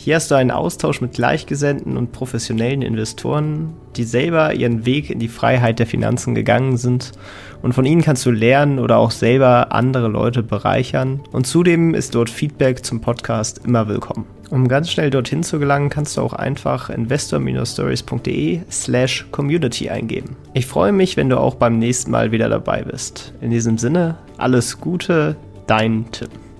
Hier 0.03 0.15
hast 0.15 0.31
du 0.31 0.35
einen 0.35 0.49
Austausch 0.49 0.99
mit 0.99 1.13
Gleichgesinnten 1.13 1.95
und 1.95 2.11
professionellen 2.11 2.81
Investoren, 2.81 3.75
die 3.95 4.03
selber 4.03 4.51
ihren 4.51 4.83
Weg 4.83 5.11
in 5.11 5.19
die 5.19 5.27
Freiheit 5.27 5.77
der 5.77 5.85
Finanzen 5.85 6.33
gegangen 6.33 6.77
sind. 6.77 7.11
Und 7.61 7.73
von 7.73 7.85
ihnen 7.85 8.01
kannst 8.01 8.25
du 8.25 8.31
lernen 8.31 8.79
oder 8.79 8.97
auch 8.97 9.11
selber 9.11 9.71
andere 9.73 10.07
Leute 10.07 10.41
bereichern. 10.41 11.21
Und 11.31 11.45
zudem 11.45 11.93
ist 11.93 12.15
dort 12.15 12.31
Feedback 12.31 12.83
zum 12.83 12.99
Podcast 12.99 13.61
immer 13.63 13.87
willkommen. 13.87 14.25
Um 14.49 14.67
ganz 14.67 14.89
schnell 14.89 15.11
dorthin 15.11 15.43
zu 15.43 15.59
gelangen, 15.59 15.89
kannst 15.89 16.17
du 16.17 16.21
auch 16.21 16.33
einfach 16.33 16.89
investor-stories.de 16.89 18.61
slash 18.71 19.27
community 19.29 19.91
eingeben. 19.91 20.35
Ich 20.55 20.65
freue 20.65 20.93
mich, 20.93 21.15
wenn 21.15 21.29
du 21.29 21.37
auch 21.37 21.53
beim 21.53 21.77
nächsten 21.77 22.09
Mal 22.09 22.31
wieder 22.31 22.49
dabei 22.49 22.81
bist. 22.81 23.35
In 23.39 23.51
diesem 23.51 23.77
Sinne, 23.77 24.17
alles 24.39 24.81
Gute, 24.81 25.35
dein 25.67 26.05
Tim. 26.11 26.50